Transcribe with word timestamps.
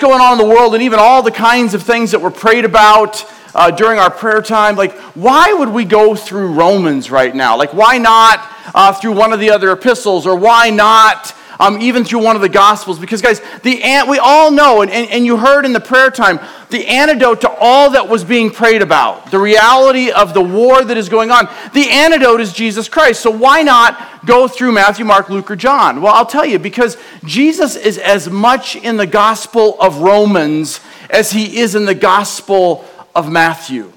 going 0.00 0.20
on 0.20 0.32
in 0.32 0.38
the 0.38 0.54
world 0.54 0.74
and 0.74 0.82
even 0.82 0.98
all 0.98 1.22
the 1.22 1.30
kinds 1.30 1.74
of 1.74 1.82
things 1.82 2.12
that 2.12 2.20
were 2.20 2.30
prayed 2.30 2.64
about 2.64 3.24
uh, 3.54 3.70
during 3.70 3.98
our 3.98 4.10
prayer 4.10 4.42
time, 4.42 4.76
like, 4.76 4.92
why 5.14 5.52
would 5.52 5.68
we 5.68 5.84
go 5.84 6.14
through 6.14 6.52
Romans 6.52 7.10
right 7.10 7.34
now? 7.34 7.56
Like, 7.56 7.74
why 7.74 7.98
not 7.98 8.40
uh, 8.74 8.92
through 8.92 9.12
one 9.12 9.32
of 9.32 9.40
the 9.40 9.50
other 9.50 9.72
epistles, 9.72 10.26
or 10.26 10.36
why 10.36 10.70
not 10.70 11.34
um, 11.60 11.80
even 11.80 12.04
through 12.04 12.22
one 12.22 12.36
of 12.36 12.42
the 12.42 12.48
Gospels? 12.48 12.98
Because, 12.98 13.22
guys, 13.22 13.40
the 13.62 13.82
we 14.08 14.18
all 14.18 14.50
know, 14.50 14.82
and, 14.82 14.90
and, 14.90 15.10
and 15.10 15.26
you 15.26 15.36
heard 15.36 15.64
in 15.64 15.72
the 15.72 15.80
prayer 15.80 16.10
time, 16.10 16.40
the 16.70 16.86
antidote 16.86 17.40
to 17.42 17.50
all 17.50 17.90
that 17.90 18.08
was 18.08 18.24
being 18.24 18.50
prayed 18.50 18.82
about, 18.82 19.30
the 19.30 19.38
reality 19.38 20.10
of 20.10 20.34
the 20.34 20.42
war 20.42 20.84
that 20.84 20.96
is 20.96 21.08
going 21.08 21.30
on, 21.30 21.48
the 21.72 21.88
antidote 21.90 22.40
is 22.40 22.52
Jesus 22.52 22.88
Christ. 22.88 23.20
So, 23.20 23.30
why 23.30 23.62
not 23.62 24.26
go 24.26 24.48
through 24.48 24.72
Matthew, 24.72 25.04
Mark, 25.04 25.30
Luke, 25.30 25.50
or 25.50 25.56
John? 25.56 26.02
Well, 26.02 26.14
I'll 26.14 26.26
tell 26.26 26.46
you, 26.46 26.58
because 26.58 26.96
Jesus 27.24 27.76
is 27.76 27.98
as 27.98 28.28
much 28.28 28.76
in 28.76 28.96
the 28.96 29.06
Gospel 29.06 29.80
of 29.80 29.98
Romans 29.98 30.80
as 31.10 31.32
he 31.32 31.58
is 31.58 31.74
in 31.74 31.84
the 31.84 31.94
Gospel 31.94 32.84
of 33.14 33.30
Matthew. 33.30 33.92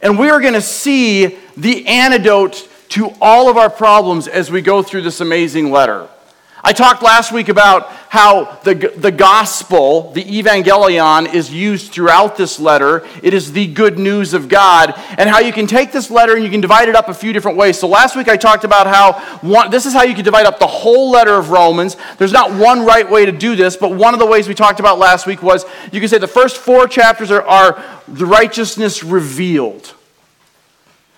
And 0.00 0.18
we 0.18 0.28
are 0.28 0.40
going 0.40 0.54
to 0.54 0.60
see 0.60 1.38
the 1.56 1.86
antidote 1.86 2.68
to 2.90 3.12
all 3.20 3.48
of 3.48 3.56
our 3.56 3.70
problems 3.70 4.28
as 4.28 4.50
we 4.50 4.60
go 4.60 4.82
through 4.82 5.02
this 5.02 5.20
amazing 5.20 5.70
letter. 5.70 6.08
I 6.66 6.72
talked 6.72 7.02
last 7.02 7.30
week 7.30 7.50
about 7.50 7.90
how 8.08 8.56
the, 8.62 8.74
the 8.96 9.12
gospel, 9.12 10.12
the 10.12 10.24
euangelion, 10.24 11.34
is 11.34 11.52
used 11.52 11.92
throughout 11.92 12.36
this 12.38 12.58
letter. 12.58 13.06
It 13.22 13.34
is 13.34 13.52
the 13.52 13.66
good 13.66 13.98
news 13.98 14.32
of 14.32 14.48
God, 14.48 14.94
and 15.18 15.28
how 15.28 15.40
you 15.40 15.52
can 15.52 15.66
take 15.66 15.92
this 15.92 16.10
letter 16.10 16.34
and 16.34 16.42
you 16.42 16.48
can 16.48 16.62
divide 16.62 16.88
it 16.88 16.96
up 16.96 17.10
a 17.10 17.14
few 17.14 17.34
different 17.34 17.58
ways. 17.58 17.78
So 17.78 17.86
last 17.86 18.16
week 18.16 18.28
I 18.28 18.38
talked 18.38 18.64
about 18.64 18.86
how 18.86 19.12
one, 19.46 19.70
this 19.70 19.84
is 19.84 19.92
how 19.92 20.04
you 20.04 20.14
can 20.14 20.24
divide 20.24 20.46
up 20.46 20.58
the 20.58 20.66
whole 20.66 21.10
letter 21.10 21.34
of 21.34 21.50
Romans. 21.50 21.98
There's 22.16 22.32
not 22.32 22.50
one 22.50 22.86
right 22.86 23.10
way 23.10 23.26
to 23.26 23.32
do 23.32 23.56
this, 23.56 23.76
but 23.76 23.92
one 23.92 24.14
of 24.14 24.18
the 24.18 24.26
ways 24.26 24.48
we 24.48 24.54
talked 24.54 24.80
about 24.80 24.98
last 24.98 25.26
week 25.26 25.42
was 25.42 25.66
you 25.92 26.00
can 26.00 26.08
say 26.08 26.16
the 26.16 26.26
first 26.26 26.56
four 26.56 26.88
chapters 26.88 27.30
are, 27.30 27.42
are 27.42 27.84
the 28.08 28.24
righteousness 28.24 29.04
revealed. 29.04 29.92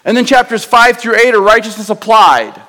And 0.04 0.16
then 0.16 0.24
chapters 0.24 0.64
5 0.64 0.98
through 0.98 1.16
8 1.16 1.34
are 1.34 1.40
righteousness 1.40 1.88
applied. 1.88 2.60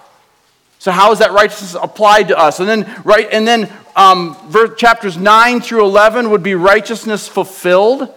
So 0.80 0.92
how 0.92 1.12
is 1.12 1.20
that 1.20 1.32
righteousness 1.32 1.76
applied 1.82 2.28
to 2.28 2.38
us? 2.38 2.60
And 2.60 2.70
then, 2.70 3.02
right, 3.04 3.28
and 3.32 3.48
then 3.48 3.72
um, 3.96 4.36
verse, 4.50 4.78
chapters 4.78 5.18
9 5.18 5.62
through 5.62 5.84
11 5.86 6.30
would 6.30 6.44
be 6.44 6.56
righteousness 6.56 7.28
fulfilled. 7.28 8.14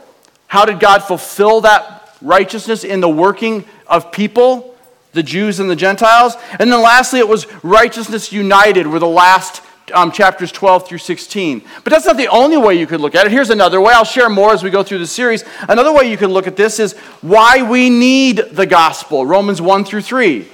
How 0.46 0.64
did 0.64 0.78
God 0.78 1.02
fulfill 1.02 1.62
that 1.62 2.16
righteousness 2.20 2.84
in 2.84 3.00
the 3.00 3.08
working 3.08 3.64
of 3.86 4.12
people, 4.12 4.76
the 5.12 5.22
Jews 5.22 5.58
and 5.58 5.70
the 5.70 5.76
Gentiles? 5.76 6.34
And 6.58 6.70
then 6.70 6.82
lastly, 6.82 7.18
it 7.18 7.28
was 7.28 7.46
righteousness 7.64 8.30
united, 8.32 8.86
were 8.86 8.98
the 8.98 9.06
last 9.06 9.62
um, 9.94 10.12
chapters 10.12 10.52
12 10.52 10.86
through 10.86 10.98
16. 10.98 11.62
But 11.82 11.90
that's 11.90 12.06
not 12.06 12.16
the 12.16 12.28
only 12.28 12.56
way 12.56 12.74
you 12.74 12.86
could 12.86 13.00
look 13.00 13.14
at 13.14 13.26
it. 13.26 13.32
Here's 13.32 13.50
another 13.50 13.80
way. 13.80 13.92
I'll 13.94 14.04
share 14.04 14.28
more 14.28 14.52
as 14.52 14.62
we 14.62 14.70
go 14.70 14.82
through 14.82 14.98
the 14.98 15.06
series. 15.06 15.44
Another 15.68 15.92
way 15.92 16.10
you 16.10 16.16
could 16.16 16.30
look 16.30 16.46
at 16.46 16.56
this 16.56 16.78
is 16.78 16.92
why 17.22 17.62
we 17.62 17.90
need 17.90 18.36
the 18.52 18.66
gospel, 18.66 19.24
Romans 19.24 19.62
1 19.62 19.84
through 19.84 20.02
3. 20.02 20.46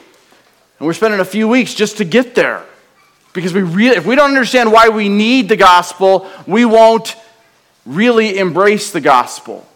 And 0.79 0.87
we're 0.87 0.93
spending 0.93 1.21
a 1.21 1.25
few 1.25 1.49
weeks 1.49 1.75
just 1.75 1.99
to 1.99 2.05
get 2.05 2.35
there. 2.35 2.65
Because 3.33 3.53
we 3.53 3.63
really, 3.63 3.97
if 3.97 4.07
we 4.07 4.15
don't 4.15 4.31
understand 4.31 4.73
why 4.73 4.89
we 4.89 5.09
need 5.09 5.49
the 5.49 5.57
gospel, 5.57 6.29
we 6.47 6.65
won't 6.65 7.17
really 7.85 8.39
embrace 8.39 8.91
the 8.91 9.01
gospel. 9.01 9.67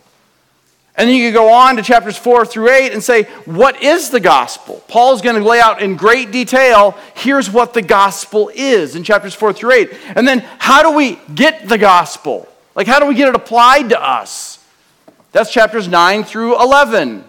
And 0.97 1.09
then 1.09 1.17
you 1.17 1.29
can 1.29 1.35
go 1.35 1.51
on 1.51 1.77
to 1.77 1.83
chapters 1.83 2.19
4 2.19 2.45
through 2.45 2.71
8 2.71 2.93
and 2.93 3.03
say, 3.03 3.23
what 3.45 3.83
is 3.83 4.11
the 4.11 4.21
gospel? 4.21 4.83
Paul's 4.89 5.23
going 5.23 5.41
to 5.41 5.49
lay 5.49 5.61
out 5.61 5.81
in 5.81 5.97
great 5.97 6.31
detail 6.31 6.97
here's 7.15 7.51
what 7.51 7.73
the 7.73 7.83
gospel 7.83 8.51
is 8.55 8.97
in 8.97 9.05
chapters 9.05 9.35
4 9.35 9.53
through 9.53 9.73
8. 9.73 9.93
And 10.17 10.27
then 10.27 10.41
how 10.59 10.83
do 10.83 10.95
we 10.95 11.19
get 11.35 11.69
the 11.69 11.79
gospel? 11.79 12.49
Like, 12.75 12.87
how 12.87 12.99
do 12.99 13.07
we 13.07 13.15
get 13.15 13.29
it 13.29 13.35
applied 13.35 13.89
to 13.91 14.03
us? 14.03 14.63
That's 15.33 15.53
chapters 15.53 15.89
9 15.89 16.25
through 16.25 16.61
11. 16.61 17.25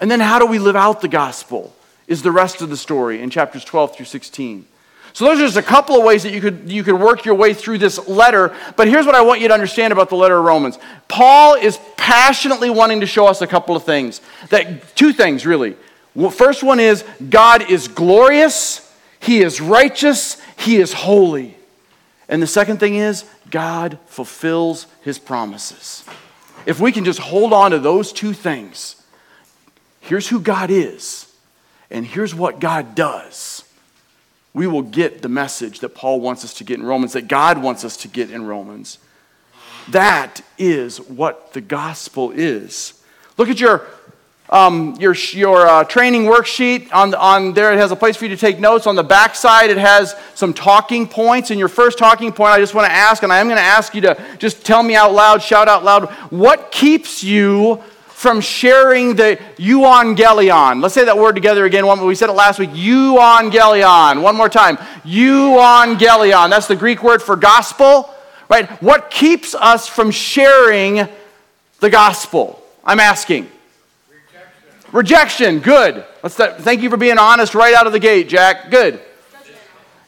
And 0.00 0.10
then 0.10 0.20
how 0.20 0.38
do 0.38 0.46
we 0.46 0.58
live 0.58 0.76
out 0.76 1.00
the 1.00 1.08
gospel? 1.08 1.74
Is 2.06 2.22
the 2.22 2.32
rest 2.32 2.62
of 2.62 2.70
the 2.70 2.76
story 2.76 3.20
in 3.20 3.30
chapters 3.30 3.64
12 3.64 3.96
through 3.96 4.06
16. 4.06 4.66
So 5.12 5.24
those 5.24 5.38
are 5.38 5.46
just 5.46 5.56
a 5.56 5.62
couple 5.62 5.96
of 5.96 6.04
ways 6.04 6.24
that 6.24 6.32
you 6.32 6.42
could, 6.42 6.70
you 6.70 6.84
could 6.84 7.00
work 7.00 7.24
your 7.24 7.34
way 7.34 7.54
through 7.54 7.78
this 7.78 8.06
letter. 8.06 8.54
But 8.76 8.86
here's 8.86 9.06
what 9.06 9.14
I 9.14 9.22
want 9.22 9.40
you 9.40 9.48
to 9.48 9.54
understand 9.54 9.92
about 9.92 10.10
the 10.10 10.14
letter 10.14 10.38
of 10.38 10.44
Romans. 10.44 10.78
Paul 11.08 11.54
is 11.54 11.78
passionately 11.96 12.68
wanting 12.68 13.00
to 13.00 13.06
show 13.06 13.26
us 13.26 13.40
a 13.40 13.46
couple 13.46 13.74
of 13.74 13.84
things. 13.84 14.20
That 14.50 14.94
two 14.94 15.14
things 15.14 15.46
really. 15.46 15.74
First 16.32 16.62
one 16.62 16.80
is 16.80 17.02
God 17.30 17.70
is 17.70 17.88
glorious, 17.88 18.94
he 19.18 19.40
is 19.40 19.60
righteous, 19.60 20.40
he 20.58 20.76
is 20.76 20.92
holy. 20.92 21.56
And 22.28 22.42
the 22.42 22.46
second 22.46 22.78
thing 22.78 22.96
is 22.96 23.24
God 23.50 23.98
fulfills 24.06 24.86
his 25.02 25.18
promises. 25.18 26.04
If 26.66 26.80
we 26.80 26.92
can 26.92 27.04
just 27.04 27.20
hold 27.20 27.52
on 27.52 27.70
to 27.70 27.78
those 27.78 28.12
two 28.12 28.32
things, 28.32 29.02
here's 30.00 30.28
who 30.28 30.40
God 30.40 30.70
is 30.70 31.25
and 31.90 32.06
here's 32.06 32.34
what 32.34 32.58
God 32.60 32.94
does. 32.94 33.64
We 34.52 34.66
will 34.66 34.82
get 34.82 35.22
the 35.22 35.28
message 35.28 35.80
that 35.80 35.90
Paul 35.90 36.20
wants 36.20 36.44
us 36.44 36.54
to 36.54 36.64
get 36.64 36.78
in 36.78 36.86
Romans, 36.86 37.12
that 37.12 37.28
God 37.28 37.62
wants 37.62 37.84
us 37.84 37.96
to 37.98 38.08
get 38.08 38.30
in 38.30 38.46
Romans. 38.46 38.98
That 39.90 40.40
is 40.58 40.98
what 40.98 41.52
the 41.52 41.60
gospel 41.60 42.32
is. 42.32 43.02
Look 43.36 43.48
at 43.48 43.60
your, 43.60 43.86
um, 44.48 44.96
your, 44.98 45.14
your 45.14 45.66
uh, 45.66 45.84
training 45.84 46.22
worksheet. 46.22 46.92
On, 46.92 47.14
on 47.14 47.52
there, 47.52 47.72
it 47.72 47.76
has 47.76 47.92
a 47.92 47.96
place 47.96 48.16
for 48.16 48.24
you 48.24 48.30
to 48.30 48.36
take 48.36 48.58
notes. 48.58 48.86
On 48.86 48.96
the 48.96 49.04
back 49.04 49.34
side, 49.34 49.70
it 49.70 49.76
has 49.76 50.16
some 50.34 50.54
talking 50.54 51.06
points. 51.06 51.50
And 51.50 51.58
your 51.58 51.68
first 51.68 51.98
talking 51.98 52.32
point, 52.32 52.50
I 52.50 52.58
just 52.58 52.74
want 52.74 52.86
to 52.86 52.92
ask, 52.92 53.22
and 53.22 53.32
I 53.32 53.38
am 53.38 53.46
going 53.46 53.58
to 53.58 53.62
ask 53.62 53.94
you 53.94 54.00
to 54.00 54.36
just 54.38 54.64
tell 54.64 54.82
me 54.82 54.96
out 54.96 55.12
loud, 55.12 55.42
shout 55.42 55.68
out 55.68 55.84
loud, 55.84 56.08
what 56.30 56.72
keeps 56.72 57.22
you 57.22 57.82
from 58.16 58.40
sharing 58.40 59.14
the 59.14 59.38
euangelion. 59.58 60.80
Let's 60.80 60.94
say 60.94 61.04
that 61.04 61.18
word 61.18 61.34
together 61.34 61.66
again. 61.66 61.86
One, 61.86 62.02
we 62.06 62.14
said 62.14 62.30
it 62.30 62.32
last 62.32 62.58
week. 62.58 62.70
Euangelion. 62.70 64.22
One 64.22 64.34
more 64.36 64.48
time. 64.48 64.78
Euangelion. 65.04 66.48
That's 66.48 66.66
the 66.66 66.76
Greek 66.76 67.02
word 67.02 67.20
for 67.20 67.36
gospel, 67.36 68.08
right? 68.48 68.70
What 68.82 69.10
keeps 69.10 69.54
us 69.54 69.86
from 69.86 70.10
sharing 70.10 71.06
the 71.80 71.90
gospel? 71.90 72.62
I'm 72.82 73.00
asking. 73.00 73.50
Rejection. 74.08 74.92
Rejection. 74.92 75.58
Good. 75.58 76.04
Let's 76.22 76.36
th- 76.36 76.52
thank 76.60 76.80
you 76.80 76.88
for 76.88 76.96
being 76.96 77.18
honest 77.18 77.54
right 77.54 77.74
out 77.74 77.86
of 77.86 77.92
the 77.92 78.00
gate, 78.00 78.30
Jack. 78.30 78.70
Good. 78.70 78.98
Judgment. 79.30 79.58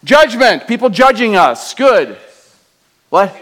Judgment. 0.05 0.67
People 0.67 0.89
judging 0.89 1.37
us. 1.37 1.75
Good. 1.75 2.17
What? 3.11 3.37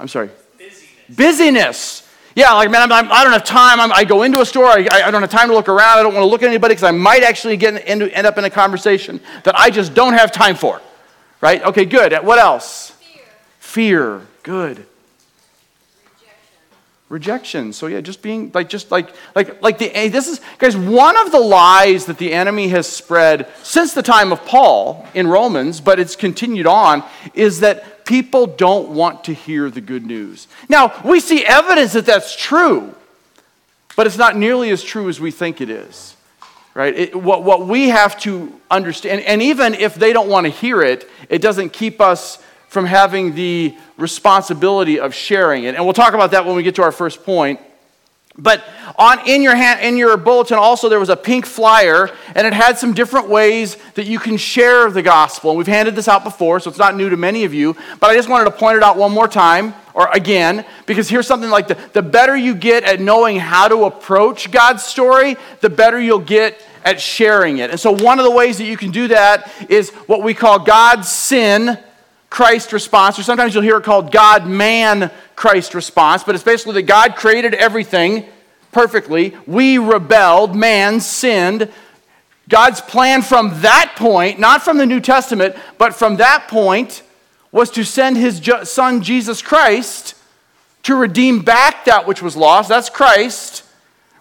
I'm 0.00 0.08
sorry. 0.08 0.30
Busyness. 0.56 1.14
Busyness. 1.14 2.08
Yeah, 2.34 2.52
like, 2.52 2.70
man, 2.70 2.82
I'm, 2.82 2.92
I'm, 2.92 3.12
I 3.12 3.24
do 3.24 3.30
not 3.30 3.32
have 3.32 3.44
time. 3.44 3.80
I'm, 3.80 3.92
i 3.92 4.04
go 4.04 4.22
into 4.22 4.40
a 4.40 4.46
store. 4.46 4.66
I, 4.66 4.86
I, 4.90 5.10
don't 5.10 5.20
have 5.20 5.30
time 5.30 5.48
to 5.48 5.54
look 5.54 5.68
around. 5.68 5.98
I 5.98 6.02
don't 6.02 6.14
want 6.14 6.22
to 6.22 6.28
look 6.28 6.42
at 6.42 6.48
anybody 6.48 6.74
because 6.74 6.84
I 6.84 6.90
might 6.90 7.22
actually 7.22 7.56
get 7.56 7.86
into, 7.86 8.14
end 8.16 8.26
up 8.26 8.38
in 8.38 8.44
a 8.44 8.50
conversation 8.50 9.20
that 9.44 9.58
I 9.58 9.70
just 9.70 9.94
don't 9.94 10.14
have 10.14 10.32
time 10.32 10.56
for. 10.56 10.80
Right? 11.40 11.62
Okay, 11.62 11.84
good. 11.84 12.12
What 12.24 12.38
else? 12.38 12.90
Fear. 12.90 13.22
Fear. 13.58 14.20
Good. 14.42 14.86
Rejection. 17.12 17.74
So 17.74 17.88
yeah, 17.88 18.00
just 18.00 18.22
being 18.22 18.50
like, 18.54 18.70
just 18.70 18.90
like, 18.90 19.10
like, 19.34 19.60
like 19.60 19.76
the 19.76 19.94
eh, 19.94 20.08
this 20.08 20.28
is 20.28 20.40
guys 20.56 20.74
one 20.74 21.18
of 21.18 21.30
the 21.30 21.38
lies 21.38 22.06
that 22.06 22.16
the 22.16 22.32
enemy 22.32 22.68
has 22.68 22.86
spread 22.86 23.48
since 23.62 23.92
the 23.92 24.02
time 24.02 24.32
of 24.32 24.42
Paul 24.46 25.06
in 25.12 25.26
Romans, 25.26 25.78
but 25.78 26.00
it's 26.00 26.16
continued 26.16 26.66
on, 26.66 27.04
is 27.34 27.60
that 27.60 28.06
people 28.06 28.46
don't 28.46 28.88
want 28.94 29.24
to 29.24 29.34
hear 29.34 29.68
the 29.68 29.82
good 29.82 30.06
news. 30.06 30.48
Now, 30.70 31.02
we 31.04 31.20
see 31.20 31.44
evidence 31.44 31.92
that 31.92 32.06
that's 32.06 32.34
true, 32.34 32.94
but 33.94 34.06
it's 34.06 34.16
not 34.16 34.34
nearly 34.34 34.70
as 34.70 34.82
true 34.82 35.10
as 35.10 35.20
we 35.20 35.30
think 35.30 35.60
it 35.60 35.68
is. 35.68 36.16
Right? 36.72 36.98
It, 36.98 37.14
what, 37.14 37.44
what 37.44 37.66
we 37.66 37.90
have 37.90 38.18
to 38.20 38.58
understand, 38.70 39.20
and 39.20 39.42
even 39.42 39.74
if 39.74 39.96
they 39.96 40.14
don't 40.14 40.30
want 40.30 40.46
to 40.46 40.50
hear 40.50 40.80
it, 40.80 41.06
it 41.28 41.42
doesn't 41.42 41.74
keep 41.74 42.00
us 42.00 42.42
from 42.72 42.86
having 42.86 43.34
the 43.34 43.76
responsibility 43.98 44.98
of 44.98 45.12
sharing 45.14 45.64
it. 45.64 45.74
And 45.74 45.84
we'll 45.84 45.92
talk 45.92 46.14
about 46.14 46.30
that 46.30 46.46
when 46.46 46.56
we 46.56 46.62
get 46.62 46.76
to 46.76 46.82
our 46.82 46.90
first 46.90 47.22
point. 47.22 47.60
But 48.38 48.64
on 48.96 49.28
in 49.28 49.42
your 49.42 49.54
hand 49.54 49.80
in 49.82 49.98
your 49.98 50.16
bulletin 50.16 50.56
also 50.56 50.88
there 50.88 50.98
was 50.98 51.10
a 51.10 51.16
pink 51.16 51.44
flyer 51.44 52.08
and 52.34 52.46
it 52.46 52.54
had 52.54 52.78
some 52.78 52.94
different 52.94 53.28
ways 53.28 53.76
that 53.92 54.06
you 54.06 54.18
can 54.18 54.38
share 54.38 54.90
the 54.90 55.02
gospel. 55.02 55.50
And 55.50 55.58
we've 55.58 55.66
handed 55.66 55.94
this 55.94 56.08
out 56.08 56.24
before, 56.24 56.60
so 56.60 56.70
it's 56.70 56.78
not 56.78 56.96
new 56.96 57.10
to 57.10 57.16
many 57.18 57.44
of 57.44 57.52
you, 57.52 57.76
but 58.00 58.08
I 58.08 58.14
just 58.14 58.30
wanted 58.30 58.46
to 58.46 58.52
point 58.52 58.78
it 58.78 58.82
out 58.82 58.96
one 58.96 59.12
more 59.12 59.28
time 59.28 59.74
or 59.92 60.08
again 60.10 60.64
because 60.86 61.10
here's 61.10 61.26
something 61.26 61.50
like 61.50 61.68
the, 61.68 61.76
the 61.92 62.00
better 62.00 62.34
you 62.34 62.54
get 62.54 62.84
at 62.84 63.00
knowing 63.00 63.38
how 63.38 63.68
to 63.68 63.84
approach 63.84 64.50
God's 64.50 64.82
story, 64.82 65.36
the 65.60 65.68
better 65.68 66.00
you'll 66.00 66.20
get 66.20 66.58
at 66.86 67.02
sharing 67.02 67.58
it. 67.58 67.68
And 67.68 67.78
so 67.78 67.92
one 67.92 68.18
of 68.18 68.24
the 68.24 68.30
ways 68.30 68.56
that 68.56 68.64
you 68.64 68.78
can 68.78 68.92
do 68.92 69.08
that 69.08 69.52
is 69.68 69.90
what 70.06 70.22
we 70.22 70.32
call 70.32 70.58
God's 70.58 71.12
sin 71.12 71.78
Christ 72.32 72.72
response, 72.72 73.18
or 73.18 73.22
sometimes 73.22 73.52
you'll 73.52 73.62
hear 73.62 73.76
it 73.76 73.84
called 73.84 74.10
God 74.10 74.46
man 74.46 75.10
Christ 75.36 75.74
response, 75.74 76.24
but 76.24 76.34
it's 76.34 76.42
basically 76.42 76.72
that 76.76 76.84
God 76.84 77.14
created 77.14 77.52
everything 77.52 78.24
perfectly. 78.72 79.36
We 79.46 79.76
rebelled, 79.76 80.56
man 80.56 81.00
sinned. 81.00 81.70
God's 82.48 82.80
plan 82.80 83.20
from 83.20 83.60
that 83.60 83.96
point, 83.96 84.38
not 84.38 84.62
from 84.62 84.78
the 84.78 84.86
New 84.86 84.98
Testament, 84.98 85.56
but 85.76 85.94
from 85.94 86.16
that 86.16 86.48
point, 86.48 87.02
was 87.52 87.70
to 87.72 87.84
send 87.84 88.16
his 88.16 88.40
son 88.64 89.02
Jesus 89.02 89.42
Christ 89.42 90.14
to 90.84 90.96
redeem 90.96 91.42
back 91.42 91.84
that 91.84 92.06
which 92.06 92.22
was 92.22 92.34
lost. 92.34 92.70
That's 92.70 92.88
Christ. 92.88 93.61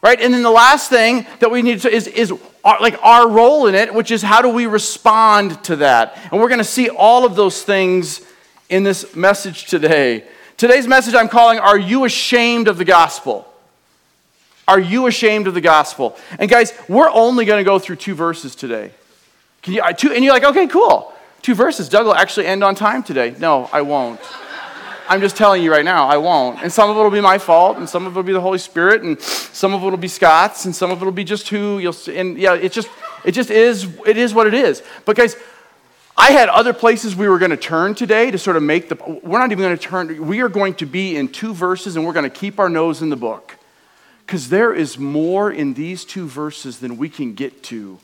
Right? 0.02 0.20
And 0.20 0.34
then 0.34 0.42
the 0.42 0.50
last 0.50 0.90
thing 0.90 1.28
that 1.40 1.52
we 1.52 1.62
need 1.62 1.82
to 1.82 1.90
is, 1.90 2.08
is 2.08 2.34
our, 2.64 2.80
like 2.80 2.98
our 3.04 3.30
role 3.30 3.68
in 3.68 3.76
it, 3.76 3.94
which 3.94 4.10
is 4.10 4.22
how 4.22 4.42
do 4.42 4.50
we 4.50 4.66
respond 4.66 5.64
to 5.66 5.76
that? 5.78 6.18
And 6.32 6.42
we're 6.42 6.50
going 6.50 6.58
to 6.58 6.64
see 6.64 6.90
all 6.90 7.26
of 7.26 7.36
those 7.36 7.64
things 7.64 8.22
in 8.70 8.84
this 8.84 9.16
message 9.16 9.66
today. 9.66 10.24
Today's 10.58 10.88
message 10.88 11.14
I'm 11.14 11.30
calling 11.30 11.60
Are 11.60 11.78
You 11.78 12.06
Ashamed 12.06 12.68
of 12.68 12.78
the 12.78 12.86
Gospel? 12.86 13.48
Are 14.68 14.80
you 14.80 15.08
ashamed 15.08 15.48
of 15.48 15.54
the 15.54 15.62
gospel? 15.62 16.16
And 16.40 16.50
guys, 16.50 16.72
we're 16.88 17.10
only 17.10 17.46
going 17.46 17.60
to 17.60 17.70
go 17.70 17.78
through 17.78 17.98
two 17.98 18.16
verses 18.16 18.56
today. 18.56 18.92
Can 19.62 19.74
you, 19.74 19.82
uh, 19.82 19.92
two, 19.92 20.14
and 20.14 20.24
you're 20.24 20.34
like, 20.34 20.46
okay, 20.46 20.68
cool. 20.68 21.14
Two 21.42 21.56
verses. 21.56 21.90
Doug 21.90 22.06
will 22.06 22.16
actually 22.16 22.46
end 22.46 22.64
on 22.64 22.76
time 22.76 23.04
today. 23.04 23.36
No, 23.38 23.70
I 23.74 23.82
won't. 23.82 24.22
I'm 25.12 25.20
just 25.20 25.36
telling 25.36 25.62
you 25.62 25.74
right 25.74 25.84
now, 25.84 26.08
I 26.08 26.16
won't. 26.16 26.64
And 26.64 26.72
some 26.72 26.90
of 26.90 26.96
it 26.96 27.00
will 27.02 27.12
be 27.12 27.20
my 27.20 27.38
fault, 27.38 27.76
and 27.76 27.90
some 27.90 28.08
of 28.08 28.14
it 28.14 28.16
will 28.16 28.24
be 28.24 28.32
the 28.32 28.40
Holy 28.40 28.58
Spirit, 28.58 29.02
and 29.02 29.20
some 29.20 29.74
of 29.74 29.84
it 29.84 29.90
will 29.90 29.98
be 29.98 30.08
Scott's, 30.08 30.64
and 30.64 30.74
some 30.74 30.90
of 30.90 31.02
it 31.02 31.04
will 31.04 31.12
be 31.12 31.26
just 31.26 31.50
who 31.50 31.80
you'll. 31.80 31.94
And 32.08 32.38
yeah, 32.38 32.54
it 32.54 32.72
just, 32.72 32.88
it 33.26 33.34
just 33.34 33.50
is. 33.52 33.90
It 34.06 34.16
is 34.16 34.34
what 34.34 34.48
it 34.48 34.54
is. 34.54 34.82
But 35.04 35.18
guys, 35.18 35.36
I 36.16 36.32
had 36.32 36.48
other 36.48 36.72
places 36.72 37.14
we 37.14 37.28
were 37.28 37.40
going 37.40 37.52
to 37.52 37.58
turn 37.58 37.94
today 37.94 38.32
to 38.32 38.38
sort 38.38 38.56
of 38.56 38.64
make 38.64 38.88
the. 38.88 38.96
We're 39.22 39.40
not 39.40 39.52
even 39.52 39.66
going 39.66 39.78
to 39.78 39.84
turn. 39.84 40.26
We 40.26 40.40
are 40.40 40.48
going 40.48 40.76
to 40.76 40.86
be 40.86 41.18
in 41.18 41.28
two 41.28 41.54
verses, 41.54 41.98
and 41.98 42.06
we're 42.06 42.14
going 42.14 42.24
to 42.24 42.30
keep 42.30 42.58
our 42.58 42.70
nose 42.70 43.02
in 43.02 43.10
the 43.10 43.18
book, 43.18 43.58
because 44.26 44.48
there 44.48 44.74
is 44.74 44.98
more 44.98 45.52
in 45.52 45.74
these 45.74 46.06
two 46.06 46.26
verses 46.26 46.80
than 46.80 46.98
we 46.98 47.10
can 47.10 47.34
get 47.34 47.64
to 47.64 48.00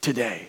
today. 0.00 0.48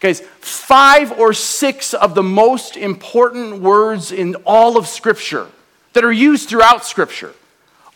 Guys, 0.00 0.20
five 0.40 1.12
or 1.18 1.34
six 1.34 1.92
of 1.92 2.14
the 2.14 2.22
most 2.22 2.76
important 2.76 3.60
words 3.60 4.10
in 4.10 4.34
all 4.46 4.78
of 4.78 4.86
Scripture 4.86 5.46
that 5.92 6.04
are 6.04 6.12
used 6.12 6.48
throughout 6.48 6.86
Scripture 6.86 7.34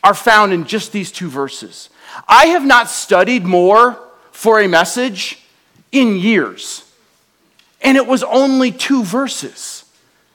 are 0.03 0.15
found 0.15 0.53
in 0.53 0.67
just 0.67 0.93
these 0.93 1.11
two 1.11 1.31
verses. 1.31 1.89
I 2.29 2.47
have 2.49 2.65
not 2.65 2.91
studied 2.91 3.45
more 3.45 3.99
for 4.33 4.61
a 4.61 4.69
message 4.69 5.43
in 5.93 6.19
years, 6.19 6.85
and 7.81 7.97
it 7.97 8.07
was 8.07 8.23
only 8.23 8.71
two 8.71 9.03
verses. 9.03 9.85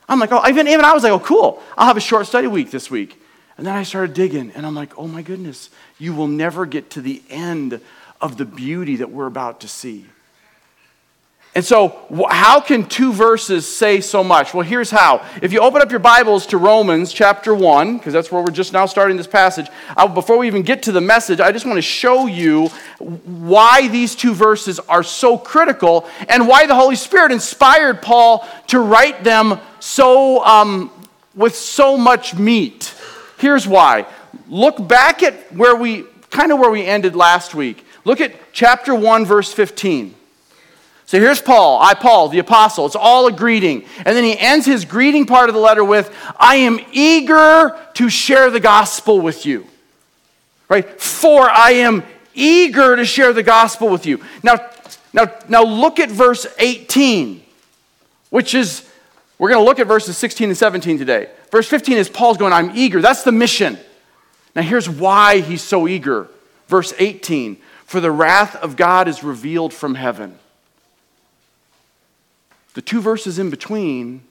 I'm 0.08 0.20
like, 0.20 0.32
oh, 0.32 0.42
even, 0.50 0.68
even 0.68 0.84
I 0.84 0.94
was 0.94 1.04
like, 1.04 1.12
oh, 1.12 1.20
cool. 1.20 1.62
I'll 1.78 1.86
have 1.86 1.98
a 1.98 2.02
short 2.02 2.26
study 2.26 2.48
week 2.48 2.72
this 2.72 2.90
week. 2.90 3.22
And 3.58 3.68
then 3.68 3.76
I 3.76 3.84
started 3.84 4.16
digging, 4.16 4.52
and 4.56 4.66
I'm 4.66 4.74
like, 4.74 4.98
oh 4.98 5.08
my 5.08 5.22
goodness, 5.22 5.70
you 6.00 6.16
will 6.16 6.28
never 6.28 6.66
get 6.66 6.90
to 6.92 7.02
the 7.02 7.22
end 7.30 7.80
of 8.20 8.38
the 8.38 8.46
beauty 8.46 8.96
that 8.96 9.12
we're 9.12 9.28
about 9.28 9.60
to 9.62 9.68
see. 9.68 10.08
And 11.56 11.66
so, 11.66 12.06
how 12.30 12.62
can 12.62 12.86
two 12.86 13.12
verses 13.12 13.68
say 13.68 14.02
so 14.02 14.24
much? 14.24 14.54
Well, 14.54 14.66
here's 14.66 14.92
how. 14.92 15.26
If 15.42 15.52
you 15.52 15.62
open 15.62 15.82
up 15.82 15.90
your 15.90 16.00
Bibles 16.00 16.46
to 16.48 16.58
Romans 16.58 17.12
chapter 17.12 17.56
1, 17.56 17.98
because 17.98 18.14
that's 18.14 18.32
where 18.32 18.44
we're 18.44 18.52
just 18.52 18.72
now 18.72 18.86
starting 18.86 19.18
this 19.18 19.26
passage, 19.26 19.68
I, 19.98 20.06
before 20.06 20.38
we 20.38 20.46
even 20.46 20.62
get 20.62 20.84
to 20.84 20.92
the 20.92 21.02
message, 21.02 21.40
I 21.40 21.52
just 21.52 21.66
want 21.66 21.78
to 21.78 21.82
show 21.82 22.28
you 22.28 22.68
why 23.00 23.88
these 23.88 24.14
two 24.14 24.36
verses 24.36 24.80
are 24.82 25.02
so 25.02 25.40
critical 25.40 26.08
and 26.28 26.48
why 26.48 26.68
the 26.68 26.76
Holy 26.76 26.96
Spirit 26.96 27.32
inspired 27.32 28.04
Paul 28.04 28.48
to 28.68 28.80
write 28.80 29.24
them 29.24 29.60
so 29.80 30.46
um, 30.46 30.92
with 31.34 31.56
so 31.56 31.98
much 31.98 32.36
meat. 32.36 32.94
Here's 33.40 33.68
why. 33.68 34.06
Look 34.48 34.88
back 34.88 35.24
at 35.24 35.52
where 35.52 35.76
we 35.76 36.06
kind 36.30 36.52
of 36.52 36.60
where 36.60 36.70
we 36.70 36.86
ended 36.86 37.16
last 37.16 37.56
week. 37.56 37.84
Look 38.06 38.22
at 38.22 38.54
chapter 38.54 38.94
1, 38.94 39.26
verse 39.26 39.52
15. 39.52 40.14
So 41.10 41.20
here's 41.20 41.42
Paul, 41.42 41.82
I, 41.82 41.96
Paul, 41.96 42.30
the 42.30 42.38
apostle. 42.38 42.86
It's 42.86 42.96
all 42.96 43.26
a 43.26 43.32
greeting. 43.32 43.84
And 43.98 44.16
then 44.16 44.24
he 44.24 44.38
ends 44.38 44.68
his 44.68 44.86
greeting 44.86 45.26
part 45.26 45.50
of 45.50 45.56
the 45.56 45.60
letter 45.60 45.84
with, 45.84 46.16
I 46.38 46.58
am 46.58 46.80
eager 46.92 47.76
to 47.96 48.10
share 48.10 48.52
the 48.52 48.60
gospel 48.60 49.20
with 49.20 49.44
you. 49.44 49.66
Right? 50.68 50.88
For 51.02 51.50
I 51.50 51.72
am 51.72 52.04
eager 52.36 52.96
to 52.96 53.06
share 53.06 53.34
the 53.34 53.42
gospel 53.42 53.90
with 53.90 54.06
you. 54.06 54.24
Now, 54.44 54.70
now, 55.12 55.34
now 55.48 55.64
look 55.64 56.00
at 56.00 56.12
verse 56.12 56.46
18, 56.60 57.42
which 58.30 58.54
is, 58.54 58.88
we're 59.40 59.50
going 59.50 59.62
to 59.62 59.66
look 59.66 59.80
at 59.80 59.88
verses 59.88 60.16
16 60.16 60.50
and 60.50 60.58
17 60.58 61.00
today. 61.00 61.32
Verse 61.50 61.68
15 61.68 61.98
is 61.98 62.08
Paul's 62.08 62.38
going, 62.38 62.54
I'm 62.54 62.78
eager. 62.78 63.02
That's 63.02 63.24
the 63.24 63.32
mission. 63.32 63.80
Now, 64.56 64.62
here's 64.62 64.88
why 64.88 65.40
he's 65.40 65.64
so 65.64 65.88
eager. 65.88 66.28
Verse 66.68 66.94
18 67.00 67.58
For 67.86 68.00
the 68.00 68.12
wrath 68.12 68.56
of 68.58 68.76
God 68.76 69.08
is 69.08 69.24
revealed 69.24 69.74
from 69.74 69.96
heaven 69.96 70.38
the 72.74 72.82
two 72.82 73.02
verses 73.02 73.40
in 73.40 73.50
between 73.50 74.22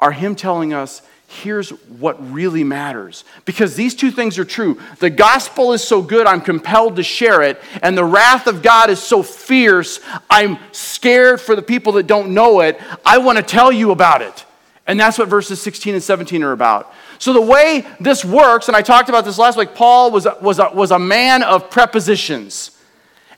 are 0.00 0.12
him 0.12 0.34
telling 0.34 0.72
us 0.72 1.02
here's 1.28 1.70
what 1.70 2.32
really 2.32 2.64
matters. 2.64 3.24
Because 3.44 3.74
these 3.74 3.94
two 3.94 4.10
things 4.10 4.38
are 4.38 4.44
true. 4.44 4.80
The 5.00 5.10
gospel 5.10 5.72
is 5.72 5.82
so 5.82 6.00
good, 6.00 6.26
I'm 6.26 6.40
compelled 6.40 6.96
to 6.96 7.02
share 7.02 7.42
it. 7.42 7.60
And 7.82 7.96
the 7.98 8.04
wrath 8.04 8.46
of 8.46 8.62
God 8.62 8.90
is 8.90 9.02
so 9.02 9.22
fierce, 9.22 10.00
I'm 10.30 10.58
scared 10.72 11.40
for 11.40 11.56
the 11.56 11.62
people 11.62 11.94
that 11.94 12.06
don't 12.06 12.32
know 12.32 12.60
it. 12.60 12.80
I 13.04 13.18
want 13.18 13.38
to 13.38 13.44
tell 13.44 13.72
you 13.72 13.90
about 13.90 14.22
it. 14.22 14.44
And 14.86 15.00
that's 15.00 15.18
what 15.18 15.28
verses 15.28 15.60
16 15.60 15.94
and 15.94 16.02
17 16.02 16.42
are 16.44 16.52
about. 16.52 16.92
So, 17.18 17.32
the 17.32 17.40
way 17.40 17.84
this 17.98 18.24
works, 18.24 18.68
and 18.68 18.76
I 18.76 18.82
talked 18.82 19.08
about 19.08 19.24
this 19.24 19.38
last 19.38 19.56
week, 19.58 19.74
Paul 19.74 20.10
was, 20.10 20.28
was, 20.40 20.58
a, 20.58 20.70
was 20.72 20.90
a 20.90 20.98
man 20.98 21.42
of 21.42 21.70
prepositions. 21.70 22.75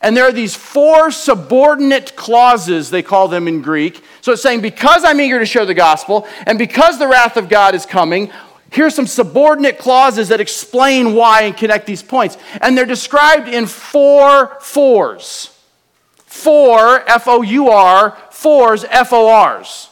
And 0.00 0.16
there 0.16 0.24
are 0.24 0.32
these 0.32 0.54
four 0.54 1.10
subordinate 1.10 2.14
clauses, 2.14 2.90
they 2.90 3.02
call 3.02 3.28
them 3.28 3.48
in 3.48 3.62
Greek. 3.62 4.04
So 4.20 4.32
it's 4.32 4.42
saying, 4.42 4.60
because 4.60 5.04
I'm 5.04 5.20
eager 5.20 5.38
to 5.38 5.46
share 5.46 5.66
the 5.66 5.74
gospel, 5.74 6.26
and 6.46 6.58
because 6.58 6.98
the 6.98 7.08
wrath 7.08 7.36
of 7.36 7.48
God 7.48 7.74
is 7.74 7.84
coming, 7.84 8.30
here's 8.70 8.94
some 8.94 9.06
subordinate 9.06 9.78
clauses 9.78 10.28
that 10.28 10.40
explain 10.40 11.14
why 11.14 11.42
and 11.42 11.56
connect 11.56 11.86
these 11.86 12.02
points. 12.02 12.38
And 12.60 12.78
they're 12.78 12.86
described 12.86 13.48
in 13.48 13.66
four 13.66 14.56
fours. 14.60 15.54
Four, 16.26 17.00
F 17.08 17.26
O 17.26 17.42
U 17.42 17.68
R, 17.70 18.16
fours, 18.30 18.84
F 18.84 19.12
O 19.12 19.58
Rs. 19.58 19.87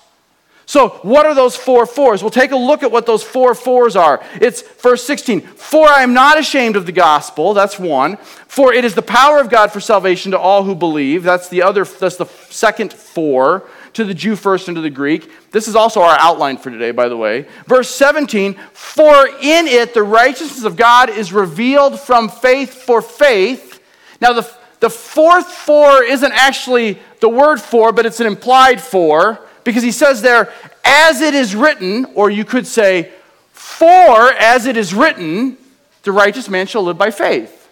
So, 0.69 0.89
what 1.03 1.27
are 1.27 1.35
those 1.35 1.55
four 1.55 1.87
fours? 1.87 2.23
We'll 2.23 2.31
take 2.31 2.51
a 2.51 2.57
look 2.57 2.83
at 2.83 2.91
what 2.91 3.07
those 3.07 3.23
four 3.23 3.55
fours 3.55 3.95
are. 3.95 4.21
It's 4.41 4.63
verse 4.63 5.05
16. 5.05 5.43
For 5.43 5.89
I 5.89 6.03
am 6.03 6.13
not 6.13 6.41
ashamed 6.41 6.75
of 6.75 6.87
the 6.87 6.93
gospel. 6.93 7.55
That's 7.55 7.79
one. 7.79 8.17
For 8.17 8.75
it 8.75 8.85
is 8.85 8.97
the 8.97 9.01
power 9.01 9.39
of 9.39 9.49
God 9.49 9.71
for 9.71 9.79
salvation 9.79 10.33
to 10.33 10.39
all 10.39 10.65
who 10.65 10.75
believe. 10.75 11.23
That's 11.23 11.49
the 11.49 11.63
other, 11.63 11.85
that's 11.85 12.17
the 12.17 12.27
second 12.51 12.93
four. 12.93 13.69
To 13.93 14.05
the 14.05 14.13
Jew 14.13 14.35
first 14.37 14.67
and 14.67 14.75
to 14.75 14.81
the 14.81 14.91
Greek. 14.91 15.31
This 15.53 15.69
is 15.69 15.77
also 15.77 16.03
our 16.03 16.19
outline 16.19 16.59
for 16.59 16.71
today, 16.71 16.91
by 16.91 17.09
the 17.09 17.17
way. 17.17 17.47
Verse 17.67 17.89
17. 17.89 18.55
For 18.73 19.29
in 19.41 19.69
it 19.69 19.95
the 19.95 20.03
righteousness 20.03 20.65
of 20.65 20.77
God 20.77 21.09
is 21.09 21.33
revealed 21.33 21.99
from 21.99 22.29
faith 22.29 22.75
for 22.75 23.01
faith. 23.01 23.81
Now, 24.21 24.33
the, 24.33 24.51
the 24.81 24.91
fourth 24.91 25.47
for 25.47 26.03
isn't 26.03 26.33
actually 26.33 26.99
the 27.21 27.29
word 27.29 27.59
for, 27.59 27.93
but 27.93 28.05
it's 28.05 28.21
an 28.21 28.27
implied 28.27 28.83
for 28.83 29.46
because 29.67 29.83
he 29.83 29.93
says 29.93 30.23
there, 30.23 30.53
as 30.85 31.21
it 31.21 31.35
is 31.35 31.55
written, 31.55 32.07
or 32.15 32.31
you 32.31 32.45
could 32.45 32.67
say, 32.67 33.11
for 33.53 34.33
as 34.33 34.67
it 34.67 34.77
is 34.77 34.95
written, 34.95 35.59
the 36.05 36.13
righteous 36.13 36.49
man 36.49 36.67
shall 36.67 36.85
live 36.85 36.97
by 36.97 37.11
faith. 37.11 37.69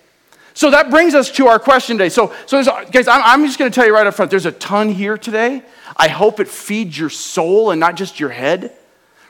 So 0.54 0.70
that 0.70 0.90
brings 0.90 1.14
us 1.14 1.30
to 1.32 1.46
our 1.46 1.58
question 1.58 1.96
today. 1.96 2.08
So, 2.08 2.34
so 2.46 2.62
guys, 2.90 3.08
I'm, 3.08 3.22
I'm 3.24 3.46
just 3.46 3.58
going 3.58 3.70
to 3.70 3.74
tell 3.74 3.86
you 3.86 3.94
right 3.94 4.06
up 4.06 4.14
front 4.14 4.30
there's 4.30 4.46
a 4.46 4.52
ton 4.52 4.88
here 4.88 5.16
today. 5.16 5.62
I 5.96 6.08
hope 6.08 6.40
it 6.40 6.48
feeds 6.48 6.98
your 6.98 7.10
soul 7.10 7.70
and 7.70 7.80
not 7.80 7.96
just 7.96 8.20
your 8.20 8.30
head, 8.30 8.72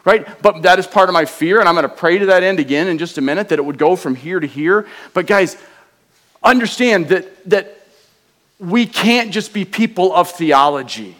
right? 0.04 0.26
But 0.42 0.62
that 0.62 0.78
is 0.78 0.86
part 0.86 1.08
of 1.08 1.12
my 1.12 1.26
fear, 1.26 1.60
and 1.60 1.68
I'm 1.68 1.74
going 1.74 1.88
to 1.88 1.94
pray 1.94 2.18
to 2.18 2.26
that 2.26 2.42
end 2.42 2.60
again 2.60 2.88
in 2.88 2.98
just 2.98 3.18
a 3.18 3.20
minute 3.20 3.50
that 3.50 3.58
it 3.58 3.64
would 3.64 3.78
go 3.78 3.96
from 3.96 4.14
here 4.14 4.40
to 4.40 4.46
here. 4.46 4.86
But, 5.12 5.26
guys, 5.26 5.56
understand 6.42 7.08
that, 7.08 7.50
that 7.50 7.78
we 8.58 8.86
can't 8.86 9.32
just 9.32 9.52
be 9.52 9.64
people 9.64 10.14
of 10.14 10.30
theology. 10.30 11.16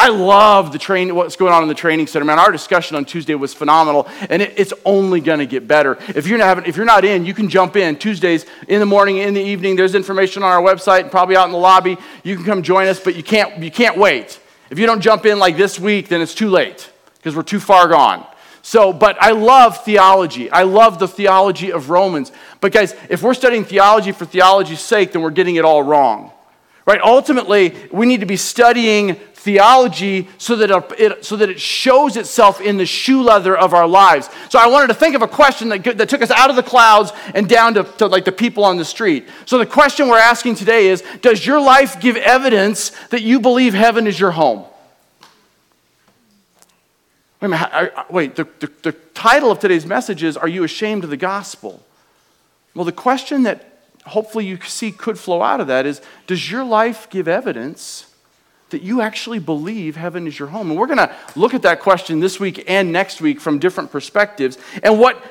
I 0.00 0.08
love 0.08 0.72
the 0.72 0.78
train, 0.78 1.14
what's 1.14 1.36
going 1.36 1.52
on 1.52 1.62
in 1.62 1.68
the 1.68 1.74
training 1.74 2.06
center, 2.06 2.24
man. 2.24 2.38
Our 2.38 2.50
discussion 2.50 2.96
on 2.96 3.04
Tuesday 3.04 3.34
was 3.34 3.52
phenomenal, 3.52 4.08
and 4.30 4.40
it, 4.40 4.54
it's 4.56 4.72
only 4.86 5.20
going 5.20 5.40
to 5.40 5.46
get 5.46 5.68
better. 5.68 5.98
If 6.08 6.26
you're, 6.26 6.38
not, 6.38 6.66
if 6.66 6.78
you're 6.78 6.86
not 6.86 7.04
in, 7.04 7.26
you 7.26 7.34
can 7.34 7.50
jump 7.50 7.76
in 7.76 7.96
Tuesdays 7.96 8.46
in 8.66 8.80
the 8.80 8.86
morning, 8.86 9.18
in 9.18 9.34
the 9.34 9.42
evening. 9.42 9.76
There's 9.76 9.94
information 9.94 10.42
on 10.42 10.50
our 10.50 10.62
website 10.62 11.02
and 11.02 11.10
probably 11.10 11.36
out 11.36 11.44
in 11.44 11.52
the 11.52 11.58
lobby. 11.58 11.98
You 12.24 12.34
can 12.34 12.46
come 12.46 12.62
join 12.62 12.86
us, 12.86 12.98
but 12.98 13.14
you 13.14 13.22
can't, 13.22 13.62
you 13.62 13.70
can't 13.70 13.98
wait. 13.98 14.40
If 14.70 14.78
you 14.78 14.86
don't 14.86 15.02
jump 15.02 15.26
in 15.26 15.38
like 15.38 15.58
this 15.58 15.78
week, 15.78 16.08
then 16.08 16.22
it's 16.22 16.34
too 16.34 16.48
late 16.48 16.90
because 17.16 17.36
we're 17.36 17.42
too 17.42 17.60
far 17.60 17.86
gone. 17.86 18.26
So, 18.62 18.94
but 18.94 19.22
I 19.22 19.32
love 19.32 19.84
theology. 19.84 20.50
I 20.50 20.62
love 20.62 20.98
the 20.98 21.08
theology 21.08 21.72
of 21.72 21.90
Romans. 21.90 22.32
But 22.62 22.72
guys, 22.72 22.94
if 23.10 23.22
we're 23.22 23.34
studying 23.34 23.66
theology 23.66 24.12
for 24.12 24.24
theology's 24.24 24.80
sake, 24.80 25.12
then 25.12 25.20
we're 25.20 25.28
getting 25.28 25.56
it 25.56 25.66
all 25.66 25.82
wrong. 25.82 26.32
Right? 26.86 27.00
Ultimately, 27.02 27.76
we 27.92 28.06
need 28.06 28.20
to 28.20 28.26
be 28.26 28.36
studying 28.36 29.20
theology 29.40 30.28
so 30.36 30.54
that, 30.56 30.70
it, 30.98 31.24
so 31.24 31.34
that 31.34 31.48
it 31.48 31.58
shows 31.58 32.18
itself 32.18 32.60
in 32.60 32.76
the 32.76 32.84
shoe 32.84 33.22
leather 33.22 33.56
of 33.56 33.72
our 33.72 33.88
lives. 33.88 34.28
So 34.50 34.58
I 34.58 34.66
wanted 34.66 34.88
to 34.88 34.94
think 34.94 35.14
of 35.14 35.22
a 35.22 35.28
question 35.28 35.70
that, 35.70 35.82
that 35.96 36.10
took 36.10 36.20
us 36.20 36.30
out 36.30 36.50
of 36.50 36.56
the 36.56 36.62
clouds 36.62 37.12
and 37.34 37.48
down 37.48 37.72
to, 37.74 37.84
to 37.84 38.06
like 38.06 38.26
the 38.26 38.32
people 38.32 38.64
on 38.64 38.76
the 38.76 38.84
street. 38.84 39.26
So 39.46 39.56
the 39.56 39.64
question 39.64 40.08
we're 40.08 40.18
asking 40.18 40.56
today 40.56 40.88
is 40.88 41.02
Does 41.22 41.44
your 41.44 41.58
life 41.58 42.00
give 42.00 42.16
evidence 42.16 42.90
that 43.06 43.22
you 43.22 43.40
believe 43.40 43.72
heaven 43.72 44.06
is 44.06 44.20
your 44.20 44.32
home? 44.32 44.66
Wait, 47.40 47.48
minute, 47.48 47.70
I, 47.72 47.90
I, 47.96 48.04
wait 48.10 48.36
the, 48.36 48.44
the, 48.58 48.70
the 48.82 48.92
title 48.92 49.50
of 49.50 49.58
today's 49.58 49.86
message 49.86 50.22
is 50.22 50.36
Are 50.36 50.48
You 50.48 50.64
Ashamed 50.64 51.02
of 51.04 51.08
the 51.08 51.16
Gospel? 51.16 51.82
Well, 52.74 52.84
the 52.84 52.92
question 52.92 53.44
that 53.44 53.80
hopefully 54.04 54.44
you 54.44 54.58
see 54.60 54.92
could 54.92 55.18
flow 55.18 55.40
out 55.40 55.60
of 55.60 55.66
that 55.68 55.86
is 55.86 56.02
Does 56.26 56.50
your 56.50 56.62
life 56.62 57.08
give 57.08 57.26
evidence 57.26 58.09
that 58.70 58.82
you 58.82 59.00
actually 59.00 59.38
believe 59.38 59.96
heaven 59.96 60.26
is 60.26 60.38
your 60.38 60.48
home? 60.48 60.70
And 60.70 60.78
we're 60.78 60.86
going 60.86 60.98
to 60.98 61.14
look 61.36 61.54
at 61.54 61.62
that 61.62 61.80
question 61.80 62.20
this 62.20 62.40
week 62.40 62.64
and 62.68 62.92
next 62.92 63.20
week 63.20 63.40
from 63.40 63.58
different 63.58 63.90
perspectives. 63.92 64.58
And 64.82 64.98
what 64.98 65.22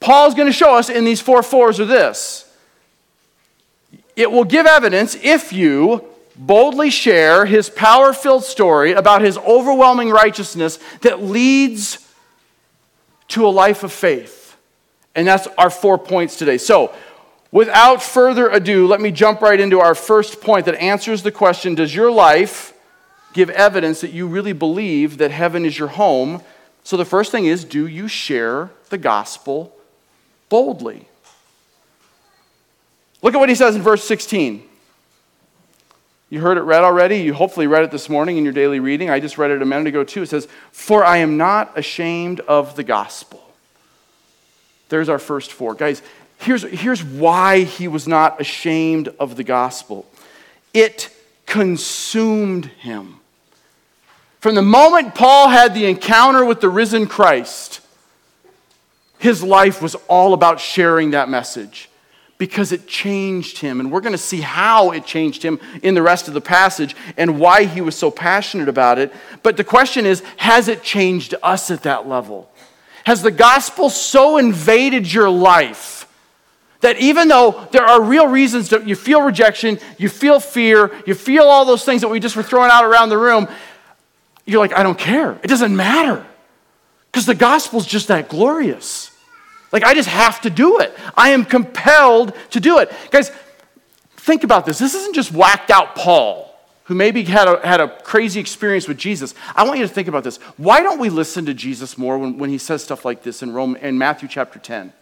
Paul's 0.00 0.34
going 0.34 0.46
to 0.46 0.52
show 0.52 0.76
us 0.76 0.88
in 0.88 1.04
these 1.04 1.20
four 1.20 1.42
fours 1.42 1.80
are 1.80 1.84
this 1.84 2.42
it 4.16 4.30
will 4.30 4.44
give 4.44 4.66
evidence 4.66 5.14
if 5.14 5.52
you 5.52 6.02
boldly 6.36 6.90
share 6.90 7.46
his 7.46 7.68
power 7.70 8.12
filled 8.12 8.44
story 8.44 8.92
about 8.92 9.22
his 9.22 9.38
overwhelming 9.38 10.10
righteousness 10.10 10.78
that 11.02 11.22
leads 11.22 11.98
to 13.28 13.46
a 13.46 13.48
life 13.48 13.82
of 13.82 13.92
faith. 13.92 14.56
And 15.14 15.26
that's 15.26 15.46
our 15.58 15.70
four 15.70 15.98
points 15.98 16.36
today. 16.36 16.58
So, 16.58 16.94
without 17.50 18.02
further 18.02 18.48
ado, 18.48 18.86
let 18.86 19.00
me 19.00 19.10
jump 19.10 19.40
right 19.40 19.58
into 19.58 19.80
our 19.80 19.94
first 19.94 20.40
point 20.40 20.66
that 20.66 20.74
answers 20.76 21.22
the 21.22 21.32
question 21.32 21.74
Does 21.74 21.94
your 21.94 22.10
life 22.10 22.74
give 23.36 23.50
evidence 23.50 24.00
that 24.00 24.10
you 24.10 24.26
really 24.26 24.52
believe 24.52 25.18
that 25.18 25.30
heaven 25.30 25.64
is 25.64 25.78
your 25.78 25.88
home? 25.88 26.42
So, 26.82 26.96
the 26.96 27.04
first 27.04 27.30
thing 27.30 27.46
is 27.46 27.64
do 27.64 27.86
you 27.86 28.08
share 28.08 28.70
the 28.88 28.98
gospel 28.98 29.76
boldly? 30.48 31.06
Look 33.22 33.34
at 33.34 33.38
what 33.38 33.48
he 33.48 33.54
says 33.54 33.76
in 33.76 33.82
verse 33.82 34.04
16. 34.04 34.62
You 36.28 36.40
heard 36.40 36.58
it 36.58 36.62
read 36.62 36.82
already. 36.82 37.18
You 37.18 37.34
hopefully 37.34 37.68
read 37.68 37.84
it 37.84 37.90
this 37.92 38.08
morning 38.08 38.36
in 38.36 38.44
your 38.44 38.52
daily 38.52 38.80
reading. 38.80 39.10
I 39.10 39.20
just 39.20 39.38
read 39.38 39.52
it 39.52 39.62
a 39.62 39.64
minute 39.64 39.86
ago, 39.86 40.02
too. 40.02 40.22
It 40.22 40.28
says, 40.28 40.48
For 40.72 41.04
I 41.04 41.18
am 41.18 41.36
not 41.36 41.78
ashamed 41.78 42.40
of 42.40 42.74
the 42.74 42.82
gospel. 42.82 43.42
There's 44.88 45.08
our 45.08 45.20
first 45.20 45.52
four. 45.52 45.74
Guys, 45.74 46.02
here's, 46.38 46.62
here's 46.62 47.02
why 47.02 47.62
he 47.62 47.86
was 47.86 48.08
not 48.08 48.40
ashamed 48.40 49.08
of 49.20 49.36
the 49.36 49.44
gospel 49.44 50.06
it 50.74 51.10
consumed 51.46 52.66
him. 52.66 53.20
From 54.40 54.54
the 54.54 54.62
moment 54.62 55.14
Paul 55.14 55.48
had 55.48 55.74
the 55.74 55.86
encounter 55.86 56.44
with 56.44 56.60
the 56.60 56.68
risen 56.68 57.06
Christ, 57.06 57.80
his 59.18 59.42
life 59.42 59.80
was 59.80 59.94
all 60.08 60.34
about 60.34 60.60
sharing 60.60 61.12
that 61.12 61.28
message 61.28 61.88
because 62.38 62.72
it 62.72 62.86
changed 62.86 63.58
him. 63.58 63.80
And 63.80 63.90
we're 63.90 64.00
going 64.00 64.12
to 64.12 64.18
see 64.18 64.40
how 64.40 64.90
it 64.90 65.06
changed 65.06 65.42
him 65.42 65.58
in 65.82 65.94
the 65.94 66.02
rest 66.02 66.28
of 66.28 66.34
the 66.34 66.40
passage 66.40 66.94
and 67.16 67.40
why 67.40 67.64
he 67.64 67.80
was 67.80 67.96
so 67.96 68.10
passionate 68.10 68.68
about 68.68 68.98
it. 68.98 69.12
But 69.42 69.56
the 69.56 69.64
question 69.64 70.06
is 70.06 70.22
has 70.36 70.68
it 70.68 70.82
changed 70.82 71.34
us 71.42 71.70
at 71.70 71.82
that 71.84 72.06
level? 72.06 72.50
Has 73.04 73.22
the 73.22 73.30
gospel 73.30 73.88
so 73.88 74.36
invaded 74.36 75.10
your 75.10 75.30
life? 75.30 76.08
That 76.80 76.98
even 76.98 77.28
though 77.28 77.66
there 77.72 77.86
are 77.86 78.02
real 78.02 78.26
reasons 78.26 78.68
that 78.68 78.86
you 78.86 78.96
feel 78.96 79.22
rejection, 79.22 79.78
you 79.96 80.08
feel 80.08 80.40
fear, 80.40 80.92
you 81.06 81.14
feel 81.14 81.44
all 81.44 81.64
those 81.64 81.84
things 81.84 82.02
that 82.02 82.08
we 82.08 82.20
just 82.20 82.36
were 82.36 82.42
throwing 82.42 82.70
out 82.70 82.84
around 82.84 83.08
the 83.08 83.16
room, 83.16 83.48
you're 84.46 84.60
like, 84.60 84.72
I 84.72 84.82
don't 84.82 84.98
care. 84.98 85.38
It 85.42 85.48
doesn't 85.48 85.74
matter. 85.74 86.24
Because 87.10 87.26
the 87.26 87.34
gospel's 87.34 87.86
just 87.86 88.08
that 88.08 88.28
glorious. 88.28 89.10
Like, 89.72 89.82
I 89.82 89.94
just 89.94 90.08
have 90.08 90.40
to 90.42 90.50
do 90.50 90.78
it. 90.78 90.96
I 91.16 91.30
am 91.30 91.44
compelled 91.44 92.32
to 92.50 92.60
do 92.60 92.78
it. 92.78 92.92
Guys, 93.10 93.30
think 94.16 94.44
about 94.44 94.64
this. 94.64 94.78
This 94.78 94.94
isn't 94.94 95.14
just 95.14 95.32
whacked 95.32 95.70
out 95.70 95.96
Paul, 95.96 96.54
who 96.84 96.94
maybe 96.94 97.24
had 97.24 97.48
a, 97.48 97.66
had 97.66 97.80
a 97.80 97.88
crazy 98.02 98.38
experience 98.38 98.86
with 98.86 98.98
Jesus. 98.98 99.34
I 99.56 99.64
want 99.64 99.80
you 99.80 99.86
to 99.86 99.92
think 99.92 100.06
about 100.08 100.24
this. 100.24 100.36
Why 100.56 100.82
don't 100.82 101.00
we 101.00 101.10
listen 101.10 101.46
to 101.46 101.54
Jesus 101.54 101.98
more 101.98 102.16
when, 102.16 102.38
when 102.38 102.50
he 102.50 102.58
says 102.58 102.84
stuff 102.84 103.04
like 103.04 103.22
this 103.22 103.42
in, 103.42 103.52
Rome, 103.52 103.76
in 103.76 103.98
Matthew 103.98 104.28
chapter 104.28 104.58
10? 104.58 104.92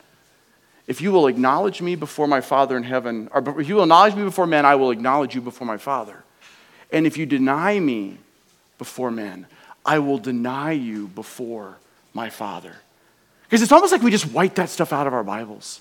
If 0.87 1.01
you 1.01 1.13
will 1.13 1.27
acknowledge 1.27 1.83
me 1.83 1.95
before 1.95 2.27
my 2.27 2.41
Father 2.41 2.77
in 2.77 2.83
heaven, 2.83 3.29
or 3.33 3.61
if 3.61 3.69
you 3.69 3.77
will 3.77 3.83
acknowledge 3.85 4.15
me 4.15 4.25
before 4.25 4.47
men, 4.47 4.65
I 4.65 4.75
will 4.75 4.91
acknowledge 4.91 5.35
you 5.35 5.41
before 5.41 5.67
my 5.67 5.79
Father. 5.79 6.25
And 6.91 7.07
if 7.07 7.17
you 7.17 7.27
deny 7.27 7.81
me 7.81 8.19
before 8.79 9.11
men, 9.11 9.47
I 9.85 9.99
will 9.99 10.19
deny 10.19 10.73
you 10.73 11.09
before 11.09 11.77
my 12.13 12.31
Father. 12.31 12.75
Because 13.45 13.63
it's 13.63 13.73
almost 13.73 13.93
like 13.93 14.03
we 14.03 14.11
just 14.11 14.27
wipe 14.27 14.55
that 14.57 14.71
stuff 14.71 14.93
out 14.93 15.07
of 15.07 15.15
our 15.15 15.25
Bibles. 15.25 15.81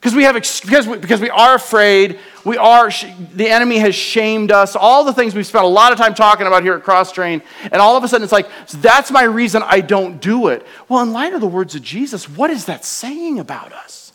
Because 0.00 0.14
we 0.14 0.24
have 0.24 0.34
because 0.34 0.86
we, 0.86 0.98
because 0.98 1.20
we 1.20 1.30
are 1.30 1.54
afraid, 1.54 2.20
we 2.44 2.56
are 2.56 2.90
the 3.34 3.48
enemy 3.48 3.78
has 3.78 3.94
shamed 3.94 4.52
us. 4.52 4.76
All 4.76 5.04
the 5.04 5.12
things 5.12 5.34
we've 5.34 5.46
spent 5.46 5.64
a 5.64 5.68
lot 5.68 5.90
of 5.90 5.98
time 5.98 6.14
talking 6.14 6.46
about 6.46 6.62
here 6.62 6.74
at 6.74 6.84
Cross 6.84 7.12
Train, 7.12 7.42
and 7.62 7.74
all 7.74 7.96
of 7.96 8.04
a 8.04 8.08
sudden 8.08 8.22
it's 8.22 8.32
like 8.32 8.48
that's 8.70 9.10
my 9.10 9.24
reason 9.24 9.62
I 9.64 9.80
don't 9.80 10.20
do 10.20 10.48
it. 10.48 10.64
Well, 10.88 11.02
in 11.02 11.12
light 11.12 11.32
of 11.32 11.40
the 11.40 11.46
words 11.46 11.74
of 11.74 11.82
Jesus, 11.82 12.28
what 12.28 12.50
is 12.50 12.66
that 12.66 12.84
saying 12.84 13.40
about 13.40 13.72
us? 13.72 14.12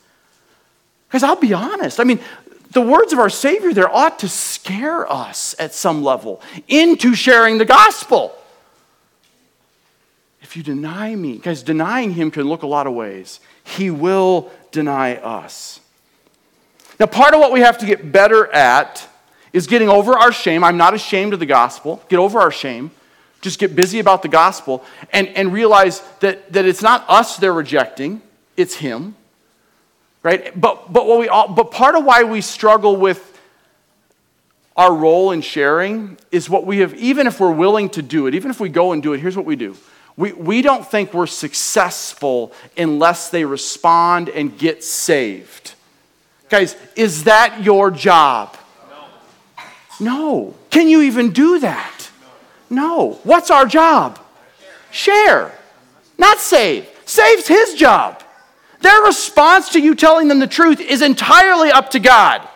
Because 1.10 1.24
I'll 1.24 1.36
be 1.36 1.54
honest, 1.54 2.00
I 2.00 2.06
mean, 2.06 2.20
the 2.72 2.82
words 2.82 3.14
of 3.14 3.20
our 3.20 3.30
Savior 3.30 3.74
there 3.74 3.90
ought 3.90 4.20
to 4.20 4.30
scare 4.30 5.12
us 5.12 5.56
at 5.60 5.74
some 5.74 6.04
level 6.04 6.42
into 6.68 7.16
sharing 7.16 7.58
the 7.58 7.66
gospel 7.66 8.36
if 10.52 10.58
you 10.58 10.64
deny 10.64 11.16
me, 11.16 11.38
guys, 11.38 11.64
denying 11.64 12.12
him 12.12 12.30
can 12.30 12.44
look 12.44 12.64
a 12.64 12.68
lot 12.68 12.86
of 12.86 12.94
ways. 12.94 13.40
He 13.64 13.90
will 13.90 14.52
deny 14.74 15.16
us. 15.16 15.80
Now, 17.00 17.06
part 17.06 17.34
of 17.34 17.40
what 17.40 17.54
we 17.54 17.62
have 17.62 17.78
to 17.78 17.86
get 17.86 18.12
better 18.12 18.48
at 18.54 19.08
is 19.54 19.66
getting 19.66 19.88
over 19.88 20.12
our 20.12 20.34
shame. 20.34 20.62
I'm 20.62 20.76
not 20.76 20.94
ashamed 20.94 21.32
of 21.32 21.40
the 21.40 21.46
gospel. 21.46 22.04
Get 22.10 22.20
over 22.20 22.38
our 22.42 22.52
shame. 22.52 22.92
Just 23.40 23.60
get 23.60 23.78
busy 23.78 24.00
about 24.00 24.24
the 24.24 24.28
gospel 24.28 24.84
and, 25.14 25.30
and 25.30 25.54
realize 25.54 26.02
that, 26.20 26.52
that 26.52 26.66
it's 26.66 26.82
not 26.82 27.06
us 27.08 27.38
they're 27.38 27.54
rejecting, 27.54 28.22
it's 28.58 28.76
him. 28.76 29.16
Right? 30.24 30.60
But, 30.60 30.92
but, 30.94 31.08
what 31.08 31.20
we 31.20 31.28
all, 31.28 31.48
but 31.48 31.72
part 31.72 31.96
of 31.96 32.06
why 32.06 32.24
we 32.24 32.42
struggle 32.42 32.96
with 32.96 33.28
our 34.76 34.94
role 34.94 35.32
in 35.32 35.42
sharing 35.42 36.18
is 36.32 36.50
what 36.50 36.66
we 36.66 36.80
have, 36.80 36.94
even 36.96 37.28
if 37.28 37.40
we're 37.40 37.52
willing 37.52 37.90
to 37.90 38.02
do 38.02 38.28
it, 38.28 38.36
even 38.36 38.52
if 38.52 38.60
we 38.60 38.70
go 38.70 38.92
and 38.92 39.02
do 39.02 39.14
it, 39.14 39.20
here's 39.20 39.36
what 39.36 39.46
we 39.46 39.56
do 39.56 39.76
we, 40.18 40.34
we 40.34 40.62
don't 40.62 40.86
think 40.86 41.14
we're 41.14 41.28
successful 41.28 42.52
unless 42.78 43.30
they 43.30 43.46
respond 43.46 44.30
and 44.30 44.58
get 44.58 44.84
saved. 44.84 45.74
Guys, 46.50 46.76
is 46.96 47.24
that 47.24 47.64
your 47.64 47.90
job? 47.92 48.58
No. 50.00 50.54
Can 50.70 50.90
you 50.90 51.02
even 51.02 51.32
do 51.32 51.60
that? 51.60 52.10
No. 52.70 53.20
What's 53.24 53.50
our 53.50 53.66
job? 53.66 54.20
Share, 54.92 55.54
not 56.18 56.40
save. 56.40 56.88
Save's 57.06 57.48
his 57.48 57.76
job. 57.76 58.22
Their 58.82 59.02
response 59.02 59.70
to 59.70 59.80
you 59.80 59.96
telling 59.96 60.28
them 60.28 60.40
the 60.40 60.48
truth 60.48 60.80
is 60.80 61.02
entirely 61.02 61.72
up 61.72 61.92
to 61.92 62.00
God. 62.00 62.48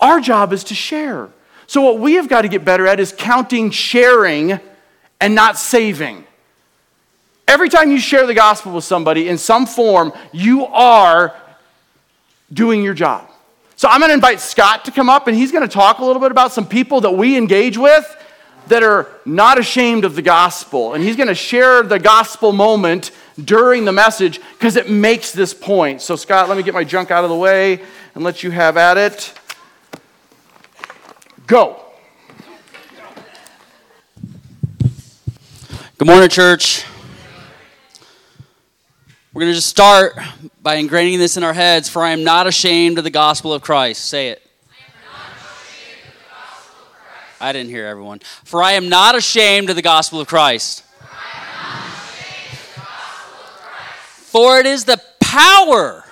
Our 0.00 0.20
job 0.20 0.52
is 0.52 0.64
to 0.64 0.74
share. 0.74 1.28
So, 1.66 1.82
what 1.82 1.98
we 1.98 2.14
have 2.14 2.28
got 2.28 2.42
to 2.42 2.48
get 2.48 2.64
better 2.64 2.86
at 2.86 3.00
is 3.00 3.12
counting 3.16 3.70
sharing 3.70 4.60
and 5.20 5.34
not 5.34 5.58
saving. 5.58 6.24
Every 7.48 7.68
time 7.68 7.90
you 7.90 7.98
share 7.98 8.26
the 8.26 8.34
gospel 8.34 8.72
with 8.72 8.84
somebody 8.84 9.28
in 9.28 9.38
some 9.38 9.66
form, 9.66 10.12
you 10.32 10.66
are 10.66 11.34
doing 12.52 12.82
your 12.82 12.94
job. 12.94 13.28
So 13.76 13.88
I'm 13.88 14.00
going 14.00 14.10
to 14.10 14.14
invite 14.14 14.40
Scott 14.40 14.86
to 14.86 14.90
come 14.90 15.10
up 15.10 15.26
and 15.26 15.36
he's 15.36 15.52
going 15.52 15.66
to 15.66 15.72
talk 15.72 15.98
a 15.98 16.04
little 16.04 16.20
bit 16.20 16.30
about 16.30 16.52
some 16.52 16.66
people 16.66 17.02
that 17.02 17.10
we 17.10 17.36
engage 17.36 17.76
with 17.76 18.04
that 18.68 18.82
are 18.82 19.08
not 19.24 19.58
ashamed 19.58 20.04
of 20.04 20.14
the 20.14 20.22
gospel. 20.22 20.94
And 20.94 21.02
he's 21.02 21.16
going 21.16 21.28
to 21.28 21.34
share 21.34 21.82
the 21.82 21.98
gospel 21.98 22.52
moment 22.52 23.10
during 23.42 23.84
the 23.84 23.92
message 23.92 24.40
because 24.52 24.76
it 24.76 24.90
makes 24.90 25.32
this 25.32 25.54
point. 25.54 26.02
So, 26.02 26.16
Scott, 26.16 26.48
let 26.48 26.56
me 26.56 26.62
get 26.62 26.74
my 26.74 26.84
junk 26.84 27.10
out 27.10 27.24
of 27.24 27.30
the 27.30 27.36
way 27.36 27.80
and 28.14 28.24
let 28.24 28.42
you 28.42 28.50
have 28.50 28.76
at 28.76 28.96
it. 28.96 29.32
Go. 31.46 31.80
Good 35.98 36.08
morning, 36.08 36.28
church. 36.28 36.84
We're 39.32 39.40
going 39.40 39.52
to 39.52 39.56
just 39.56 39.68
start 39.68 40.14
by 40.62 40.76
ingraining 40.76 41.18
this 41.18 41.36
in 41.36 41.44
our 41.44 41.52
heads 41.52 41.88
for 41.88 42.02
I 42.02 42.10
am 42.10 42.24
not 42.24 42.46
ashamed 42.46 42.98
of 42.98 43.04
the 43.04 43.10
gospel 43.10 43.52
of 43.52 43.62
Christ. 43.62 44.06
Say 44.06 44.30
it. 44.30 44.45
I, 47.40 47.52
didn't 47.52 47.70
hear 47.70 47.86
everyone. 47.86 48.20
For 48.44 48.62
I 48.62 48.72
am 48.72 48.88
not 48.88 49.14
ashamed 49.14 49.70
of 49.70 49.76
the 49.76 49.82
gospel 49.82 50.20
of 50.20 50.28
Christ. 50.28 50.82
For 54.30 54.58
it 54.58 54.66
is 54.66 54.84
the 54.84 55.00
power. 55.20 56.04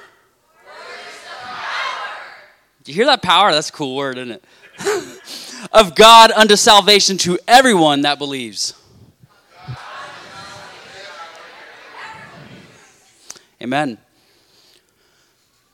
Do 2.85 2.93
you 2.93 2.97
hear 2.97 3.07
that 3.07 3.23
power? 3.23 3.53
That's 3.53 3.71
a 3.71 3.73
cool 3.73 3.97
word, 3.97 4.19
isn't 4.19 4.33
it? 4.33 4.45
of 5.73 5.95
God 5.95 6.31
unto 6.33 6.57
salvation 6.57 7.17
to 7.19 7.39
everyone 7.49 8.03
that 8.03 8.19
believes. 8.19 8.75
Amen. 13.63 13.99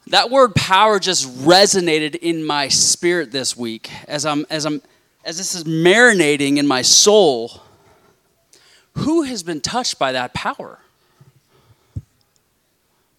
That 0.07 0.30
word 0.30 0.54
power 0.54 0.99
just 0.99 1.28
resonated 1.38 2.14
in 2.16 2.45
my 2.45 2.69
spirit 2.69 3.33
this 3.33 3.57
week 3.57 3.90
as 4.07 4.26
I'm 4.26 4.47
as 4.50 4.64
I'm 4.64 4.83
as 5.25 5.39
this 5.39 5.55
is 5.55 5.65
marinating 5.65 6.57
in 6.57 6.67
my 6.67 6.83
soul. 6.83 7.62
who 8.95 9.23
has 9.23 9.43
been 9.43 9.61
touched 9.61 9.99
by 9.99 10.12
that 10.12 10.35
power? 10.35 10.81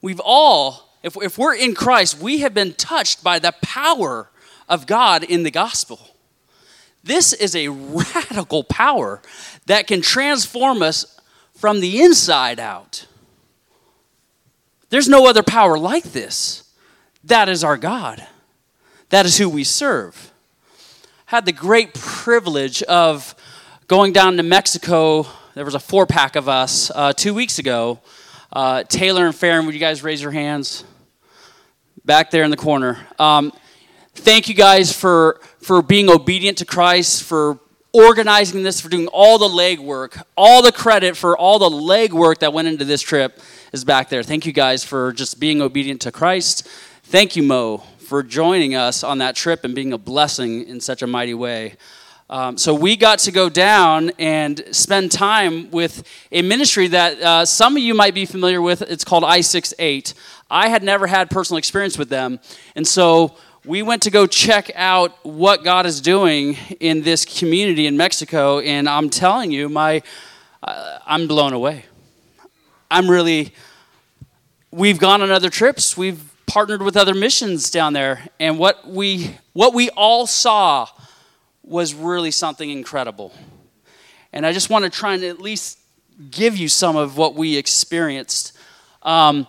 We've 0.01 0.19
all, 0.23 0.89
if, 1.01 1.15
if 1.21 1.37
we're 1.37 1.55
in 1.55 1.73
Christ, 1.73 2.19
we 2.19 2.39
have 2.39 2.53
been 2.53 2.73
touched 2.73 3.23
by 3.23 3.39
the 3.39 3.53
power 3.61 4.29
of 4.67 4.85
God 4.85 5.23
in 5.23 5.43
the 5.43 5.51
gospel. 5.51 5.99
This 7.03 7.33
is 7.33 7.55
a 7.55 7.69
radical 7.69 8.63
power 8.63 9.21
that 9.65 9.87
can 9.87 10.01
transform 10.01 10.81
us 10.81 11.19
from 11.55 11.79
the 11.79 12.01
inside 12.01 12.59
out. 12.59 13.05
There's 14.89 15.07
no 15.07 15.27
other 15.27 15.43
power 15.43 15.77
like 15.77 16.03
this. 16.11 16.63
That 17.23 17.47
is 17.47 17.63
our 17.63 17.77
God. 17.77 18.27
That 19.09 19.25
is 19.25 19.37
who 19.37 19.49
we 19.49 19.63
serve. 19.63 20.30
Had 21.31 21.45
the 21.45 21.53
great 21.53 21.93
privilege 21.93 22.83
of 22.83 23.35
going 23.87 24.11
down 24.11 24.35
to 24.35 24.43
Mexico. 24.43 25.25
There 25.55 25.63
was 25.63 25.75
a 25.75 25.79
four 25.79 26.05
pack 26.05 26.35
of 26.35 26.49
us 26.49 26.91
uh, 26.93 27.13
two 27.13 27.33
weeks 27.33 27.57
ago. 27.57 28.01
Uh, 28.51 28.83
Taylor 28.83 29.25
and 29.25 29.33
Farron, 29.33 29.65
would 29.65 29.73
you 29.73 29.79
guys 29.79 30.03
raise 30.03 30.21
your 30.21 30.31
hands? 30.31 30.83
Back 32.03 32.31
there 32.31 32.43
in 32.43 32.51
the 32.51 32.57
corner. 32.57 32.99
Um, 33.17 33.53
thank 34.13 34.49
you 34.49 34.53
guys 34.53 34.91
for, 34.91 35.39
for 35.61 35.81
being 35.81 36.09
obedient 36.09 36.57
to 36.57 36.65
Christ, 36.65 37.23
for 37.23 37.61
organizing 37.93 38.63
this, 38.63 38.81
for 38.81 38.89
doing 38.89 39.07
all 39.07 39.37
the 39.37 39.47
legwork. 39.47 40.21
All 40.35 40.61
the 40.61 40.73
credit 40.73 41.15
for 41.15 41.37
all 41.37 41.59
the 41.59 41.69
legwork 41.69 42.39
that 42.39 42.51
went 42.51 42.67
into 42.67 42.83
this 42.83 43.01
trip 43.01 43.39
is 43.71 43.85
back 43.85 44.09
there. 44.09 44.21
Thank 44.21 44.45
you 44.45 44.51
guys 44.51 44.83
for 44.83 45.13
just 45.13 45.39
being 45.39 45.61
obedient 45.61 46.01
to 46.01 46.11
Christ. 46.11 46.67
Thank 47.03 47.37
you, 47.37 47.43
Mo, 47.43 47.83
for 48.11 48.21
joining 48.21 48.75
us 48.75 49.05
on 49.05 49.19
that 49.19 49.37
trip 49.37 49.63
and 49.63 49.73
being 49.73 49.93
a 49.93 49.97
blessing 49.97 50.67
in 50.67 50.81
such 50.81 51.01
a 51.01 51.07
mighty 51.07 51.33
way. 51.33 51.77
Um, 52.29 52.57
so 52.57 52.73
we 52.73 52.97
got 52.97 53.19
to 53.19 53.31
go 53.31 53.47
down 53.47 54.11
and 54.19 54.61
spend 54.71 55.13
time 55.13 55.71
with 55.71 56.03
a 56.29 56.41
ministry 56.41 56.89
that 56.89 57.21
uh, 57.21 57.45
some 57.45 57.77
of 57.77 57.81
you 57.81 57.93
might 57.93 58.13
be 58.13 58.25
familiar 58.25 58.61
with. 58.61 58.81
It's 58.81 59.05
called 59.05 59.23
I68. 59.23 60.13
I 60.49 60.67
had 60.67 60.83
never 60.83 61.07
had 61.07 61.29
personal 61.29 61.57
experience 61.57 61.97
with 61.97 62.09
them. 62.09 62.41
And 62.75 62.85
so 62.85 63.37
we 63.63 63.81
went 63.81 64.01
to 64.01 64.11
go 64.11 64.27
check 64.27 64.71
out 64.75 65.25
what 65.25 65.63
God 65.63 65.85
is 65.85 66.01
doing 66.01 66.57
in 66.81 67.03
this 67.03 67.23
community 67.23 67.87
in 67.87 67.95
Mexico, 67.95 68.59
and 68.59 68.89
I'm 68.89 69.09
telling 69.09 69.51
you, 69.51 69.69
my 69.69 70.03
uh, 70.61 70.99
I'm 71.05 71.29
blown 71.29 71.53
away. 71.53 71.85
I'm 72.89 73.09
really. 73.09 73.53
We've 74.69 74.99
gone 74.99 75.21
on 75.21 75.31
other 75.31 75.49
trips. 75.49 75.95
We've 75.95 76.30
partnered 76.51 76.81
with 76.81 76.97
other 76.97 77.13
missions 77.13 77.71
down 77.71 77.93
there, 77.93 78.27
and 78.37 78.59
what 78.59 78.85
we 78.85 79.37
what 79.53 79.73
we 79.73 79.89
all 79.91 80.27
saw 80.27 80.85
was 81.63 81.93
really 81.93 82.29
something 82.29 82.69
incredible. 82.69 83.31
And 84.33 84.45
I 84.45 84.51
just 84.51 84.69
want 84.69 84.83
to 84.83 84.89
try 84.89 85.13
and 85.13 85.23
at 85.23 85.39
least 85.39 85.79
give 86.29 86.57
you 86.57 86.67
some 86.67 86.97
of 86.97 87.15
what 87.15 87.35
we 87.35 87.55
experienced. 87.55 88.51
Um, 89.01 89.47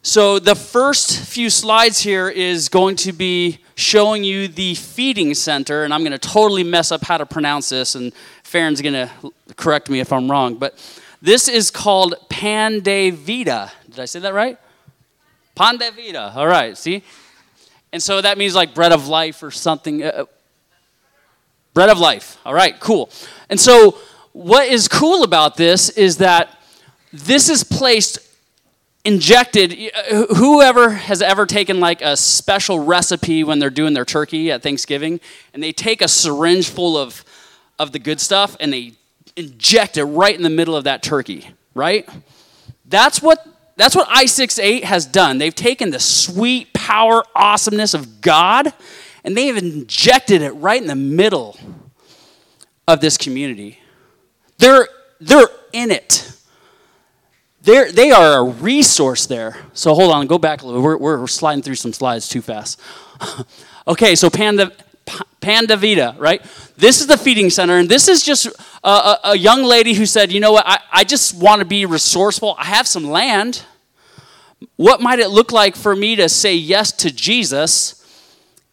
so, 0.00 0.38
the 0.38 0.54
first 0.54 1.20
few 1.26 1.50
slides 1.50 2.00
here 2.00 2.30
is 2.30 2.70
going 2.70 2.96
to 2.96 3.12
be 3.12 3.58
showing 3.74 4.24
you 4.24 4.48
the 4.48 4.74
feeding 4.76 5.34
center, 5.34 5.84
and 5.84 5.92
I'm 5.92 6.00
going 6.00 6.18
to 6.18 6.18
totally 6.18 6.64
mess 6.64 6.90
up 6.90 7.02
how 7.02 7.18
to 7.18 7.26
pronounce 7.26 7.68
this, 7.68 7.94
and 7.94 8.14
Farron's 8.44 8.80
going 8.80 8.94
to 8.94 9.10
correct 9.58 9.90
me 9.90 10.00
if 10.00 10.10
I'm 10.10 10.30
wrong. 10.30 10.54
But 10.54 10.72
this 11.20 11.48
is 11.48 11.70
called 11.70 12.14
Pan 12.30 12.80
de 12.80 13.10
Vida. 13.10 13.70
Did 13.90 14.00
I 14.00 14.06
say 14.06 14.20
that 14.20 14.32
right? 14.32 14.56
Pan 15.54 15.76
de 15.76 15.90
Vida. 15.90 16.32
All 16.34 16.46
right, 16.46 16.76
see? 16.76 17.02
And 17.92 18.02
so 18.02 18.20
that 18.20 18.38
means 18.38 18.54
like 18.54 18.74
bread 18.74 18.92
of 18.92 19.08
life 19.08 19.42
or 19.42 19.50
something. 19.50 20.02
Uh, 20.02 20.24
bread 21.74 21.88
of 21.88 21.98
life. 21.98 22.38
All 22.44 22.54
right, 22.54 22.78
cool. 22.80 23.10
And 23.48 23.58
so, 23.58 23.98
what 24.32 24.68
is 24.68 24.86
cool 24.86 25.24
about 25.24 25.56
this 25.56 25.88
is 25.90 26.18
that 26.18 26.56
this 27.12 27.48
is 27.48 27.64
placed 27.64 28.18
injected 29.04 29.72
whoever 30.36 30.90
has 30.90 31.22
ever 31.22 31.46
taken 31.46 31.80
like 31.80 32.02
a 32.02 32.16
special 32.16 32.78
recipe 32.78 33.42
when 33.42 33.58
they're 33.58 33.70
doing 33.70 33.94
their 33.94 34.04
turkey 34.04 34.52
at 34.52 34.62
thanksgiving 34.62 35.18
and 35.54 35.62
they 35.62 35.72
take 35.72 36.02
a 36.02 36.08
syringe 36.08 36.68
full 36.68 36.98
of 36.98 37.24
of 37.78 37.92
the 37.92 37.98
good 37.98 38.20
stuff 38.20 38.58
and 38.60 38.70
they 38.70 38.92
inject 39.36 39.96
it 39.96 40.04
right 40.04 40.36
in 40.36 40.42
the 40.42 40.50
middle 40.50 40.76
of 40.76 40.84
that 40.84 41.02
turkey 41.02 41.48
right 41.74 42.06
that's 42.84 43.22
what 43.22 43.46
that's 43.80 43.96
what 43.96 44.08
i68 44.08 44.84
has 44.84 45.06
done 45.06 45.38
they've 45.38 45.54
taken 45.54 45.90
the 45.90 46.00
sweet 46.00 46.72
power 46.72 47.24
awesomeness 47.34 47.94
of 47.94 48.20
god 48.20 48.72
and 49.24 49.36
they 49.36 49.46
have 49.46 49.56
injected 49.56 50.42
it 50.42 50.50
right 50.52 50.80
in 50.80 50.88
the 50.88 50.94
middle 50.94 51.58
of 52.86 53.00
this 53.00 53.16
community 53.16 53.78
they're 54.58 54.88
they're 55.20 55.48
in 55.72 55.90
it 55.90 56.30
they're, 57.62 57.92
they 57.92 58.10
are 58.10 58.38
a 58.38 58.42
resource 58.42 59.26
there. 59.26 59.56
So 59.74 59.94
hold 59.94 60.12
on, 60.12 60.26
go 60.26 60.38
back 60.38 60.62
a 60.62 60.66
little. 60.66 60.80
We're, 60.80 60.96
we're 60.96 61.26
sliding 61.26 61.62
through 61.62 61.74
some 61.74 61.92
slides 61.92 62.28
too 62.28 62.40
fast. 62.40 62.80
okay, 63.86 64.14
so 64.14 64.30
Panda, 64.30 64.72
Pan 65.40 65.66
de 65.66 65.76
Vida, 65.76 66.16
right? 66.18 66.42
This 66.76 67.00
is 67.00 67.06
the 67.06 67.18
feeding 67.18 67.50
center, 67.50 67.76
and 67.76 67.88
this 67.88 68.08
is 68.08 68.22
just 68.22 68.46
a, 68.82 68.88
a, 68.88 69.20
a 69.24 69.36
young 69.36 69.62
lady 69.62 69.92
who 69.92 70.06
said, 70.06 70.32
you 70.32 70.40
know 70.40 70.52
what, 70.52 70.66
I, 70.66 70.80
I 70.90 71.04
just 71.04 71.34
want 71.34 71.60
to 71.60 71.66
be 71.66 71.84
resourceful. 71.84 72.54
I 72.58 72.64
have 72.64 72.86
some 72.86 73.04
land. 73.04 73.62
What 74.76 75.00
might 75.00 75.18
it 75.18 75.30
look 75.30 75.52
like 75.52 75.76
for 75.76 75.94
me 75.96 76.16
to 76.16 76.28
say 76.28 76.54
yes 76.54 76.92
to 76.92 77.10
Jesus? 77.10 77.96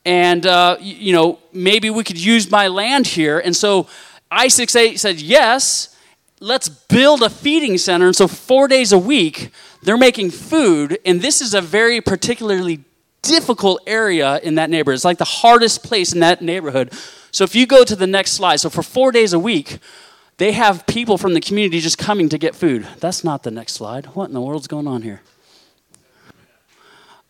And, 0.06 0.45
uh, 0.45 0.78
you 0.80 1.13
know, 1.13 1.39
maybe 1.52 1.89
we 1.89 2.04
could 2.04 2.23
use 2.23 2.50
my 2.50 2.67
land 2.67 3.08
here. 3.08 3.39
And 3.39 3.56
so 3.56 3.88
I68 4.32 5.00
said 5.00 5.21
yes 5.21 5.95
let's 6.39 6.69
build 6.69 7.23
a 7.23 7.30
feeding 7.30 7.78
center. 7.78 8.08
And 8.08 8.15
so, 8.15 8.28
four 8.28 8.67
days 8.67 8.91
a 8.91 8.97
week, 8.97 9.52
they're 9.84 9.97
making 9.97 10.32
food. 10.32 11.00
And 11.06 11.21
this 11.21 11.41
is 11.41 11.54
a 11.54 11.62
very 11.62 12.02
particularly 12.02 12.84
difficult 13.21 13.82
area 13.88 14.39
in 14.39 14.56
that 14.56 14.69
neighborhood. 14.69 14.95
It's 14.95 15.06
like 15.06 15.17
the 15.17 15.26
hardest 15.26 15.84
place 15.84 16.13
in 16.13 16.19
that 16.19 16.41
neighborhood. 16.41 16.93
So, 17.32 17.43
if 17.43 17.56
you 17.56 17.65
go 17.65 17.84
to 17.84 17.95
the 17.95 18.08
next 18.08 18.32
slide, 18.32 18.58
so 18.58 18.69
for 18.69 18.84
four 18.84 19.12
days 19.12 19.34
a 19.34 19.39
week, 19.39 19.80
they 20.38 20.52
have 20.52 20.86
people 20.86 21.17
from 21.17 21.34
the 21.34 21.41
community 21.41 21.80
just 21.80 21.97
coming 21.97 22.30
to 22.30 22.38
get 22.38 22.56
food. 22.56 22.88
That's 23.00 23.23
not 23.23 23.43
the 23.43 23.52
next 23.52 23.73
slide. 23.73 24.08
What 24.08 24.26
in 24.26 24.34
the 24.34 24.41
world's 24.41 24.67
going 24.67 24.88
on 24.88 25.02
here? 25.02 25.21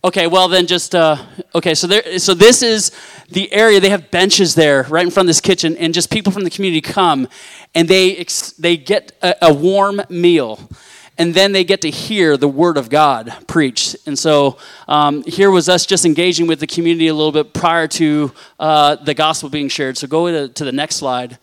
Okay, 0.03 0.27
well 0.27 0.47
then 0.47 0.67
just 0.67 0.93
uh, 0.93 1.17
okay. 1.55 1.73
So 1.73 1.87
there, 1.87 2.19
so 2.19 2.35
this 2.35 2.61
is 2.61 2.91
the 3.29 3.51
area. 3.51 3.79
They 3.79 3.89
have 3.89 4.11
benches 4.11 4.53
there, 4.53 4.83
right 4.83 5.03
in 5.03 5.09
front 5.09 5.25
of 5.25 5.29
this 5.29 5.41
kitchen, 5.41 5.75
and 5.75 5.91
just 5.91 6.11
people 6.11 6.31
from 6.31 6.43
the 6.43 6.51
community 6.51 6.81
come, 6.81 7.27
and 7.73 7.87
they 7.87 8.23
they 8.59 8.77
get 8.77 9.11
a, 9.23 9.47
a 9.47 9.53
warm 9.53 10.01
meal, 10.07 10.69
and 11.17 11.33
then 11.33 11.51
they 11.51 11.63
get 11.63 11.81
to 11.81 11.89
hear 11.89 12.37
the 12.37 12.47
word 12.47 12.77
of 12.77 12.89
God 12.89 13.33
preached. 13.47 13.95
And 14.05 14.17
so 14.17 14.57
um, 14.87 15.23
here 15.23 15.49
was 15.49 15.67
us 15.67 15.83
just 15.85 16.05
engaging 16.05 16.45
with 16.45 16.59
the 16.59 16.67
community 16.67 17.07
a 17.07 17.13
little 17.15 17.31
bit 17.31 17.55
prior 17.55 17.87
to 17.87 18.31
uh, 18.59 18.97
the 18.97 19.15
gospel 19.15 19.49
being 19.49 19.67
shared. 19.67 19.97
So 19.97 20.05
go 20.05 20.31
to, 20.31 20.53
to 20.53 20.63
the 20.63 20.71
next 20.71 20.97
slide. 20.97 21.39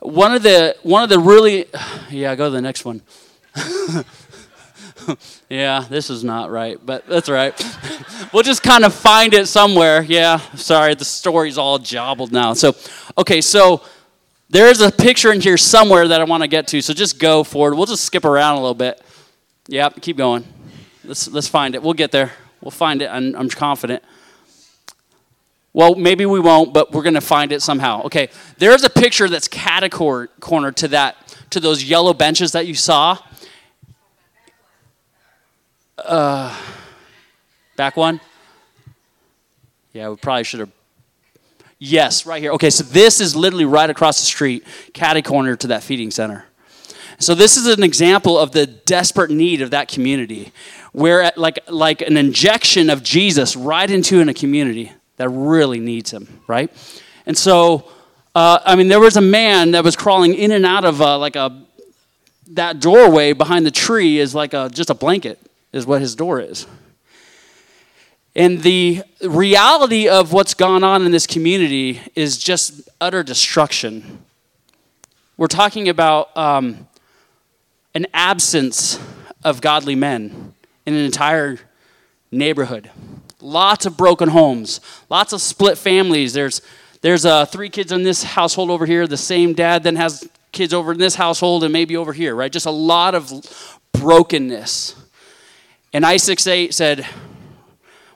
One 0.00 0.34
of 0.34 0.42
the 0.42 0.76
one 0.82 1.02
of 1.02 1.08
the 1.08 1.18
really, 1.18 1.64
yeah, 2.10 2.34
go 2.34 2.44
to 2.44 2.50
the 2.50 2.62
next 2.62 2.84
one. 2.84 3.00
yeah, 5.48 5.84
this 5.88 6.10
is 6.10 6.24
not 6.24 6.50
right, 6.50 6.78
but 6.84 7.06
that's 7.06 7.28
right. 7.28 7.54
we'll 8.32 8.42
just 8.42 8.62
kind 8.62 8.84
of 8.84 8.94
find 8.94 9.34
it 9.34 9.46
somewhere. 9.46 10.02
Yeah, 10.02 10.38
sorry, 10.54 10.94
the 10.94 11.04
story's 11.04 11.58
all 11.58 11.78
jobbled 11.78 12.32
now. 12.32 12.54
So, 12.54 12.74
okay, 13.18 13.40
so 13.40 13.82
there's 14.48 14.80
a 14.80 14.90
picture 14.90 15.32
in 15.32 15.40
here 15.40 15.56
somewhere 15.56 16.08
that 16.08 16.20
I 16.20 16.24
want 16.24 16.42
to 16.42 16.48
get 16.48 16.66
to, 16.68 16.82
so 16.82 16.92
just 16.92 17.18
go 17.18 17.44
forward. 17.44 17.76
We'll 17.76 17.86
just 17.86 18.04
skip 18.04 18.24
around 18.24 18.54
a 18.54 18.60
little 18.60 18.74
bit. 18.74 19.00
Yep, 19.68 20.00
keep 20.02 20.16
going. 20.16 20.44
Let's, 21.04 21.28
let's 21.28 21.48
find 21.48 21.74
it. 21.74 21.82
We'll 21.82 21.94
get 21.94 22.10
there. 22.10 22.32
We'll 22.60 22.70
find 22.70 23.02
it. 23.02 23.06
I'm, 23.06 23.34
I'm 23.36 23.48
confident. 23.48 24.02
Well, 25.72 25.94
maybe 25.94 26.26
we 26.26 26.40
won't, 26.40 26.74
but 26.74 26.92
we're 26.92 27.04
going 27.04 27.14
to 27.14 27.20
find 27.20 27.52
it 27.52 27.62
somehow. 27.62 28.02
Okay, 28.02 28.28
there's 28.58 28.82
a 28.82 28.90
picture 28.90 29.28
that's 29.28 29.48
corner 29.48 30.72
to 30.72 30.88
that, 30.88 31.36
to 31.50 31.60
those 31.60 31.84
yellow 31.84 32.12
benches 32.12 32.52
that 32.52 32.66
you 32.66 32.74
saw. 32.74 33.18
Uh, 36.04 36.56
back 37.76 37.96
one? 37.96 38.20
Yeah, 39.92 40.10
we 40.10 40.16
probably 40.16 40.44
should 40.44 40.60
have. 40.60 40.70
Yes, 41.78 42.26
right 42.26 42.42
here. 42.42 42.52
Okay, 42.52 42.70
so 42.70 42.84
this 42.84 43.20
is 43.20 43.34
literally 43.34 43.64
right 43.64 43.88
across 43.88 44.20
the 44.20 44.26
street, 44.26 44.64
catty 44.92 45.22
corner 45.22 45.56
to 45.56 45.66
that 45.68 45.82
feeding 45.82 46.10
center. 46.10 46.44
So 47.18 47.34
this 47.34 47.56
is 47.56 47.66
an 47.66 47.82
example 47.82 48.38
of 48.38 48.52
the 48.52 48.66
desperate 48.66 49.30
need 49.30 49.62
of 49.62 49.70
that 49.70 49.88
community, 49.88 50.52
where 50.92 51.32
like 51.36 51.58
like 51.68 52.02
an 52.02 52.16
injection 52.16 52.90
of 52.90 53.02
Jesus 53.02 53.56
right 53.56 53.90
into 53.90 54.20
in 54.20 54.28
a 54.28 54.34
community 54.34 54.92
that 55.16 55.28
really 55.28 55.80
needs 55.80 56.10
him, 56.12 56.40
right? 56.46 56.70
And 57.26 57.36
so, 57.36 57.90
uh, 58.34 58.60
I 58.64 58.76
mean, 58.76 58.88
there 58.88 59.00
was 59.00 59.16
a 59.16 59.22
man 59.22 59.72
that 59.72 59.84
was 59.84 59.96
crawling 59.96 60.34
in 60.34 60.50
and 60.50 60.64
out 60.64 60.84
of 60.84 61.00
uh, 61.02 61.18
like 61.18 61.36
a 61.36 61.62
that 62.52 62.80
doorway 62.80 63.32
behind 63.32 63.64
the 63.66 63.70
tree 63.70 64.18
is 64.18 64.34
like 64.34 64.54
a 64.54 64.70
just 64.70 64.90
a 64.90 64.94
blanket 64.94 65.38
is 65.72 65.86
what 65.86 66.00
his 66.00 66.14
door 66.14 66.40
is. 66.40 66.66
And 68.34 68.62
the 68.62 69.02
reality 69.22 70.08
of 70.08 70.32
what's 70.32 70.54
gone 70.54 70.84
on 70.84 71.04
in 71.04 71.10
this 71.10 71.26
community 71.26 72.00
is 72.14 72.38
just 72.38 72.88
utter 73.00 73.22
destruction. 73.22 74.24
We're 75.36 75.48
talking 75.48 75.88
about 75.88 76.36
um, 76.36 76.86
an 77.94 78.06
absence 78.14 79.00
of 79.42 79.60
godly 79.60 79.94
men 79.94 80.54
in 80.86 80.94
an 80.94 81.04
entire 81.04 81.58
neighborhood. 82.30 82.90
Lots 83.40 83.86
of 83.86 83.96
broken 83.96 84.28
homes, 84.28 84.80
lots 85.08 85.32
of 85.32 85.40
split 85.40 85.78
families. 85.78 86.32
There's 86.32 86.60
there's 87.00 87.24
uh, 87.24 87.46
three 87.46 87.70
kids 87.70 87.92
in 87.92 88.02
this 88.02 88.22
household 88.22 88.70
over 88.70 88.84
here. 88.84 89.06
The 89.06 89.16
same 89.16 89.54
dad 89.54 89.82
then 89.82 89.96
has 89.96 90.28
kids 90.52 90.74
over 90.74 90.92
in 90.92 90.98
this 90.98 91.14
household 91.14 91.64
and 91.64 91.72
maybe 91.72 91.96
over 91.96 92.12
here, 92.12 92.34
right? 92.34 92.52
Just 92.52 92.66
a 92.66 92.70
lot 92.70 93.14
of 93.14 93.78
brokenness. 93.92 94.99
And 95.92 96.04
I68 96.04 96.72
said, 96.72 97.06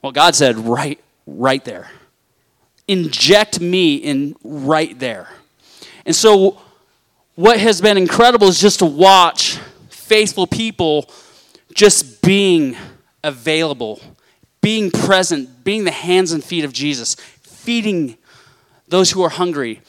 well, 0.03 0.13
God 0.13 0.35
said, 0.35 0.59
right, 0.59 1.01
right 1.27 1.65
there. 1.65 1.91
Inject 2.87 3.61
me 3.61 3.97
in 3.97 4.37
right 4.45 4.99
there. 4.99 5.29
And 6.05 6.15
so, 6.15 6.61
what 7.35 7.59
has 7.59 7.81
been 7.81 7.97
incredible 7.97 8.49
is 8.49 8.61
just 8.61 8.81
to 8.81 8.87
watch 8.87 9.59
faithful 9.89 10.47
people 10.47 11.11
just 11.75 12.23
being 12.23 12.77
available, 13.25 14.01
being 14.61 14.91
present, 14.91 15.65
being 15.65 15.85
the 15.85 15.91
hands 15.91 16.33
and 16.33 16.45
feet 16.45 16.65
of 16.65 16.73
Jesus, 16.73 17.15
feeding 17.41 18.17
those 18.87 19.11
who 19.11 19.23
are 19.23 19.31
hungry. 19.31 19.81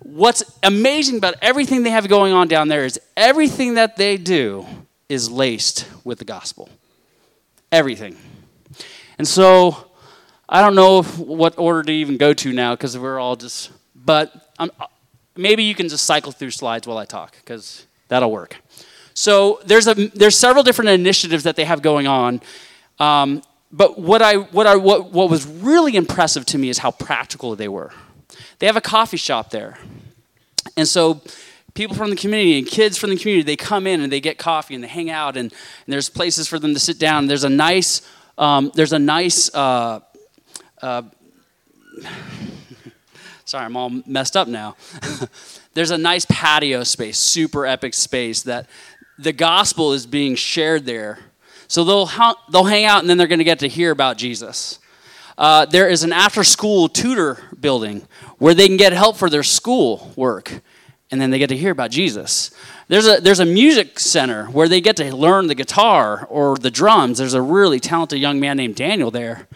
What's 0.00 0.42
amazing 0.62 1.18
about 1.18 1.34
everything 1.42 1.82
they 1.82 1.90
have 1.90 2.08
going 2.08 2.32
on 2.32 2.48
down 2.48 2.68
there 2.68 2.84
is 2.84 2.98
everything 3.16 3.74
that 3.74 3.96
they 3.96 4.16
do 4.16 4.66
is 5.08 5.30
laced 5.30 5.86
with 6.04 6.18
the 6.18 6.24
gospel. 6.24 6.68
Everything. 7.70 8.16
And 9.18 9.26
so 9.26 9.88
I 10.48 10.62
don't 10.62 10.74
know 10.74 11.02
what 11.02 11.58
order 11.58 11.82
to 11.82 11.92
even 11.92 12.16
go 12.16 12.32
to 12.32 12.52
now 12.52 12.74
because 12.74 12.96
we're 12.96 13.18
all 13.18 13.36
just, 13.36 13.70
but 13.94 14.52
I'm, 14.58 14.70
maybe 15.36 15.64
you 15.64 15.74
can 15.74 15.88
just 15.88 16.06
cycle 16.06 16.32
through 16.32 16.50
slides 16.50 16.86
while 16.86 16.98
I 16.98 17.04
talk 17.04 17.36
because 17.36 17.86
that'll 18.08 18.30
work. 18.30 18.56
So 19.14 19.60
there's, 19.66 19.86
a, 19.86 19.94
there's 19.94 20.36
several 20.36 20.62
different 20.62 20.90
initiatives 20.90 21.44
that 21.44 21.56
they 21.56 21.64
have 21.64 21.82
going 21.82 22.06
on. 22.06 22.40
Um, 22.98 23.42
but 23.70 23.98
what, 23.98 24.22
I, 24.22 24.36
what, 24.36 24.66
I, 24.66 24.76
what, 24.76 25.12
what 25.12 25.28
was 25.28 25.46
really 25.46 25.96
impressive 25.96 26.46
to 26.46 26.58
me 26.58 26.68
is 26.68 26.78
how 26.78 26.90
practical 26.90 27.54
they 27.54 27.68
were. 27.68 27.92
They 28.58 28.66
have 28.66 28.76
a 28.76 28.80
coffee 28.80 29.16
shop 29.16 29.50
there. 29.50 29.78
And 30.76 30.88
so 30.88 31.20
people 31.78 31.94
from 31.94 32.10
the 32.10 32.16
community 32.16 32.58
and 32.58 32.66
kids 32.66 32.98
from 32.98 33.10
the 33.10 33.16
community, 33.16 33.44
they 33.44 33.54
come 33.54 33.86
in 33.86 34.00
and 34.00 34.10
they 34.10 34.18
get 34.20 34.36
coffee 34.36 34.74
and 34.74 34.82
they 34.82 34.88
hang 34.88 35.10
out 35.10 35.36
and, 35.36 35.52
and 35.52 35.92
there's 35.92 36.08
places 36.08 36.48
for 36.48 36.58
them 36.58 36.74
to 36.74 36.80
sit 36.80 36.98
down. 36.98 37.28
There's 37.28 37.44
a 37.44 37.48
nice, 37.48 38.02
um, 38.36 38.72
there's 38.74 38.92
a 38.92 38.98
nice, 38.98 39.48
uh, 39.54 40.00
uh, 40.82 41.02
sorry, 43.44 43.64
I'm 43.64 43.76
all 43.76 43.90
messed 44.06 44.36
up 44.36 44.48
now. 44.48 44.74
there's 45.74 45.92
a 45.92 45.98
nice 45.98 46.26
patio 46.28 46.82
space, 46.82 47.16
super 47.16 47.64
epic 47.64 47.94
space 47.94 48.42
that 48.42 48.68
the 49.16 49.32
gospel 49.32 49.92
is 49.92 50.04
being 50.04 50.34
shared 50.34 50.84
there. 50.84 51.20
So 51.68 51.84
they'll, 51.84 52.10
they'll 52.50 52.64
hang 52.64 52.86
out 52.86 53.02
and 53.02 53.08
then 53.08 53.18
they're 53.18 53.28
going 53.28 53.38
to 53.38 53.44
get 53.44 53.60
to 53.60 53.68
hear 53.68 53.92
about 53.92 54.16
Jesus. 54.16 54.80
Uh, 55.36 55.64
there 55.64 55.88
is 55.88 56.02
an 56.02 56.12
after 56.12 56.42
school 56.42 56.88
tutor 56.88 57.38
building 57.60 58.08
where 58.38 58.52
they 58.52 58.66
can 58.66 58.76
get 58.76 58.92
help 58.92 59.16
for 59.16 59.30
their 59.30 59.44
school 59.44 60.12
work 60.16 60.60
and 61.10 61.20
then 61.20 61.30
they 61.30 61.38
get 61.38 61.48
to 61.48 61.56
hear 61.56 61.70
about 61.70 61.90
Jesus. 61.90 62.50
There's 62.88 63.06
a, 63.06 63.20
there's 63.20 63.40
a 63.40 63.46
music 63.46 63.98
center 63.98 64.46
where 64.46 64.68
they 64.68 64.80
get 64.80 64.96
to 64.96 65.14
learn 65.14 65.46
the 65.46 65.54
guitar 65.54 66.26
or 66.28 66.56
the 66.56 66.70
drums. 66.70 67.18
There's 67.18 67.34
a 67.34 67.42
really 67.42 67.80
talented 67.80 68.18
young 68.18 68.40
man 68.40 68.56
named 68.56 68.76
Daniel 68.76 69.10
there, 69.10 69.48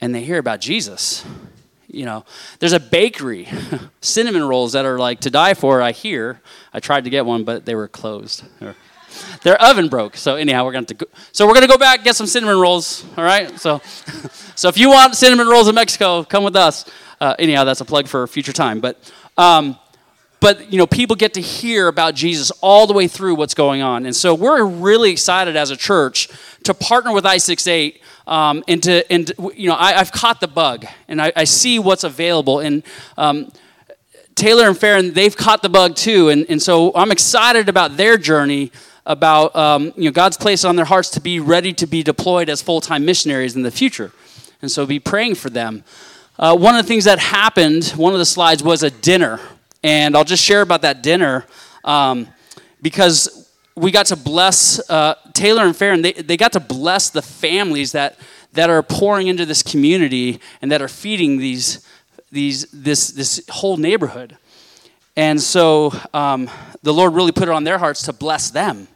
and 0.00 0.14
they 0.14 0.22
hear 0.22 0.38
about 0.38 0.60
Jesus. 0.60 1.24
You 1.88 2.04
know, 2.04 2.24
there's 2.58 2.72
a 2.72 2.80
bakery, 2.80 3.48
cinnamon 4.00 4.44
rolls 4.44 4.72
that 4.72 4.84
are 4.84 4.98
like 4.98 5.20
to 5.20 5.30
die 5.30 5.54
for. 5.54 5.80
I 5.80 5.92
hear. 5.92 6.40
I 6.72 6.80
tried 6.80 7.04
to 7.04 7.10
get 7.10 7.24
one, 7.24 7.44
but 7.44 7.64
they 7.64 7.74
were 7.74 7.88
closed. 7.88 8.44
Their 9.42 9.60
oven 9.62 9.88
broke. 9.88 10.16
So 10.16 10.34
anyhow, 10.34 10.64
we're 10.64 10.72
going 10.72 10.86
to 10.86 10.94
go, 10.94 11.06
so 11.32 11.46
we're 11.46 11.54
going 11.54 11.66
to 11.66 11.72
go 11.72 11.78
back 11.78 12.04
get 12.04 12.16
some 12.16 12.26
cinnamon 12.26 12.58
rolls. 12.58 13.04
All 13.16 13.24
right. 13.24 13.58
So, 13.58 13.78
so 14.54 14.68
if 14.68 14.76
you 14.76 14.90
want 14.90 15.14
cinnamon 15.14 15.46
rolls 15.46 15.68
in 15.68 15.74
Mexico, 15.74 16.24
come 16.24 16.44
with 16.44 16.56
us. 16.56 16.84
Uh, 17.20 17.34
anyhow, 17.38 17.64
that's 17.64 17.80
a 17.80 17.84
plug 17.84 18.08
for 18.08 18.26
future 18.26 18.52
time. 18.52 18.80
But 18.80 18.98
um, 19.38 19.78
but 20.46 20.72
you 20.72 20.78
know 20.78 20.86
people 20.86 21.16
get 21.16 21.34
to 21.34 21.40
hear 21.40 21.88
about 21.88 22.14
jesus 22.14 22.52
all 22.60 22.86
the 22.86 22.92
way 22.92 23.08
through 23.08 23.34
what's 23.34 23.52
going 23.52 23.82
on. 23.82 24.06
And 24.06 24.14
so 24.14 24.32
we're 24.32 24.64
really 24.64 25.10
excited 25.10 25.56
as 25.56 25.72
a 25.72 25.76
church 25.76 26.28
to 26.62 26.72
partner 26.72 27.12
with 27.12 27.24
i68 27.24 27.98
um, 28.28 28.62
and 28.68 28.80
to 28.84 29.12
and 29.12 29.32
you 29.56 29.68
know 29.68 29.74
I, 29.74 29.94
have 29.94 30.12
caught 30.12 30.40
the 30.40 30.46
bug 30.46 30.86
and 31.08 31.20
I, 31.20 31.32
I 31.34 31.42
see 31.42 31.80
what's 31.80 32.04
available. 32.04 32.60
And 32.60 32.84
um, 33.18 33.50
taylor 34.36 34.68
and 34.68 34.78
farron 34.78 35.14
they've 35.14 35.36
caught 35.36 35.62
the 35.62 35.68
bug 35.68 35.96
too. 35.96 36.28
And, 36.28 36.46
and 36.48 36.62
so 36.62 36.92
i'm 36.94 37.10
excited 37.10 37.68
about 37.68 37.96
their 37.96 38.16
journey 38.16 38.70
about 39.04 39.56
um, 39.56 39.92
you 39.96 40.04
know 40.04 40.12
god's 40.12 40.36
place 40.36 40.64
on 40.64 40.76
their 40.76 40.84
hearts 40.84 41.10
to 41.10 41.20
be 41.20 41.40
ready 41.40 41.72
to 41.72 41.88
be 41.88 42.04
deployed 42.04 42.48
as 42.48 42.62
full-time 42.62 43.04
missionaries 43.04 43.56
in 43.56 43.62
the 43.62 43.72
future. 43.72 44.12
And 44.62 44.70
so 44.70 44.86
be 44.86 45.00
praying 45.00 45.34
for 45.34 45.50
them. 45.50 45.82
Uh, 46.38 46.56
one 46.56 46.76
of 46.76 46.84
the 46.84 46.88
things 46.88 47.04
that 47.06 47.18
happened 47.18 47.86
one 47.96 48.12
of 48.12 48.20
the 48.20 48.24
slides 48.24 48.62
was 48.62 48.84
a 48.84 48.90
dinner 48.90 49.40
and 49.86 50.16
I'll 50.16 50.24
just 50.24 50.42
share 50.42 50.62
about 50.62 50.82
that 50.82 51.00
dinner 51.00 51.46
um, 51.84 52.26
because 52.82 53.48
we 53.76 53.92
got 53.92 54.06
to 54.06 54.16
bless 54.16 54.90
uh, 54.90 55.14
Taylor 55.32 55.64
and 55.64 55.76
Farron. 55.76 56.02
They, 56.02 56.12
they 56.12 56.36
got 56.36 56.52
to 56.54 56.60
bless 56.60 57.10
the 57.10 57.22
families 57.22 57.92
that, 57.92 58.18
that 58.54 58.68
are 58.68 58.82
pouring 58.82 59.28
into 59.28 59.46
this 59.46 59.62
community 59.62 60.40
and 60.60 60.72
that 60.72 60.82
are 60.82 60.88
feeding 60.88 61.36
these, 61.36 61.86
these, 62.32 62.66
this, 62.72 63.12
this 63.12 63.46
whole 63.48 63.76
neighborhood. 63.76 64.36
And 65.14 65.40
so 65.40 65.92
um, 66.12 66.50
the 66.82 66.92
Lord 66.92 67.14
really 67.14 67.30
put 67.30 67.44
it 67.44 67.52
on 67.52 67.62
their 67.62 67.78
hearts 67.78 68.02
to 68.02 68.12
bless 68.12 68.50
them 68.50 68.88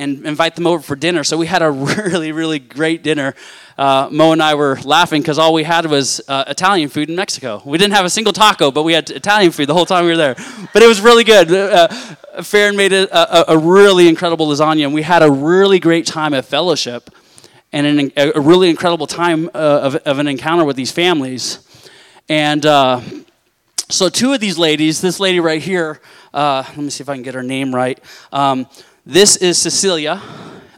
and 0.00 0.26
invite 0.26 0.56
them 0.56 0.66
over 0.66 0.82
for 0.82 0.96
dinner. 0.96 1.22
So 1.22 1.36
we 1.36 1.46
had 1.46 1.62
a 1.62 1.70
really, 1.70 2.32
really 2.32 2.58
great 2.58 3.02
dinner. 3.02 3.34
Uh, 3.76 4.08
Mo 4.10 4.32
and 4.32 4.42
I 4.42 4.54
were 4.54 4.78
laughing 4.84 5.22
because 5.22 5.38
all 5.38 5.54
we 5.54 5.64
had 5.64 5.86
was 5.86 6.20
uh, 6.26 6.44
Italian 6.48 6.88
food 6.88 7.08
in 7.08 7.16
Mexico. 7.16 7.62
We 7.64 7.78
didn't 7.78 7.94
have 7.94 8.04
a 8.04 8.10
single 8.10 8.32
taco, 8.32 8.70
but 8.70 8.82
we 8.82 8.92
had 8.94 9.10
Italian 9.10 9.52
food 9.52 9.68
the 9.68 9.74
whole 9.74 9.86
time 9.86 10.04
we 10.04 10.10
were 10.10 10.16
there. 10.16 10.34
But 10.72 10.82
it 10.82 10.86
was 10.86 11.00
really 11.00 11.24
good. 11.24 11.52
Uh, 11.52 11.88
Farron 12.42 12.76
made 12.76 12.92
a, 12.92 13.52
a, 13.52 13.56
a, 13.56 13.58
really 13.58 14.08
incredible 14.08 14.48
lasagna, 14.48 14.84
and 14.84 14.94
we 14.94 15.02
had 15.02 15.22
a 15.22 15.30
really 15.30 15.78
great 15.78 16.06
time 16.06 16.34
of 16.34 16.46
fellowship 16.46 17.10
and 17.72 17.86
an, 17.86 18.12
a 18.16 18.40
really 18.40 18.68
incredible 18.68 19.06
time 19.06 19.48
uh, 19.54 19.80
of, 19.82 19.94
of, 19.96 20.18
an 20.18 20.26
encounter 20.26 20.64
with 20.64 20.76
these 20.76 20.92
families. 20.92 21.66
And 22.28 22.64
uh, 22.66 23.00
so, 23.88 24.08
two 24.08 24.32
of 24.32 24.40
these 24.40 24.58
ladies, 24.58 25.00
this 25.00 25.20
lady 25.20 25.40
right 25.40 25.62
here, 25.62 26.00
uh, 26.32 26.64
let 26.68 26.78
me 26.78 26.90
see 26.90 27.02
if 27.02 27.08
I 27.08 27.14
can 27.14 27.22
get 27.22 27.34
her 27.34 27.42
name 27.42 27.74
right. 27.74 27.98
Um, 28.32 28.66
this 29.10 29.34
is 29.34 29.58
Cecilia, 29.58 30.22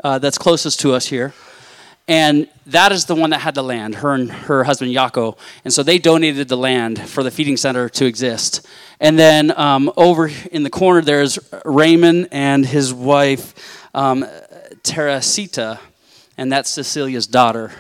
uh, 0.03 0.18
that's 0.18 0.38
closest 0.38 0.81
to 0.81 0.95
us 0.95 1.07
here. 1.07 1.35
And 2.09 2.49
that 2.64 2.90
is 2.90 3.05
the 3.05 3.14
one 3.14 3.29
that 3.31 3.40
had 3.40 3.55
the 3.55 3.62
land, 3.62 3.97
her 3.97 4.14
and 4.14 4.33
her 4.33 4.64
husband 4.64 4.90
Yako. 4.90 5.37
And 5.66 5.73
so 5.73 5.83
they 5.83 5.99
donated 5.99 6.49
the 6.49 6.57
land 6.57 6.99
for 7.11 7.23
the 7.23 7.31
feeding 7.31 7.59
center 7.59 7.90
to 7.90 8.07
exist. 8.07 8.66
And 9.01 9.18
then 9.18 9.57
um, 9.59 9.92
over 9.99 10.31
in 10.51 10.62
the 10.62 10.71
corner, 10.71 11.03
there's 11.03 11.38
Raymond 11.66 12.29
and 12.33 12.64
his 12.64 12.95
wife, 12.95 13.87
um, 13.95 14.25
Teresita, 14.83 15.79
and 16.38 16.51
that's 16.51 16.71
Cecilia's 16.71 17.27
daughter. 17.27 17.71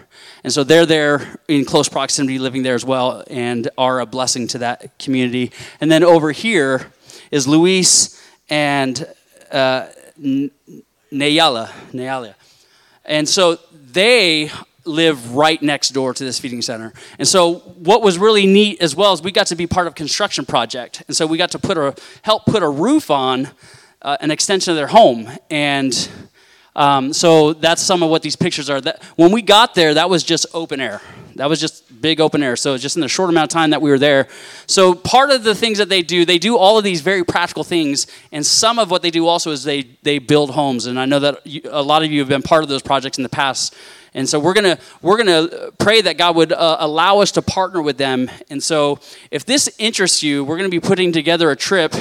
And 0.44 0.52
so 0.52 0.64
they're 0.64 0.84
there 0.84 1.40
in 1.48 1.64
close 1.64 1.88
proximity, 1.88 2.38
living 2.38 2.62
there 2.62 2.74
as 2.74 2.84
well, 2.84 3.24
and 3.30 3.70
are 3.78 4.00
a 4.00 4.06
blessing 4.06 4.48
to 4.48 4.58
that 4.58 4.98
community. 4.98 5.50
And 5.80 5.90
then 5.90 6.04
over 6.04 6.30
here 6.30 6.92
is 7.30 7.48
Luis 7.48 8.22
and 8.50 9.06
uh, 9.50 9.86
Nayala, 10.22 11.68
Nayala. 11.92 12.34
And 13.04 13.28
so 13.28 13.58
they 13.72 14.50
live 14.84 15.34
right 15.34 15.62
next 15.62 15.90
door 15.90 16.14
to 16.14 16.24
this 16.24 16.38
feeding 16.38 16.62
center. 16.62 16.92
And 17.18 17.26
so 17.26 17.54
what 17.54 18.02
was 18.02 18.18
really 18.18 18.46
neat 18.46 18.80
as 18.80 18.96
well 18.96 19.12
is 19.12 19.22
we 19.22 19.32
got 19.32 19.46
to 19.48 19.56
be 19.56 19.66
part 19.66 19.86
of 19.86 19.94
construction 19.94 20.44
project. 20.44 21.02
And 21.06 21.16
so 21.16 21.26
we 21.26 21.38
got 21.38 21.50
to 21.52 21.58
put 21.58 21.78
a 21.78 21.94
help 22.22 22.46
put 22.46 22.62
a 22.62 22.68
roof 22.68 23.10
on 23.10 23.50
uh, 24.02 24.16
an 24.20 24.30
extension 24.30 24.72
of 24.72 24.76
their 24.76 24.88
home. 24.88 25.28
And 25.50 26.08
um, 26.74 27.12
so 27.12 27.52
that's 27.52 27.82
some 27.82 28.02
of 28.02 28.10
what 28.10 28.22
these 28.22 28.36
pictures 28.36 28.70
are. 28.70 28.80
That 28.80 29.02
when 29.16 29.32
we 29.32 29.42
got 29.42 29.74
there, 29.74 29.94
that 29.94 30.08
was 30.08 30.24
just 30.24 30.46
open 30.54 30.80
air. 30.80 31.00
That 31.36 31.48
was 31.48 31.60
just 31.60 32.00
big 32.00 32.20
open 32.20 32.42
air. 32.42 32.56
So 32.56 32.76
just 32.76 32.96
in 32.96 33.00
the 33.00 33.08
short 33.08 33.30
amount 33.30 33.44
of 33.44 33.54
time 33.54 33.70
that 33.70 33.80
we 33.80 33.90
were 33.90 33.98
there. 33.98 34.28
So 34.66 34.94
part 34.94 35.30
of 35.30 35.44
the 35.44 35.54
things 35.54 35.78
that 35.78 35.88
they 35.88 36.02
do, 36.02 36.24
they 36.24 36.38
do 36.38 36.56
all 36.56 36.76
of 36.76 36.84
these 36.84 37.00
very 37.00 37.24
practical 37.24 37.64
things, 37.64 38.06
and 38.32 38.44
some 38.44 38.78
of 38.78 38.90
what 38.90 39.02
they 39.02 39.10
do 39.10 39.26
also 39.26 39.50
is 39.50 39.64
they 39.64 39.82
they 40.02 40.18
build 40.18 40.50
homes. 40.50 40.86
And 40.86 40.98
I 40.98 41.06
know 41.06 41.18
that 41.20 41.46
you, 41.46 41.62
a 41.70 41.82
lot 41.82 42.02
of 42.02 42.10
you 42.10 42.20
have 42.20 42.28
been 42.28 42.42
part 42.42 42.62
of 42.62 42.68
those 42.68 42.82
projects 42.82 43.18
in 43.18 43.22
the 43.22 43.30
past. 43.30 43.74
And 44.14 44.28
so 44.28 44.38
we're 44.38 44.52
gonna 44.52 44.78
we're 45.00 45.16
gonna 45.16 45.70
pray 45.78 46.02
that 46.02 46.18
God 46.18 46.36
would 46.36 46.52
uh, 46.52 46.76
allow 46.80 47.20
us 47.20 47.32
to 47.32 47.42
partner 47.42 47.80
with 47.80 47.96
them. 47.96 48.30
And 48.50 48.62
so 48.62 48.98
if 49.30 49.46
this 49.46 49.74
interests 49.78 50.22
you, 50.22 50.44
we're 50.44 50.58
gonna 50.58 50.68
be 50.68 50.80
putting 50.80 51.12
together 51.12 51.50
a 51.50 51.56
trip. 51.56 51.94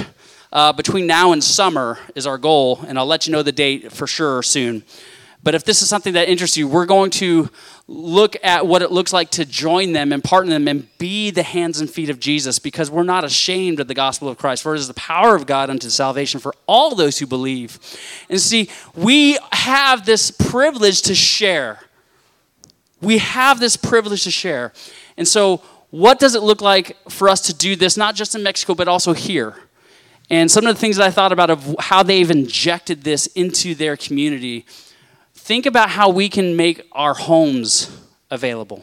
Uh, 0.51 0.73
between 0.73 1.07
now 1.07 1.31
and 1.31 1.41
summer 1.41 1.97
is 2.13 2.27
our 2.27 2.37
goal, 2.37 2.81
and 2.85 2.99
I'll 2.99 3.05
let 3.05 3.25
you 3.25 3.31
know 3.31 3.41
the 3.41 3.53
date 3.53 3.91
for 3.91 4.05
sure 4.05 4.43
soon. 4.43 4.83
But 5.43 5.55
if 5.55 5.63
this 5.63 5.81
is 5.81 5.89
something 5.89 6.13
that 6.13 6.29
interests 6.29 6.57
you, 6.57 6.67
we're 6.67 6.85
going 6.85 7.09
to 7.11 7.49
look 7.87 8.35
at 8.43 8.67
what 8.67 8.81
it 8.81 8.91
looks 8.91 9.11
like 9.11 9.31
to 9.31 9.45
join 9.45 9.91
them 9.93 10.11
and 10.11 10.23
partner 10.23 10.51
them 10.51 10.67
and 10.67 10.87
be 10.97 11.31
the 11.31 11.41
hands 11.41 11.81
and 11.81 11.89
feet 11.89 12.09
of 12.09 12.19
Jesus 12.19 12.59
because 12.59 12.91
we're 12.91 13.03
not 13.03 13.23
ashamed 13.23 13.79
of 13.79 13.87
the 13.87 13.93
gospel 13.93 14.29
of 14.29 14.37
Christ. 14.37 14.61
For 14.61 14.75
it 14.75 14.79
is 14.79 14.87
the 14.87 14.93
power 14.93 15.35
of 15.35 15.47
God 15.47 15.69
unto 15.69 15.89
salvation 15.89 16.39
for 16.39 16.53
all 16.67 16.93
those 16.95 17.17
who 17.17 17.25
believe. 17.25 17.79
And 18.29 18.39
see, 18.39 18.69
we 18.95 19.39
have 19.51 20.05
this 20.05 20.29
privilege 20.29 21.01
to 21.03 21.15
share. 21.15 21.79
We 23.01 23.17
have 23.17 23.59
this 23.59 23.77
privilege 23.77 24.23
to 24.23 24.31
share. 24.31 24.73
And 25.17 25.27
so, 25.27 25.63
what 25.89 26.19
does 26.19 26.35
it 26.35 26.43
look 26.43 26.61
like 26.61 26.95
for 27.09 27.27
us 27.27 27.41
to 27.41 27.53
do 27.53 27.75
this, 27.75 27.97
not 27.97 28.15
just 28.15 28.35
in 28.35 28.43
Mexico, 28.43 28.75
but 28.75 28.87
also 28.87 29.13
here? 29.13 29.55
And 30.31 30.49
some 30.49 30.65
of 30.65 30.73
the 30.73 30.79
things 30.79 30.95
that 30.95 31.05
I 31.05 31.11
thought 31.11 31.33
about 31.33 31.49
of 31.49 31.75
how 31.77 32.03
they've 32.03 32.31
injected 32.31 33.03
this 33.03 33.27
into 33.27 33.75
their 33.75 33.97
community 33.97 34.65
think 35.33 35.65
about 35.65 35.89
how 35.89 36.09
we 36.09 36.29
can 36.29 36.55
make 36.55 36.87
our 36.93 37.13
homes 37.13 37.91
available, 38.29 38.81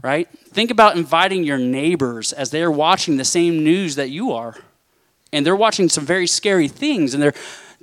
right? 0.00 0.26
Think 0.50 0.70
about 0.70 0.96
inviting 0.96 1.44
your 1.44 1.58
neighbors 1.58 2.32
as 2.32 2.50
they're 2.50 2.70
watching 2.70 3.18
the 3.18 3.26
same 3.26 3.62
news 3.62 3.96
that 3.96 4.08
you 4.08 4.32
are. 4.32 4.56
And 5.34 5.44
they're 5.44 5.54
watching 5.54 5.90
some 5.90 6.06
very 6.06 6.26
scary 6.26 6.66
things 6.66 7.12
and 7.12 7.22
they're 7.22 7.34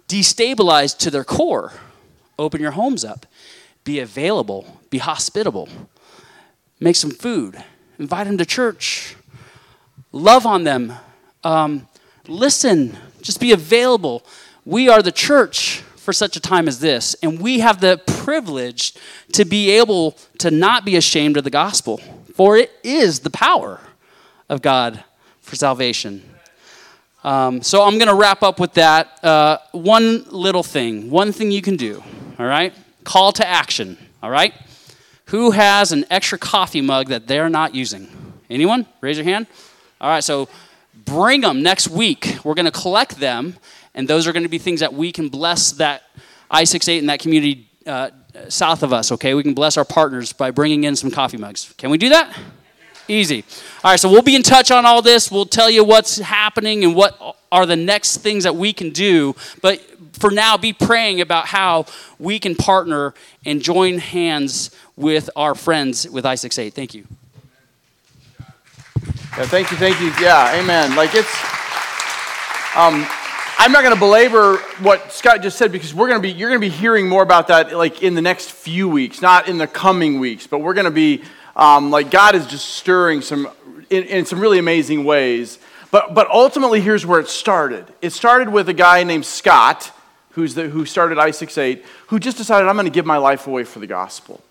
destabilized 0.07 0.97
to 0.99 1.11
their 1.11 1.23
core. 1.23 1.73
Open 2.39 2.61
your 2.61 2.71
homes 2.71 3.05
up. 3.05 3.27
Be 3.83 3.99
available. 3.99 4.79
Be 4.89 4.97
hospitable. 4.97 5.69
Make 6.79 6.95
some 6.95 7.11
food. 7.11 7.63
Invite 7.99 8.25
them 8.25 8.39
to 8.39 8.45
church. 8.45 9.15
Love 10.11 10.47
on 10.47 10.63
them. 10.63 10.93
Um, 11.43 11.87
listen. 12.27 12.97
Just 13.21 13.39
be 13.39 13.51
available. 13.51 14.23
We 14.65 14.89
are 14.89 15.01
the 15.01 15.11
church 15.11 15.81
for 15.95 16.13
such 16.13 16.35
a 16.35 16.39
time 16.39 16.67
as 16.67 16.79
this. 16.79 17.15
And 17.23 17.41
we 17.41 17.59
have 17.59 17.81
the 17.81 18.01
privilege 18.05 18.93
to 19.33 19.45
be 19.45 19.71
able 19.71 20.11
to 20.39 20.51
not 20.51 20.85
be 20.85 20.95
ashamed 20.95 21.37
of 21.37 21.43
the 21.43 21.49
gospel, 21.49 21.97
for 22.35 22.57
it 22.57 22.71
is 22.83 23.21
the 23.21 23.31
power 23.31 23.79
of 24.49 24.61
God 24.61 25.03
for 25.41 25.55
salvation. 25.55 26.23
Um, 27.23 27.63
so 27.63 27.81
I'm 27.81 27.97
going 27.97 28.07
to 28.07 28.13
wrap 28.13 28.43
up 28.43 28.59
with 28.59 28.73
that. 28.73 29.23
Uh, 29.23 29.57
one 29.71 30.25
little 30.29 30.61
thing, 30.61 31.09
one 31.09 31.31
thing 31.31 31.49
you 31.49 31.63
can 31.63 31.75
do, 31.75 32.03
all 32.37 32.45
right? 32.45 32.71
Call 33.03 33.31
to 33.33 33.47
action, 33.47 33.97
all 34.21 34.29
right? 34.29 34.53
Who 35.29 35.49
has 35.51 35.91
an 35.91 36.05
extra 36.11 36.37
coffee 36.37 36.81
mug 36.81 37.07
that 37.07 37.25
they're 37.25 37.49
not 37.49 37.73
using? 37.73 38.07
Anyone? 38.47 38.85
Raise 39.01 39.17
your 39.17 39.23
hand. 39.23 39.47
All 39.99 40.09
right, 40.09 40.23
so 40.23 40.47
bring 41.05 41.41
them 41.41 41.63
next 41.63 41.87
week. 41.87 42.39
We're 42.43 42.55
going 42.55 42.65
to 42.65 42.71
collect 42.71 43.19
them 43.19 43.55
and 43.95 44.07
those 44.07 44.27
are 44.27 44.33
going 44.33 44.43
to 44.43 44.49
be 44.49 44.57
things 44.57 44.81
that 44.81 44.93
we 44.93 45.11
can 45.11 45.29
bless 45.29 45.71
that 45.73 46.03
I68 46.51 46.99
and 46.99 47.09
that 47.09 47.19
community 47.19 47.69
uh, 47.87 48.09
south 48.49 48.83
of 48.83 48.91
us, 48.91 49.11
okay? 49.13 49.33
We 49.33 49.41
can 49.41 49.53
bless 49.53 49.77
our 49.77 49.85
partners 49.85 50.33
by 50.33 50.51
bringing 50.51 50.83
in 50.83 50.95
some 50.95 51.09
coffee 51.09 51.37
mugs. 51.37 51.73
Can 51.77 51.89
we 51.89 51.97
do 51.97 52.09
that? 52.09 52.37
Easy. 53.07 53.45
All 53.83 53.91
right, 53.91 53.99
so 53.99 54.09
we'll 54.09 54.21
be 54.21 54.35
in 54.35 54.43
touch 54.43 54.71
on 54.71 54.85
all 54.85 55.01
this. 55.01 55.31
We'll 55.31 55.45
tell 55.45 55.69
you 55.69 55.83
what's 55.83 56.17
happening 56.17 56.83
and 56.83 56.95
what 56.95 57.37
are 57.51 57.65
the 57.65 57.75
next 57.75 58.17
things 58.17 58.43
that 58.43 58.55
we 58.55 58.73
can 58.73 58.89
do. 58.89 59.35
But 59.61 59.79
for 60.13 60.31
now, 60.31 60.57
be 60.57 60.73
praying 60.73 61.21
about 61.21 61.47
how 61.47 61.85
we 62.19 62.39
can 62.39 62.55
partner 62.55 63.13
and 63.45 63.61
join 63.61 63.99
hands 63.99 64.71
with 64.95 65.29
our 65.35 65.55
friends 65.55 66.09
with 66.09 66.25
I68. 66.25 66.73
Thank 66.73 66.95
you. 66.95 67.05
Yeah, 69.37 69.43
thank 69.47 69.69
you, 69.69 69.75
thank 69.75 69.99
you. 69.99 70.13
Yeah, 70.21 70.57
amen. 70.57 70.95
Like 70.95 71.09
it's, 71.13 71.27
um, 72.73 73.05
I'm 73.59 73.73
not 73.73 73.83
going 73.83 73.93
to 73.93 73.99
belabor 73.99 74.59
what 74.79 75.11
Scott 75.11 75.41
just 75.41 75.57
said 75.57 75.73
because 75.73 75.93
we're 75.93 76.07
going 76.07 76.21
to 76.21 76.25
be 76.25 76.31
you're 76.31 76.47
going 76.47 76.61
to 76.61 76.65
be 76.65 76.73
hearing 76.73 77.09
more 77.09 77.21
about 77.21 77.49
that 77.49 77.75
like 77.75 78.01
in 78.01 78.15
the 78.15 78.21
next 78.21 78.53
few 78.53 78.87
weeks, 78.87 79.21
not 79.21 79.49
in 79.49 79.57
the 79.57 79.67
coming 79.67 80.21
weeks, 80.21 80.47
but 80.47 80.59
we're 80.59 80.73
going 80.73 80.85
to 80.85 80.89
be 80.91 81.21
um, 81.57 81.91
like 81.91 82.11
God 82.11 82.35
is 82.35 82.47
just 82.47 82.65
stirring 82.65 83.21
some 83.21 83.49
in, 83.89 84.03
in 84.03 84.25
some 84.25 84.39
really 84.39 84.57
amazing 84.57 85.03
ways. 85.03 85.59
But 85.91 86.13
but 86.13 86.29
ultimately, 86.29 86.79
here's 86.79 87.05
where 87.05 87.19
it 87.19 87.27
started. 87.27 87.93
It 88.01 88.11
started 88.11 88.47
with 88.47 88.69
a 88.69 88.73
guy 88.73 89.03
named 89.03 89.25
Scott, 89.25 89.91
who's 90.29 90.55
the, 90.55 90.69
who 90.69 90.85
started 90.85 91.17
I68, 91.17 91.83
who 92.07 92.19
just 92.19 92.37
decided 92.37 92.69
I'm 92.69 92.75
going 92.77 92.85
to 92.85 92.89
give 92.89 93.05
my 93.05 93.17
life 93.17 93.47
away 93.47 93.65
for 93.65 93.79
the 93.79 93.87
gospel. 93.87 94.41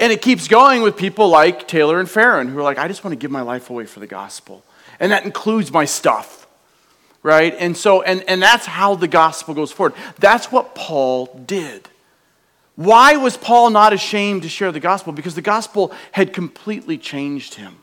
And 0.00 0.12
it 0.12 0.22
keeps 0.22 0.48
going 0.48 0.82
with 0.82 0.96
people 0.96 1.28
like 1.28 1.68
Taylor 1.68 2.00
and 2.00 2.10
Farron, 2.10 2.48
who 2.48 2.58
are 2.58 2.62
like, 2.62 2.78
I 2.78 2.88
just 2.88 3.04
want 3.04 3.12
to 3.12 3.18
give 3.18 3.30
my 3.30 3.42
life 3.42 3.70
away 3.70 3.84
for 3.84 4.00
the 4.00 4.06
gospel. 4.06 4.64
And 4.98 5.12
that 5.12 5.24
includes 5.24 5.70
my 5.70 5.84
stuff 5.84 6.40
right? 7.22 7.54
And 7.58 7.76
so, 7.76 8.02
and, 8.02 8.24
and 8.28 8.40
that's 8.40 8.66
how 8.66 8.94
the 8.94 9.08
gospel 9.08 9.54
goes 9.54 9.72
forward. 9.72 9.94
That's 10.18 10.50
what 10.50 10.74
Paul 10.74 11.26
did. 11.46 11.88
Why 12.76 13.16
was 13.16 13.36
Paul 13.36 13.70
not 13.70 13.92
ashamed 13.92 14.42
to 14.42 14.48
share 14.48 14.72
the 14.72 14.80
gospel? 14.80 15.12
Because 15.12 15.34
the 15.34 15.42
gospel 15.42 15.92
had 16.12 16.32
completely 16.32 16.96
changed 16.96 17.54
him. 17.54 17.76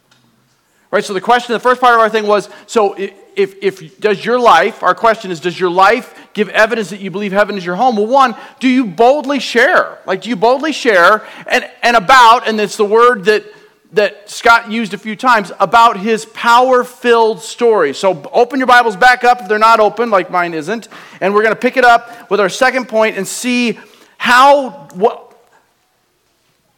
Right? 0.90 1.04
So 1.04 1.14
the 1.14 1.22
question, 1.22 1.54
the 1.54 1.60
first 1.60 1.82
part 1.82 1.94
of 1.94 2.00
our 2.00 2.10
thing 2.10 2.26
was 2.26 2.50
so 2.66 2.96
if, 3.38 3.56
if 3.62 4.00
does 4.00 4.26
your 4.26 4.40
life, 4.40 4.82
our 4.82 4.96
question 4.96 5.30
is, 5.32 5.40
does 5.40 5.60
your 5.60 5.70
life 5.70 6.14
give 6.34 6.50
evidence 6.50 6.90
that 6.90 7.00
you 7.00 7.12
believe 7.12 7.32
heaven 7.32 7.56
is 7.56 7.66
your 7.66 7.76
home? 7.76 7.96
Well, 7.96 8.08
one, 8.08 8.36
do 8.60 8.68
you 8.68 8.86
boldly 8.86 9.40
share? 9.40 10.00
Like, 10.06 10.24
do 10.24 10.30
you 10.30 10.36
boldly 10.36 10.74
share 10.74 11.26
and, 11.46 11.70
and 11.84 11.96
about, 11.96 12.48
and 12.48 12.60
it's 12.60 12.78
the 12.78 12.86
word 12.86 13.26
that 13.26 13.46
that 13.94 14.30
Scott 14.30 14.70
used 14.70 14.94
a 14.94 14.98
few 14.98 15.16
times 15.16 15.52
about 15.62 15.98
his 15.98 16.26
power 16.26 16.84
filled 16.84 17.40
story. 17.40 17.94
So 17.94 18.22
open 18.34 18.60
your 18.60 18.68
Bibles 18.68 18.98
back 18.98 19.24
up 19.24 19.42
if 19.42 19.48
they're 19.48 19.58
not 19.58 19.80
open, 19.80 20.10
like 20.10 20.30
mine 20.30 20.54
isn't. 20.54 20.90
And 21.22 21.34
we're 21.34 21.44
going 21.44 21.56
to 21.56 21.60
pick 21.60 21.78
it 21.78 21.86
up 21.86 22.30
with 22.30 22.42
our 22.42 22.50
second 22.50 22.90
point 22.90 23.16
and 23.16 23.26
see 23.26 23.80
how, 24.18 24.90
what, 24.94 25.34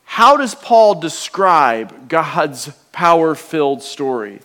how 0.05 0.37
does 0.37 0.53
Paul 0.53 0.95
describe 0.95 2.09
God's 2.09 2.69
power 2.91 3.33
filled 3.33 3.81
story? 3.81 4.39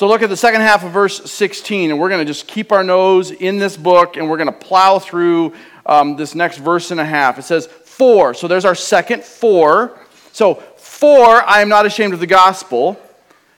So 0.00 0.08
look 0.08 0.22
at 0.22 0.30
the 0.30 0.36
second 0.38 0.62
half 0.62 0.82
of 0.82 0.92
verse 0.92 1.30
16, 1.30 1.90
and 1.90 2.00
we're 2.00 2.08
going 2.08 2.22
to 2.22 2.24
just 2.24 2.46
keep 2.46 2.72
our 2.72 2.82
nose 2.82 3.32
in 3.32 3.58
this 3.58 3.76
book 3.76 4.16
and 4.16 4.30
we're 4.30 4.38
going 4.38 4.46
to 4.46 4.58
plow 4.58 4.98
through 4.98 5.52
um, 5.84 6.16
this 6.16 6.34
next 6.34 6.56
verse 6.56 6.90
and 6.90 6.98
a 6.98 7.04
half. 7.04 7.38
It 7.38 7.42
says, 7.42 7.66
For. 7.66 8.32
So 8.32 8.48
there's 8.48 8.64
our 8.64 8.74
second 8.74 9.22
for. 9.22 10.00
So 10.32 10.54
for 10.54 11.42
I 11.42 11.60
am 11.60 11.68
not 11.68 11.84
ashamed 11.84 12.14
of 12.14 12.20
the 12.20 12.26
gospel, 12.26 12.98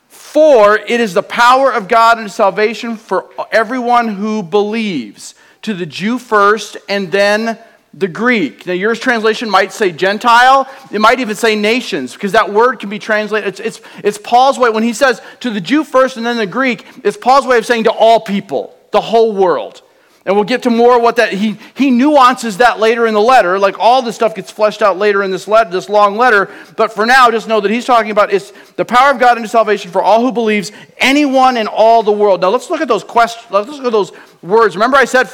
for 0.09 0.79
it 0.79 1.01
is 1.01 1.15
the 1.15 1.23
power 1.23 1.73
of 1.73 1.87
God 1.87 2.19
and 2.19 2.29
salvation 2.29 2.97
for 2.97 3.31
everyone 3.53 4.09
who 4.09 4.43
believes, 4.43 5.37
to 5.63 5.75
the 5.75 5.87
Jew 5.87 6.19
first 6.19 6.77
and 6.89 7.13
then 7.13 7.57
the 7.95 8.09
Greek. 8.09 8.67
Now, 8.67 8.73
yours 8.73 8.99
translation 8.99 9.51
might 9.51 9.73
say 9.73 9.93
Gentile. 9.93 10.69
It 10.91 11.01
might 11.01 11.21
even 11.21 11.37
say 11.37 11.57
nations, 11.57 12.15
because 12.15 12.33
that 12.33 12.53
word 12.53 12.81
can 12.81 12.89
be 12.89 12.99
translated. 12.99 13.49
It's, 13.49 13.61
it's, 13.61 13.81
it's 14.03 14.19
Paul's 14.19 14.59
way. 14.59 14.71
When 14.71 14.83
he 14.83 14.93
says 14.93 15.21
to 15.41 15.51
the 15.51 15.61
Jew 15.61 15.85
first 15.85 16.17
and 16.17 16.25
then 16.25 16.37
the 16.37 16.47
Greek, 16.47 16.87
it's 17.05 17.17
Paul's 17.17 17.47
way 17.47 17.59
of 17.59 17.67
saying 17.67 17.85
to 17.85 17.93
all 17.93 18.21
people, 18.21 18.75
the 18.93 19.01
whole 19.01 19.35
world. 19.35 19.83
And 20.25 20.37
we'll 20.37 20.45
get 20.45 20.63
to 20.63 20.71
more 20.71 21.01
what 21.01 21.17
that 21.17 21.33
he 21.33 21.59
he 21.75 21.91
nuances 21.91 22.59
that 22.59 22.79
later 22.79 23.09
in 23.09 23.15
the 23.15 23.21
letter. 23.21 23.59
Like 23.59 23.81
all 23.81 24.03
this 24.03 24.15
stuff 24.15 24.37
gets 24.37 24.53
fleshed 24.53 24.81
out 24.81 24.97
later 24.97 25.25
in 25.25 25.33
this 25.33 25.49
letter, 25.49 25.71
this 25.71 25.89
long 25.89 26.17
letter. 26.17 26.49
But 26.77 26.93
for 26.93 27.07
now, 27.07 27.29
just 27.33 27.49
know 27.49 27.61
that 27.61 27.73
he's 27.73 27.85
talking 27.85 28.13
about 28.13 28.33
it's 28.33 28.53
the 28.77 28.85
power 28.85 29.11
of 29.11 29.19
God 29.19 29.37
into 29.37 29.49
salvation 29.49 29.91
for 29.91 30.01
all 30.01 30.21
who 30.21 30.31
believes, 30.31 30.71
anyone 30.99 31.57
in 31.57 31.67
all 31.67 32.05
the 32.05 32.13
world. 32.13 32.41
Now 32.41 32.51
let's 32.51 32.71
look 32.71 32.81
at 32.81 32.87
those 32.87 33.03
questions. 33.03 33.51
Let's 33.51 33.69
look 33.69 33.85
at 33.85 33.91
those 33.91 34.13
words. 34.43 34.77
Remember, 34.77 34.97
I 34.97 35.07
said 35.07 35.29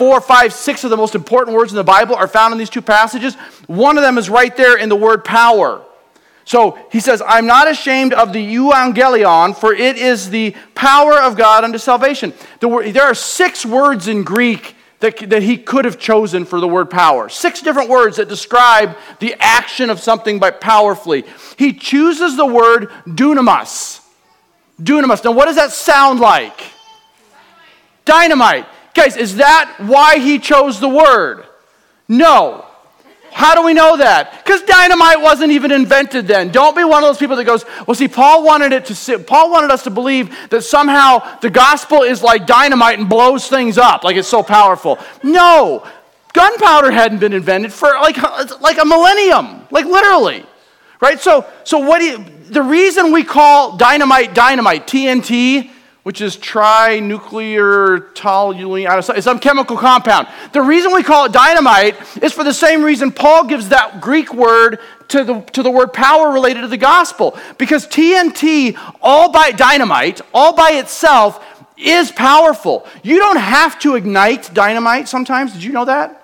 four, 0.00 0.18
five, 0.22 0.54
six 0.54 0.82
of 0.82 0.88
the 0.88 0.96
most 0.96 1.14
important 1.14 1.54
words 1.54 1.72
in 1.72 1.76
the 1.76 1.84
Bible 1.84 2.14
are 2.14 2.26
found 2.26 2.52
in 2.52 2.58
these 2.58 2.70
two 2.70 2.80
passages. 2.80 3.34
One 3.66 3.98
of 3.98 4.02
them 4.02 4.16
is 4.16 4.30
right 4.30 4.56
there 4.56 4.78
in 4.78 4.88
the 4.88 4.96
word 4.96 5.26
power. 5.26 5.82
So 6.46 6.78
he 6.90 7.00
says, 7.00 7.22
I'm 7.26 7.44
not 7.44 7.70
ashamed 7.70 8.14
of 8.14 8.32
the 8.32 8.42
euangelion, 8.42 9.54
for 9.54 9.74
it 9.74 9.98
is 9.98 10.30
the 10.30 10.56
power 10.74 11.20
of 11.20 11.36
God 11.36 11.64
unto 11.64 11.76
salvation. 11.76 12.32
There 12.60 13.02
are 13.02 13.14
six 13.14 13.66
words 13.66 14.08
in 14.08 14.22
Greek 14.22 14.74
that, 15.00 15.18
that 15.28 15.42
he 15.42 15.58
could 15.58 15.84
have 15.84 15.98
chosen 15.98 16.46
for 16.46 16.60
the 16.60 16.68
word 16.68 16.88
power. 16.88 17.28
Six 17.28 17.60
different 17.60 17.90
words 17.90 18.16
that 18.16 18.26
describe 18.30 18.96
the 19.18 19.34
action 19.38 19.90
of 19.90 20.00
something 20.00 20.38
by 20.38 20.50
powerfully. 20.50 21.24
He 21.58 21.74
chooses 21.74 22.38
the 22.38 22.46
word 22.46 22.88
dunamis. 23.06 24.00
Dunamis. 24.80 25.22
Now, 25.24 25.32
what 25.32 25.44
does 25.44 25.56
that 25.56 25.72
sound 25.72 26.20
like? 26.20 26.58
Dynamite. 28.06 28.64
Guys, 28.94 29.16
is 29.16 29.36
that 29.36 29.76
why 29.78 30.18
he 30.18 30.38
chose 30.38 30.80
the 30.80 30.88
word? 30.88 31.44
No. 32.08 32.66
How 33.32 33.54
do 33.54 33.64
we 33.64 33.74
know 33.74 33.96
that? 33.96 34.44
Because 34.44 34.62
dynamite 34.62 35.20
wasn't 35.20 35.52
even 35.52 35.70
invented 35.70 36.26
then. 36.26 36.50
Don't 36.50 36.76
be 36.76 36.82
one 36.82 37.04
of 37.04 37.08
those 37.08 37.18
people 37.18 37.36
that 37.36 37.44
goes, 37.44 37.64
well, 37.86 37.94
see, 37.94 38.08
Paul 38.08 38.44
wanted 38.44 38.72
it 38.72 38.86
to 38.86 38.94
sit, 38.94 39.26
Paul 39.26 39.50
wanted 39.50 39.70
us 39.70 39.84
to 39.84 39.90
believe 39.90 40.36
that 40.50 40.62
somehow 40.62 41.38
the 41.38 41.50
gospel 41.50 42.02
is 42.02 42.22
like 42.22 42.46
dynamite 42.46 42.98
and 42.98 43.08
blows 43.08 43.46
things 43.46 43.78
up, 43.78 44.02
like 44.02 44.16
it's 44.16 44.28
so 44.28 44.42
powerful. 44.42 44.98
No, 45.22 45.86
gunpowder 46.32 46.90
hadn't 46.90 47.18
been 47.18 47.32
invented 47.32 47.72
for 47.72 47.88
like, 48.00 48.20
like 48.60 48.78
a 48.78 48.84
millennium, 48.84 49.66
like 49.70 49.84
literally. 49.84 50.44
Right? 51.00 51.20
So, 51.20 51.46
so 51.62 51.78
what 51.78 52.00
do 52.00 52.06
you, 52.06 52.24
the 52.48 52.62
reason 52.62 53.12
we 53.12 53.22
call 53.22 53.76
dynamite 53.76 54.34
dynamite, 54.34 54.88
TNT, 54.88 55.70
which 56.02 56.20
is 56.20 56.36
trinitrotoluene, 56.36 59.22
some 59.22 59.38
chemical 59.38 59.76
compound. 59.76 60.26
The 60.52 60.62
reason 60.62 60.92
we 60.92 61.02
call 61.02 61.26
it 61.26 61.32
dynamite 61.32 61.96
is 62.22 62.32
for 62.32 62.44
the 62.44 62.54
same 62.54 62.82
reason 62.82 63.12
Paul 63.12 63.46
gives 63.46 63.68
that 63.68 64.00
Greek 64.00 64.32
word 64.32 64.78
to 65.08 65.24
the, 65.24 65.40
to 65.52 65.62
the 65.62 65.70
word 65.70 65.92
power 65.92 66.32
related 66.32 66.62
to 66.62 66.68
the 66.68 66.78
gospel. 66.78 67.38
Because 67.58 67.86
TNT, 67.86 68.78
all 69.02 69.30
by 69.30 69.50
dynamite, 69.50 70.22
all 70.32 70.54
by 70.54 70.70
itself, 70.72 71.44
is 71.76 72.10
powerful. 72.12 72.86
You 73.02 73.18
don't 73.18 73.38
have 73.38 73.78
to 73.80 73.96
ignite 73.96 74.54
dynamite 74.54 75.08
sometimes. 75.08 75.52
Did 75.52 75.62
you 75.62 75.72
know 75.72 75.84
that? 75.86 76.19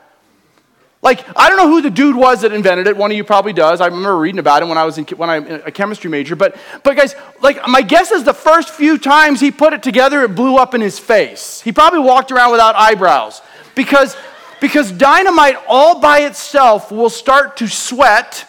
Like, 1.07 1.25
I 1.37 1.49
don't 1.49 1.57
know 1.57 1.69
who 1.69 1.83
the 1.83 1.91
dude 1.91 2.17
was 2.17 2.41
that 2.41 2.53
invented 2.53 2.89
it. 2.89 2.97
One 2.97 3.13
of 3.13 3.17
you 3.17 3.23
probably 3.23 3.53
does. 3.53 3.81
I 3.81 3.87
remember 3.87 4.19
reading 4.19 4.41
about 4.41 4.61
him 4.61 4.69
when 4.69 4.77
I 4.77 4.85
was 4.85 4.99
in, 4.99 5.05
when 5.05 5.31
I'm 5.31 5.47
a 5.65 5.71
chemistry 5.71 6.11
major. 6.11 6.35
But, 6.35 6.57
but 6.83 6.97
guys, 6.97 7.15
like, 7.41 7.65
my 7.69 7.81
guess 7.81 8.11
is 8.11 8.25
the 8.25 8.35
first 8.35 8.71
few 8.71 8.99
times 8.99 9.39
he 9.39 9.53
put 9.53 9.73
it 9.73 9.85
together, 9.85 10.25
it 10.25 10.35
blew 10.35 10.57
up 10.57 10.75
in 10.75 10.81
his 10.81 10.99
face. 10.99 11.61
He 11.61 11.71
probably 11.71 12.01
walked 12.01 12.33
around 12.33 12.51
without 12.51 12.75
eyebrows 12.75 13.41
because, 13.77 14.17
because 14.61 14.91
dynamite 14.91 15.55
all 15.69 16.01
by 16.01 16.23
itself 16.23 16.91
will 16.91 17.09
start 17.09 17.57
to 17.59 17.69
sweat 17.69 18.45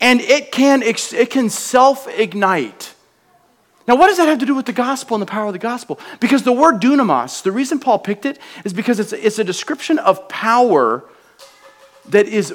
and 0.00 0.22
it 0.22 0.52
can, 0.52 0.82
it 0.82 1.28
can 1.28 1.50
self 1.50 2.08
ignite. 2.08 2.94
Now, 3.86 3.96
what 3.96 4.06
does 4.06 4.16
that 4.16 4.28
have 4.28 4.38
to 4.38 4.46
do 4.46 4.54
with 4.54 4.64
the 4.64 4.72
gospel 4.72 5.14
and 5.14 5.20
the 5.20 5.30
power 5.30 5.48
of 5.48 5.52
the 5.52 5.58
gospel? 5.58 6.00
Because 6.20 6.42
the 6.42 6.52
word 6.52 6.80
dunamis, 6.80 7.42
the 7.42 7.52
reason 7.52 7.80
Paul 7.80 7.98
picked 7.98 8.24
it 8.24 8.38
is 8.64 8.72
because 8.72 8.98
it's, 8.98 9.12
it's 9.12 9.38
a 9.38 9.44
description 9.44 9.98
of 9.98 10.26
power 10.30 11.04
that 12.10 12.26
is 12.26 12.54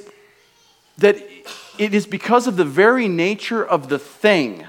that 0.98 1.18
it 1.78 1.94
is 1.94 2.06
because 2.06 2.48
of 2.48 2.58
the 2.58 2.66
very 2.66 3.08
nature 3.08 3.66
of 3.66 3.90
the 3.90 4.00
thing 4.00 4.66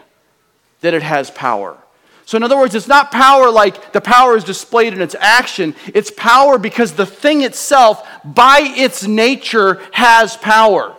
that 0.81 0.95
it 0.95 1.03
has 1.03 1.31
power. 1.31 1.77
So, 2.25 2.37
in 2.37 2.43
other 2.43 2.57
words, 2.57 2.75
it's 2.75 2.89
not 2.89 3.11
power 3.11 3.51
like 3.51 3.93
the 3.93 4.01
power 4.01 4.37
is 4.37 4.45
displayed 4.45 4.93
in 4.95 5.01
its 5.01 5.17
action. 5.19 5.75
It's 5.93 6.11
power 6.11 6.57
because 6.59 6.93
the 6.93 7.07
thing 7.07 7.43
itself, 7.43 8.07
by 8.25 8.61
its 8.63 9.07
nature, 9.07 9.83
has 9.93 10.37
power. 10.37 10.97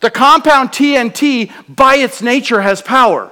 The 0.00 0.10
compound 0.10 0.70
TNT, 0.70 1.52
by 1.68 1.96
its 1.96 2.22
nature, 2.22 2.62
has 2.62 2.82
power. 2.82 3.30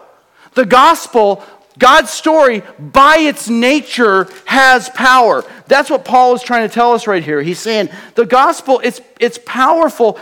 The 0.55 0.67
gospel, 0.67 1.43
God's 1.79 2.11
story, 2.11 2.63
by 2.79 3.17
its 3.19 3.49
nature, 3.49 4.29
has 4.45 4.89
power. 4.91 5.45
That's 5.67 5.91
what 5.91 6.05
Paul 6.05 6.35
is 6.35 6.43
trying 6.43 6.69
to 6.69 6.73
tell 6.73 6.93
us 6.93 7.07
right 7.07 7.23
here. 7.23 7.43
He's 7.43 7.59
saying 7.59 7.89
the 8.15 8.27
gospel, 8.27 8.81
it's, 8.85 9.01
it's 9.19 9.39
powerful. 9.45 10.19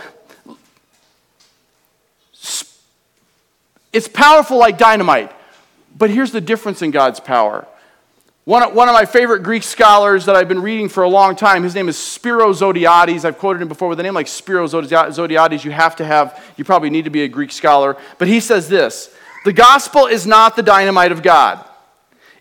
It's 3.91 4.07
powerful 4.07 4.57
like 4.57 4.79
dynamite. 4.79 5.31
But 5.95 6.09
here's 6.09 6.31
the 6.31 6.41
difference 6.41 6.81
in 6.81 6.89
God's 6.89 7.19
power. 7.19 7.67
One, 8.45 8.75
one 8.75 8.89
of 8.89 8.93
my 8.93 9.05
favorite 9.05 9.43
Greek 9.43 9.63
scholars 9.63 10.25
that 10.25 10.35
I've 10.35 10.49
been 10.49 10.61
reading 10.61 10.89
for 10.89 11.03
a 11.03 11.09
long 11.09 11.35
time, 11.35 11.63
his 11.63 11.75
name 11.75 11.87
is 11.87 11.97
Spiro 11.97 12.51
Zodhiates. 12.51 13.23
I've 13.23 13.37
quoted 13.37 13.61
him 13.61 13.69
before 13.69 13.87
with 13.87 13.99
a 13.99 14.03
name 14.03 14.15
like 14.15 14.27
Spiro 14.27 14.67
Zodhiates. 14.67 15.63
You 15.63 15.71
have 15.71 15.95
to 15.97 16.05
have, 16.05 16.43
you 16.57 16.65
probably 16.65 16.89
need 16.89 17.05
to 17.05 17.11
be 17.11 17.21
a 17.21 17.27
Greek 17.29 17.53
scholar. 17.53 17.95
But 18.17 18.27
he 18.27 18.39
says 18.39 18.67
this 18.67 19.15
The 19.43 19.53
gospel 19.53 20.07
is 20.07 20.25
not 20.25 20.55
the 20.55 20.63
dynamite 20.63 21.11
of 21.11 21.21
God. 21.21 21.63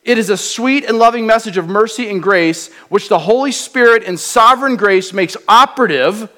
It 0.04 0.18
is 0.18 0.30
a 0.30 0.36
sweet 0.36 0.84
and 0.84 0.98
loving 0.98 1.26
message 1.26 1.56
of 1.56 1.68
mercy 1.68 2.10
and 2.10 2.22
grace, 2.22 2.72
which 2.88 3.08
the 3.08 3.20
Holy 3.20 3.52
Spirit 3.52 4.02
in 4.02 4.16
sovereign 4.16 4.76
grace 4.76 5.12
makes 5.12 5.36
operative, 5.46 6.28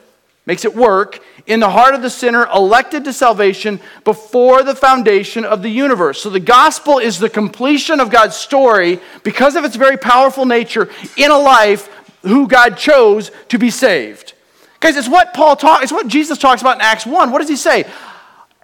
makes 0.45 0.65
it 0.65 0.75
work, 0.75 1.21
in 1.47 1.61
the 1.61 1.71
heart 1.71 1.95
of 1.95 2.03
the 2.03 2.11
sinner 2.11 2.47
elected 2.55 3.05
to 3.05 3.13
salvation 3.13 3.81
before 4.05 4.63
the 4.63 4.75
foundation 4.75 5.45
of 5.45 5.63
the 5.63 5.71
universe. 5.71 6.23
So 6.23 6.31
the 6.31 6.41
gospel 6.41 6.99
is 6.99 7.19
the 7.19 7.31
completion 7.31 8.01
of 8.01 8.11
God's 8.11 8.37
story 8.37 9.01
because 9.23 9.57
of 9.57 9.65
its 9.65 9.77
very 9.77 9.97
powerful 9.97 10.45
nature 10.45 10.91
in 11.17 11.31
a 11.31 11.39
life 11.39 11.89
who 12.23 12.49
God 12.49 12.77
chose 12.77 13.31
to 13.49 13.59
be 13.59 13.71
saved. 13.71 14.35
Guys, 14.81 14.97
it's 14.97 15.09
what 15.09 15.33
Paul 15.33 15.57
talks, 15.57 15.85
it's 15.85 15.93
what 15.93 16.09
Jesus 16.09 16.39
talks 16.39 16.61
about 16.61 16.77
in 16.77 16.83
Acts 16.83 17.07
1. 17.07 17.31
What 17.31 17.39
does 17.39 17.49
he 17.49 17.57
say? 17.57 17.87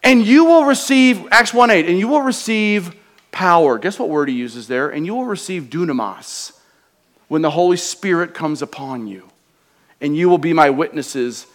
And 0.02 0.24
you 0.24 0.44
will 0.44 0.64
receive, 0.64 1.26
Acts 1.30 1.52
1 1.52 1.70
8, 1.70 1.86
and 1.86 1.98
you 1.98 2.08
will 2.08 2.22
receive 2.22 2.94
power. 3.32 3.78
Guess 3.78 3.98
what 3.98 4.08
word 4.08 4.28
he 4.28 4.34
uses 4.34 4.68
there? 4.68 4.88
And 4.88 5.04
you 5.04 5.14
will 5.14 5.26
receive 5.26 5.64
dunamis 5.64 6.52
when 7.28 7.42
the 7.42 7.50
Holy 7.50 7.76
Spirit 7.76 8.34
comes 8.34 8.62
upon 8.62 9.06
you. 9.06 9.28
And 10.00 10.16
you 10.16 10.28
will 10.28 10.38
be 10.38 10.52
my 10.52 10.70
witnesses 10.70 11.46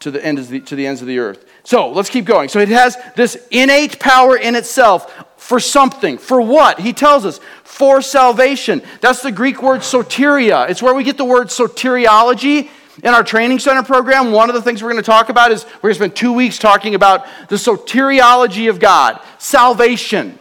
to 0.00 0.10
the, 0.10 0.24
end 0.24 0.38
the, 0.38 0.60
to 0.60 0.76
the 0.76 0.86
ends 0.86 1.00
of 1.00 1.08
the 1.08 1.18
earth. 1.18 1.48
So 1.64 1.90
let's 1.90 2.10
keep 2.10 2.24
going. 2.24 2.48
So 2.48 2.60
it 2.60 2.68
has 2.68 2.96
this 3.16 3.36
innate 3.50 3.98
power 3.98 4.36
in 4.36 4.54
itself 4.54 5.24
for 5.36 5.60
something. 5.60 6.18
For 6.18 6.40
what? 6.40 6.80
He 6.80 6.92
tells 6.92 7.24
us 7.24 7.40
for 7.64 8.02
salvation. 8.02 8.82
That's 9.00 9.22
the 9.22 9.32
Greek 9.32 9.62
word 9.62 9.80
soteria. 9.80 10.68
It's 10.68 10.82
where 10.82 10.94
we 10.94 11.04
get 11.04 11.16
the 11.16 11.24
word 11.24 11.48
soteriology. 11.48 12.68
In 13.02 13.14
our 13.14 13.22
training 13.22 13.60
center 13.60 13.82
program, 13.82 14.32
one 14.32 14.48
of 14.48 14.54
the 14.54 14.62
things 14.62 14.82
we're 14.82 14.90
going 14.90 15.02
to 15.02 15.06
talk 15.06 15.28
about 15.28 15.52
is 15.52 15.64
we're 15.76 15.90
going 15.90 15.94
to 15.94 15.98
spend 15.98 16.16
two 16.16 16.32
weeks 16.32 16.58
talking 16.58 16.94
about 16.94 17.26
the 17.48 17.56
soteriology 17.56 18.68
of 18.68 18.80
God, 18.80 19.20
salvation. 19.38 20.38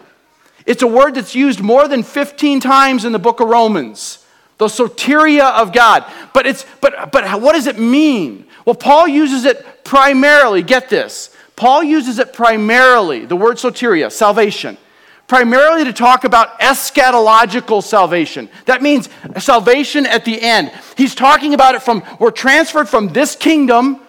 It's 0.66 0.82
a 0.82 0.88
word 0.88 1.16
that's 1.16 1.36
used 1.36 1.60
more 1.60 1.88
than 1.88 2.04
15 2.04 2.60
times 2.60 3.06
in 3.06 3.12
the 3.12 3.20
book 3.20 3.40
of 3.40 3.48
Romans. 3.48 4.26
The 4.58 4.66
soteria 4.66 5.52
of 5.52 5.72
God. 5.72 6.12
But 6.34 6.48
it's 6.48 6.66
but 6.82 7.12
but 7.12 7.42
what 7.42 7.54
does 7.54 7.68
it 7.68 7.78
mean? 7.78 8.46
Well, 8.66 8.76
Paul 8.76 9.08
uses 9.08 9.46
it 9.46 9.84
primarily, 9.84 10.64
get 10.64 10.90
this. 10.90 11.30
Paul 11.56 11.84
uses 11.84 12.20
it 12.20 12.34
primarily, 12.34 13.26
the 13.26 13.36
word 13.36 13.58
soteria, 13.58 14.12
salvation, 14.12 14.78
primarily 15.28 15.84
to 15.84 15.94
talk 15.94 16.24
about 16.24 16.60
eschatological 16.60 17.84
salvation. 17.84 18.50
That 18.66 18.82
means 18.82 19.10
salvation 19.38 20.06
at 20.06 20.26
the 20.26 20.42
end. 20.42 20.72
He's 20.96 21.14
talking 21.14 21.54
about 21.54 21.76
it 21.76 21.84
from 21.84 22.04
we're 22.20 22.32
transferred 22.32 22.90
from 22.90 23.10
this 23.10 23.36
kingdom 23.36 24.00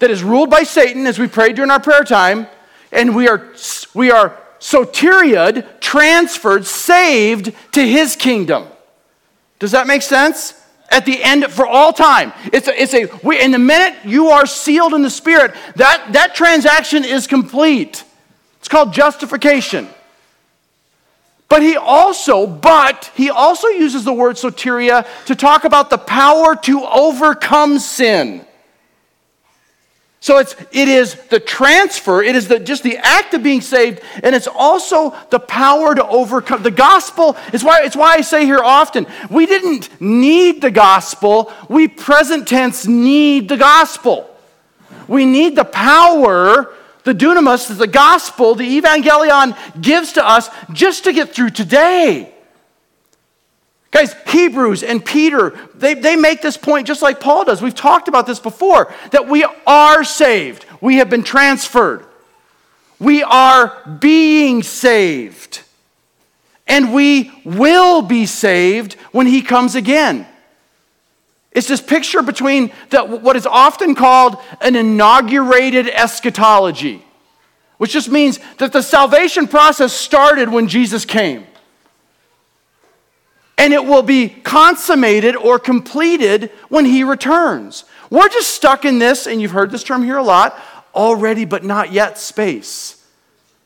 that 0.00 0.10
is 0.10 0.22
ruled 0.22 0.50
by 0.50 0.62
Satan 0.62 1.06
as 1.06 1.18
we 1.18 1.28
prayed 1.28 1.56
during 1.56 1.70
our 1.70 1.80
prayer 1.80 2.04
time, 2.04 2.46
and 2.92 3.14
we 3.14 3.28
are 3.28 3.52
we 3.94 4.10
are 4.10 4.38
soteriad, 4.58 5.80
transferred, 5.80 6.66
saved 6.66 7.52
to 7.72 7.86
his 7.86 8.16
kingdom. 8.16 8.66
Does 9.58 9.72
that 9.72 9.86
make 9.86 10.02
sense? 10.02 10.54
At 10.90 11.04
the 11.04 11.22
end, 11.22 11.44
for 11.46 11.66
all 11.66 11.92
time. 11.92 12.32
It's 12.50 12.66
a, 12.66 12.82
it's 12.82 12.94
a 12.94 13.10
we, 13.22 13.38
in 13.40 13.50
the 13.50 13.58
minute 13.58 13.98
you 14.06 14.28
are 14.28 14.46
sealed 14.46 14.94
in 14.94 15.02
the 15.02 15.10
Spirit, 15.10 15.54
that, 15.76 16.12
that 16.12 16.34
transaction 16.34 17.04
is 17.04 17.26
complete. 17.26 18.04
It's 18.58 18.68
called 18.68 18.94
justification. 18.94 19.88
But 21.48 21.62
he 21.62 21.76
also, 21.76 22.46
but 22.46 23.10
he 23.14 23.30
also 23.30 23.68
uses 23.68 24.04
the 24.04 24.12
word 24.12 24.36
soteria 24.36 25.06
to 25.26 25.34
talk 25.34 25.64
about 25.64 25.88
the 25.88 25.98
power 25.98 26.54
to 26.56 26.84
overcome 26.84 27.78
sin. 27.78 28.44
So 30.20 30.38
it's, 30.38 30.56
it 30.72 30.88
is 30.88 31.14
the 31.14 31.38
transfer, 31.38 32.22
it 32.22 32.34
is 32.34 32.48
the, 32.48 32.58
just 32.58 32.82
the 32.82 32.98
act 32.98 33.34
of 33.34 33.42
being 33.42 33.60
saved, 33.60 34.02
and 34.22 34.34
it's 34.34 34.48
also 34.48 35.16
the 35.30 35.38
power 35.38 35.94
to 35.94 36.06
overcome. 36.06 36.64
The 36.64 36.72
gospel 36.72 37.36
is 37.52 37.62
why, 37.62 37.82
it's 37.84 37.94
why 37.94 38.14
I 38.14 38.22
say 38.22 38.44
here 38.44 38.58
often 38.62 39.06
we 39.30 39.46
didn't 39.46 40.00
need 40.00 40.60
the 40.60 40.72
gospel, 40.72 41.52
we 41.68 41.86
present 41.86 42.48
tense 42.48 42.84
need 42.86 43.48
the 43.48 43.56
gospel. 43.56 44.28
We 45.06 45.24
need 45.24 45.56
the 45.56 45.64
power, 45.64 46.74
the 47.08 47.14
dunamis, 47.14 47.74
the 47.78 47.86
gospel, 47.86 48.54
the 48.54 48.80
euangelion 48.80 49.56
gives 49.80 50.12
to 50.12 50.28
us 50.28 50.50
just 50.74 51.04
to 51.04 51.12
get 51.14 51.34
through 51.34 51.48
today. 51.48 52.30
Guys, 53.90 54.14
Hebrews 54.26 54.82
and 54.82 55.02
Peter, 55.02 55.58
they, 55.74 55.94
they 55.94 56.16
make 56.16 56.42
this 56.42 56.58
point 56.58 56.86
just 56.86 57.00
like 57.00 57.18
Paul 57.18 57.46
does. 57.46 57.62
We've 57.62 57.74
talked 57.74 58.08
about 58.08 58.26
this 58.26 58.38
before 58.38 58.92
that 59.12 59.26
we 59.26 59.46
are 59.66 60.04
saved, 60.04 60.66
we 60.82 60.96
have 60.96 61.08
been 61.08 61.22
transferred, 61.22 62.04
we 62.98 63.22
are 63.22 63.82
being 64.00 64.62
saved, 64.62 65.62
and 66.66 66.92
we 66.92 67.32
will 67.46 68.02
be 68.02 68.26
saved 68.26 68.94
when 69.12 69.26
He 69.26 69.40
comes 69.40 69.74
again. 69.74 70.26
It's 71.58 71.66
this 71.66 71.80
picture 71.80 72.22
between 72.22 72.70
the, 72.90 73.02
what 73.02 73.34
is 73.34 73.44
often 73.44 73.96
called 73.96 74.36
an 74.60 74.76
inaugurated 74.76 75.88
eschatology, 75.88 77.04
which 77.78 77.92
just 77.92 78.08
means 78.08 78.38
that 78.58 78.72
the 78.72 78.80
salvation 78.80 79.48
process 79.48 79.92
started 79.92 80.48
when 80.50 80.68
Jesus 80.68 81.04
came 81.04 81.44
and 83.58 83.72
it 83.74 83.84
will 83.84 84.04
be 84.04 84.28
consummated 84.28 85.34
or 85.34 85.58
completed 85.58 86.52
when 86.68 86.84
he 86.84 87.02
returns. 87.02 87.84
We're 88.08 88.28
just 88.28 88.50
stuck 88.50 88.84
in 88.84 89.00
this, 89.00 89.26
and 89.26 89.42
you've 89.42 89.50
heard 89.50 89.72
this 89.72 89.82
term 89.82 90.04
here 90.04 90.16
a 90.16 90.22
lot 90.22 90.56
already 90.94 91.44
but 91.44 91.64
not 91.64 91.90
yet 91.90 92.18
space. 92.18 93.04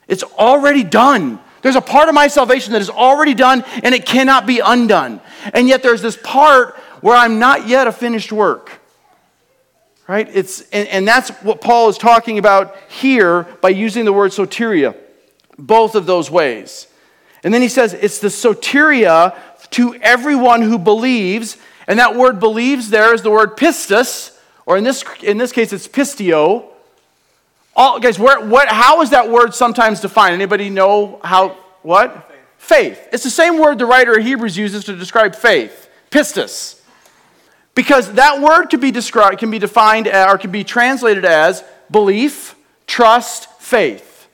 It's 0.08 0.22
already 0.22 0.82
done. 0.82 1.40
There's 1.60 1.76
a 1.76 1.82
part 1.82 2.08
of 2.08 2.14
my 2.14 2.28
salvation 2.28 2.72
that 2.72 2.80
is 2.80 2.88
already 2.88 3.34
done 3.34 3.64
and 3.82 3.94
it 3.94 4.06
cannot 4.06 4.46
be 4.46 4.60
undone. 4.60 5.20
And 5.52 5.68
yet 5.68 5.82
there's 5.82 6.02
this 6.02 6.16
part 6.16 6.76
where 7.02 7.16
I'm 7.16 7.38
not 7.38 7.68
yet 7.68 7.86
a 7.86 7.92
finished 7.92 8.32
work. 8.32 8.80
Right? 10.08 10.28
It's, 10.32 10.62
and, 10.70 10.88
and 10.88 11.06
that's 11.06 11.30
what 11.42 11.60
Paul 11.60 11.88
is 11.88 11.98
talking 11.98 12.38
about 12.38 12.76
here 12.88 13.42
by 13.60 13.68
using 13.68 14.04
the 14.04 14.12
word 14.12 14.30
soteria, 14.30 14.96
both 15.58 15.94
of 15.94 16.06
those 16.06 16.30
ways. 16.30 16.86
And 17.44 17.52
then 17.52 17.60
he 17.60 17.68
says 17.68 17.92
it's 17.92 18.18
the 18.18 18.28
soteria 18.28 19.36
to 19.70 19.94
everyone 19.96 20.62
who 20.62 20.78
believes. 20.78 21.56
And 21.86 21.98
that 21.98 22.16
word 22.16 22.40
believes 22.40 22.90
there 22.90 23.14
is 23.14 23.22
the 23.22 23.30
word 23.30 23.56
pistis, 23.56 24.38
or 24.64 24.76
in 24.76 24.84
this, 24.84 25.04
in 25.22 25.38
this 25.38 25.50
case, 25.50 25.72
it's 25.72 25.88
pisteuo. 25.88 26.68
All, 27.74 27.98
guys, 27.98 28.18
where, 28.18 28.46
what, 28.46 28.68
how 28.68 29.02
is 29.02 29.10
that 29.10 29.28
word 29.28 29.54
sometimes 29.54 30.00
defined? 30.00 30.34
Anybody 30.34 30.70
know 30.70 31.20
how, 31.24 31.56
what? 31.82 32.30
Faith. 32.58 32.96
faith. 32.96 33.08
It's 33.12 33.24
the 33.24 33.30
same 33.30 33.58
word 33.58 33.78
the 33.78 33.86
writer 33.86 34.12
of 34.12 34.24
Hebrews 34.24 34.56
uses 34.56 34.84
to 34.84 34.94
describe 34.94 35.34
faith, 35.34 35.88
pistis. 36.10 36.81
Because 37.74 38.12
that 38.12 38.40
word 38.40 38.66
can 38.66 38.80
be 38.80 38.90
described, 38.90 39.38
can 39.38 39.50
be 39.50 39.58
defined 39.58 40.06
uh, 40.06 40.26
or 40.28 40.38
can 40.38 40.50
be 40.50 40.64
translated 40.64 41.24
as 41.24 41.64
belief, 41.90 42.54
trust, 42.86 43.50
faith. 43.60 44.28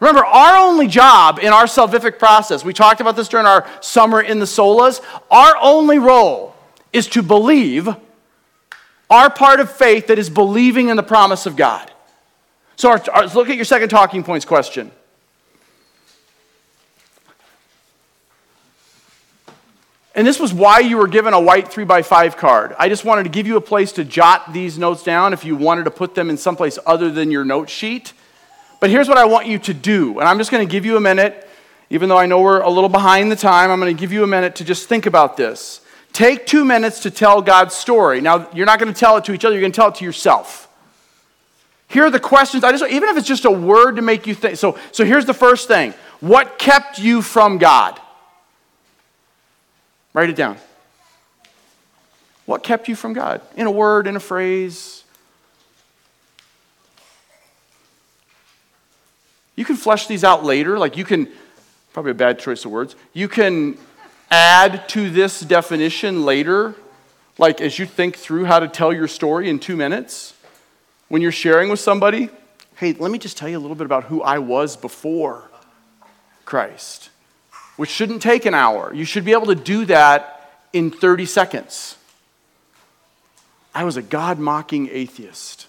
Remember, 0.00 0.24
our 0.24 0.56
only 0.56 0.86
job 0.86 1.38
in 1.38 1.52
our 1.52 1.64
salvific 1.64 2.18
process, 2.18 2.64
we 2.64 2.72
talked 2.72 3.00
about 3.00 3.16
this 3.16 3.28
during 3.28 3.46
our 3.46 3.66
summer 3.80 4.20
in 4.20 4.38
the 4.38 4.44
solas, 4.44 5.00
our 5.30 5.56
only 5.60 5.98
role 5.98 6.54
is 6.92 7.06
to 7.08 7.22
believe 7.22 7.88
our 9.10 9.30
part 9.30 9.60
of 9.60 9.70
faith 9.70 10.08
that 10.08 10.18
is 10.18 10.30
believing 10.30 10.88
in 10.88 10.96
the 10.96 11.02
promise 11.02 11.46
of 11.46 11.56
God. 11.56 11.90
So 12.76 12.90
our, 12.90 13.02
our, 13.12 13.26
look 13.28 13.48
at 13.48 13.56
your 13.56 13.64
second 13.64 13.88
talking 13.88 14.24
points 14.24 14.44
question. 14.44 14.90
And 20.14 20.26
this 20.26 20.38
was 20.38 20.54
why 20.54 20.78
you 20.78 20.96
were 20.96 21.08
given 21.08 21.34
a 21.34 21.40
white 21.40 21.68
3 21.68 21.84
by 21.84 22.02
5 22.02 22.36
card. 22.36 22.74
I 22.78 22.88
just 22.88 23.04
wanted 23.04 23.24
to 23.24 23.30
give 23.30 23.48
you 23.48 23.56
a 23.56 23.60
place 23.60 23.90
to 23.92 24.04
jot 24.04 24.52
these 24.52 24.78
notes 24.78 25.02
down 25.02 25.32
if 25.32 25.44
you 25.44 25.56
wanted 25.56 25.84
to 25.84 25.90
put 25.90 26.14
them 26.14 26.30
in 26.30 26.36
someplace 26.36 26.78
other 26.86 27.10
than 27.10 27.32
your 27.32 27.44
note 27.44 27.68
sheet. 27.68 28.12
But 28.80 28.90
here's 28.90 29.08
what 29.08 29.18
I 29.18 29.24
want 29.24 29.48
you 29.48 29.58
to 29.60 29.74
do. 29.74 30.20
And 30.20 30.28
I'm 30.28 30.38
just 30.38 30.52
going 30.52 30.66
to 30.66 30.70
give 30.70 30.84
you 30.84 30.96
a 30.96 31.00
minute, 31.00 31.48
even 31.90 32.08
though 32.08 32.18
I 32.18 32.26
know 32.26 32.40
we're 32.42 32.60
a 32.60 32.70
little 32.70 32.88
behind 32.88 33.32
the 33.32 33.36
time, 33.36 33.70
I'm 33.70 33.80
going 33.80 33.94
to 33.94 34.00
give 34.00 34.12
you 34.12 34.22
a 34.22 34.26
minute 34.26 34.56
to 34.56 34.64
just 34.64 34.88
think 34.88 35.06
about 35.06 35.36
this. 35.36 35.80
Take 36.12 36.46
two 36.46 36.64
minutes 36.64 37.00
to 37.00 37.10
tell 37.10 37.42
God's 37.42 37.74
story. 37.74 38.20
Now, 38.20 38.48
you're 38.52 38.66
not 38.66 38.78
going 38.78 38.92
to 38.92 38.98
tell 38.98 39.16
it 39.16 39.24
to 39.24 39.32
each 39.32 39.44
other, 39.44 39.54
you're 39.54 39.62
going 39.62 39.72
to 39.72 39.76
tell 39.76 39.88
it 39.88 39.96
to 39.96 40.04
yourself. 40.04 40.68
Here 41.88 42.04
are 42.04 42.10
the 42.10 42.20
questions. 42.20 42.62
I 42.62 42.70
just, 42.70 42.84
even 42.84 43.08
if 43.08 43.16
it's 43.16 43.26
just 43.26 43.44
a 43.44 43.50
word 43.50 43.96
to 43.96 44.02
make 44.02 44.26
you 44.26 44.34
think. 44.34 44.58
So, 44.58 44.78
so 44.92 45.04
here's 45.04 45.26
the 45.26 45.34
first 45.34 45.66
thing 45.66 45.92
What 46.20 46.58
kept 46.58 47.00
you 47.00 47.20
from 47.20 47.58
God? 47.58 48.00
Write 50.14 50.30
it 50.30 50.36
down. 50.36 50.56
What 52.46 52.62
kept 52.62 52.88
you 52.88 52.94
from 52.94 53.12
God? 53.12 53.40
In 53.56 53.66
a 53.66 53.70
word, 53.70 54.06
in 54.06 54.16
a 54.16 54.20
phrase. 54.20 55.02
You 59.56 59.64
can 59.64 59.76
flesh 59.76 60.06
these 60.06 60.24
out 60.24 60.44
later. 60.44 60.78
Like 60.78 60.96
you 60.96 61.04
can, 61.04 61.28
probably 61.92 62.12
a 62.12 62.14
bad 62.14 62.38
choice 62.38 62.64
of 62.64 62.70
words. 62.70 62.94
You 63.12 63.28
can 63.28 63.76
add 64.30 64.88
to 64.90 65.10
this 65.10 65.40
definition 65.40 66.24
later, 66.24 66.74
like 67.36 67.60
as 67.60 67.78
you 67.78 67.86
think 67.86 68.16
through 68.16 68.44
how 68.44 68.60
to 68.60 68.68
tell 68.68 68.92
your 68.92 69.08
story 69.08 69.48
in 69.48 69.58
two 69.58 69.76
minutes. 69.76 70.34
When 71.08 71.22
you're 71.22 71.32
sharing 71.32 71.70
with 71.70 71.80
somebody, 71.80 72.30
hey, 72.76 72.92
let 72.94 73.10
me 73.10 73.18
just 73.18 73.36
tell 73.36 73.48
you 73.48 73.58
a 73.58 73.60
little 73.60 73.76
bit 73.76 73.84
about 73.84 74.04
who 74.04 74.22
I 74.22 74.38
was 74.38 74.76
before 74.76 75.50
Christ 76.44 77.10
which 77.76 77.90
shouldn't 77.90 78.22
take 78.22 78.46
an 78.46 78.54
hour. 78.54 78.92
You 78.94 79.04
should 79.04 79.24
be 79.24 79.32
able 79.32 79.46
to 79.46 79.54
do 79.54 79.84
that 79.86 80.50
in 80.72 80.90
30 80.90 81.26
seconds. 81.26 81.96
I 83.74 83.84
was 83.84 83.96
a 83.96 84.02
God 84.02 84.38
mocking 84.38 84.88
atheist. 84.90 85.66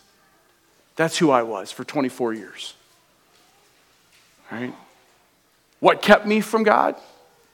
That's 0.95 1.18
who 1.18 1.32
I 1.32 1.43
was 1.43 1.72
for 1.72 1.84
24 1.84 2.34
years. 2.34 2.74
Right? 4.51 4.74
What 5.80 6.01
kept 6.01 6.26
me 6.26 6.41
from 6.41 6.64
God? 6.64 6.95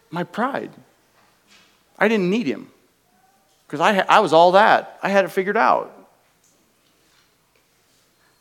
My 0.09 0.23
pride. 0.23 0.71
I 1.97 2.07
didn't 2.07 2.29
need 2.29 2.47
Him 2.47 2.69
because 3.65 3.79
I, 3.79 3.99
I 3.99 4.19
was 4.19 4.33
all 4.33 4.53
that. 4.53 4.99
I 5.01 5.09
had 5.09 5.23
it 5.23 5.29
figured 5.29 5.57
out. 5.57 5.97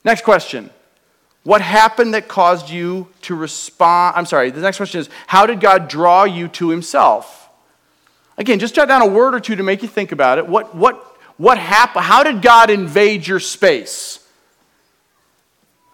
Next 0.02 0.24
question 0.24 0.70
what 1.42 1.62
happened 1.62 2.14
that 2.14 2.28
caused 2.28 2.70
you 2.70 3.08
to 3.22 3.34
respond? 3.34 4.16
I'm 4.16 4.26
sorry, 4.26 4.50
the 4.50 4.60
next 4.60 4.76
question 4.76 5.00
is 5.00 5.08
How 5.26 5.46
did 5.46 5.60
God 5.60 5.88
draw 5.88 6.24
you 6.24 6.48
to 6.48 6.70
Himself? 6.70 7.48
Again, 8.36 8.58
just 8.58 8.74
jot 8.74 8.88
down 8.88 9.02
a 9.02 9.06
word 9.06 9.34
or 9.34 9.40
two 9.40 9.56
to 9.56 9.62
make 9.62 9.82
you 9.82 9.88
think 9.88 10.12
about 10.12 10.38
it. 10.38 10.46
What, 10.46 10.74
what, 10.74 10.96
what 11.36 11.58
happened? 11.58 12.04
How 12.04 12.22
did 12.22 12.40
God 12.40 12.70
invade 12.70 13.26
your 13.26 13.40
space? 13.40 14.26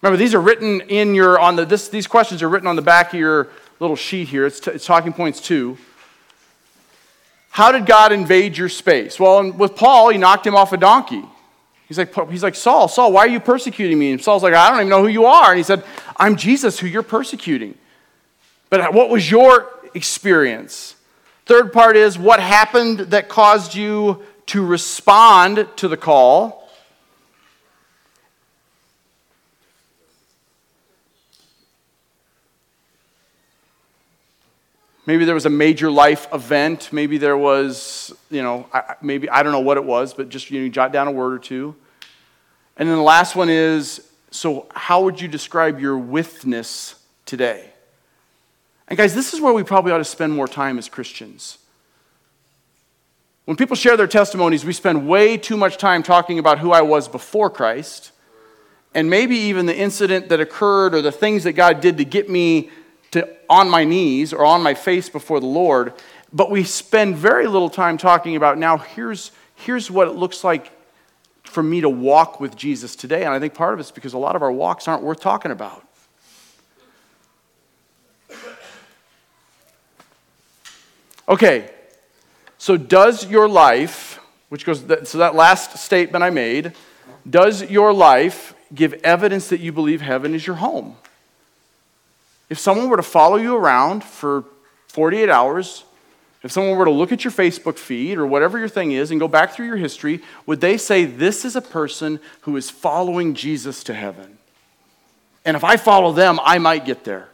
Remember, 0.00 0.16
these 0.16 0.34
are 0.34 0.40
written 0.40 0.80
in 0.82 1.14
your, 1.14 1.40
on 1.40 1.56
the, 1.56 1.64
this, 1.64 1.88
these 1.88 2.06
questions 2.06 2.42
are 2.42 2.48
written 2.48 2.68
on 2.68 2.76
the 2.76 2.82
back 2.82 3.12
of 3.12 3.18
your 3.18 3.48
little 3.80 3.96
sheet 3.96 4.28
here. 4.28 4.46
It's, 4.46 4.60
t- 4.60 4.70
it's 4.70 4.86
talking 4.86 5.12
points 5.12 5.40
two. 5.40 5.76
How 7.50 7.72
did 7.72 7.86
God 7.86 8.12
invade 8.12 8.56
your 8.56 8.68
space? 8.68 9.18
Well, 9.18 9.50
with 9.50 9.74
Paul, 9.74 10.10
he 10.10 10.18
knocked 10.18 10.46
him 10.46 10.54
off 10.54 10.72
a 10.72 10.76
donkey. 10.76 11.24
He's 11.86 11.98
like, 11.98 12.12
he's 12.30 12.42
like, 12.42 12.56
Saul, 12.56 12.88
Saul, 12.88 13.12
why 13.12 13.20
are 13.20 13.28
you 13.28 13.38
persecuting 13.38 13.98
me? 13.98 14.10
And 14.10 14.22
Saul's 14.22 14.42
like, 14.42 14.54
I 14.54 14.70
don't 14.70 14.80
even 14.80 14.88
know 14.88 15.02
who 15.02 15.08
you 15.08 15.26
are. 15.26 15.50
And 15.50 15.56
he 15.56 15.62
said, 15.62 15.84
I'm 16.16 16.36
Jesus 16.36 16.80
who 16.80 16.88
you're 16.88 17.04
persecuting. 17.04 17.76
But 18.70 18.92
what 18.92 19.08
was 19.08 19.30
your 19.30 19.72
experience? 19.94 20.96
Third 21.44 21.72
part 21.72 21.96
is 21.96 22.18
what 22.18 22.40
happened 22.40 22.98
that 22.98 23.28
caused 23.28 23.76
you 23.76 24.24
to 24.46 24.64
respond 24.64 25.68
to 25.76 25.86
the 25.86 25.96
call? 25.96 26.65
Maybe 35.06 35.24
there 35.24 35.34
was 35.34 35.46
a 35.46 35.50
major 35.50 35.90
life 35.90 36.26
event. 36.32 36.92
Maybe 36.92 37.16
there 37.16 37.36
was, 37.36 38.12
you 38.28 38.42
know, 38.42 38.68
maybe, 39.00 39.30
I 39.30 39.44
don't 39.44 39.52
know 39.52 39.60
what 39.60 39.76
it 39.76 39.84
was, 39.84 40.12
but 40.12 40.28
just, 40.28 40.50
you 40.50 40.58
know, 40.58 40.64
you 40.64 40.70
jot 40.70 40.92
down 40.92 41.06
a 41.06 41.12
word 41.12 41.32
or 41.32 41.38
two. 41.38 41.76
And 42.76 42.88
then 42.88 42.96
the 42.96 43.02
last 43.02 43.36
one 43.36 43.48
is 43.48 44.06
so, 44.32 44.66
how 44.74 45.04
would 45.04 45.20
you 45.20 45.28
describe 45.28 45.80
your 45.80 45.96
withness 45.96 46.96
today? 47.24 47.70
And 48.88 48.96
guys, 48.96 49.14
this 49.14 49.32
is 49.32 49.40
where 49.40 49.52
we 49.52 49.62
probably 49.62 49.92
ought 49.92 49.98
to 49.98 50.04
spend 50.04 50.32
more 50.32 50.48
time 50.48 50.76
as 50.76 50.88
Christians. 50.88 51.58
When 53.44 53.56
people 53.56 53.76
share 53.76 53.96
their 53.96 54.08
testimonies, 54.08 54.64
we 54.64 54.72
spend 54.72 55.08
way 55.08 55.36
too 55.36 55.56
much 55.56 55.76
time 55.76 56.02
talking 56.02 56.40
about 56.40 56.58
who 56.58 56.72
I 56.72 56.82
was 56.82 57.06
before 57.06 57.48
Christ, 57.48 58.10
and 58.92 59.08
maybe 59.08 59.36
even 59.36 59.66
the 59.66 59.76
incident 59.76 60.28
that 60.30 60.40
occurred 60.40 60.94
or 60.94 61.02
the 61.02 61.12
things 61.12 61.44
that 61.44 61.52
God 61.52 61.80
did 61.80 61.98
to 61.98 62.04
get 62.04 62.28
me 62.28 62.70
to 63.12 63.28
on 63.48 63.70
my 63.70 63.84
knees 63.84 64.32
or 64.32 64.44
on 64.44 64.62
my 64.62 64.74
face 64.74 65.08
before 65.08 65.40
the 65.40 65.46
Lord, 65.46 65.92
but 66.32 66.50
we 66.50 66.64
spend 66.64 67.16
very 67.16 67.46
little 67.46 67.70
time 67.70 67.96
talking 67.98 68.36
about 68.36 68.58
now 68.58 68.76
here's, 68.76 69.30
here's 69.54 69.90
what 69.90 70.08
it 70.08 70.12
looks 70.12 70.44
like 70.44 70.72
for 71.44 71.62
me 71.62 71.80
to 71.80 71.88
walk 71.88 72.40
with 72.40 72.56
Jesus 72.56 72.96
today. 72.96 73.24
And 73.24 73.32
I 73.32 73.38
think 73.38 73.54
part 73.54 73.74
of 73.74 73.80
it's 73.80 73.90
because 73.90 74.12
a 74.12 74.18
lot 74.18 74.36
of 74.36 74.42
our 74.42 74.52
walks 74.52 74.88
aren't 74.88 75.02
worth 75.02 75.20
talking 75.20 75.50
about. 75.50 75.82
Okay, 81.28 81.70
so 82.56 82.76
does 82.76 83.26
your 83.26 83.48
life, 83.48 84.20
which 84.48 84.64
goes, 84.64 84.80
so 85.04 85.18
that 85.18 85.34
last 85.34 85.76
statement 85.78 86.22
I 86.22 86.30
made, 86.30 86.72
does 87.28 87.68
your 87.68 87.92
life 87.92 88.54
give 88.74 88.94
evidence 89.02 89.48
that 89.48 89.58
you 89.58 89.72
believe 89.72 90.00
heaven 90.00 90.34
is 90.34 90.46
your 90.46 90.56
home? 90.56 90.96
If 92.48 92.58
someone 92.58 92.88
were 92.88 92.96
to 92.96 93.02
follow 93.02 93.36
you 93.36 93.56
around 93.56 94.04
for 94.04 94.44
48 94.88 95.28
hours, 95.28 95.84
if 96.42 96.52
someone 96.52 96.76
were 96.76 96.84
to 96.84 96.90
look 96.90 97.10
at 97.10 97.24
your 97.24 97.32
Facebook 97.32 97.76
feed 97.76 98.18
or 98.18 98.26
whatever 98.26 98.58
your 98.58 98.68
thing 98.68 98.92
is 98.92 99.10
and 99.10 99.18
go 99.18 99.26
back 99.26 99.52
through 99.52 99.66
your 99.66 99.76
history, 99.76 100.22
would 100.46 100.60
they 100.60 100.78
say, 100.78 101.04
This 101.04 101.44
is 101.44 101.56
a 101.56 101.60
person 101.60 102.20
who 102.42 102.56
is 102.56 102.70
following 102.70 103.34
Jesus 103.34 103.82
to 103.84 103.94
heaven? 103.94 104.38
And 105.44 105.56
if 105.56 105.64
I 105.64 105.76
follow 105.76 106.12
them, 106.12 106.38
I 106.42 106.58
might 106.58 106.84
get 106.84 107.04
there. 107.04 107.28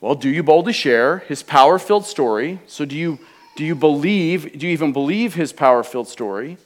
Well, 0.00 0.16
do 0.16 0.28
you 0.28 0.42
boldly 0.42 0.72
share 0.72 1.18
his 1.18 1.44
power 1.44 1.78
filled 1.78 2.04
story? 2.04 2.58
So, 2.66 2.84
do 2.84 2.96
you, 2.96 3.20
do 3.56 3.64
you 3.64 3.76
believe, 3.76 4.58
do 4.58 4.66
you 4.66 4.72
even 4.72 4.92
believe 4.92 5.34
his 5.34 5.52
power 5.52 5.84
filled 5.84 6.08
story? 6.08 6.56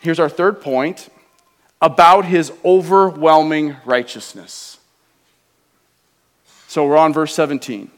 Here's 0.00 0.20
our 0.20 0.28
third 0.28 0.60
point 0.60 1.08
about 1.80 2.24
his 2.24 2.52
overwhelming 2.64 3.76
righteousness. 3.84 4.78
So 6.66 6.86
we're 6.86 6.96
on 6.96 7.12
verse 7.12 7.34
17. 7.34 7.90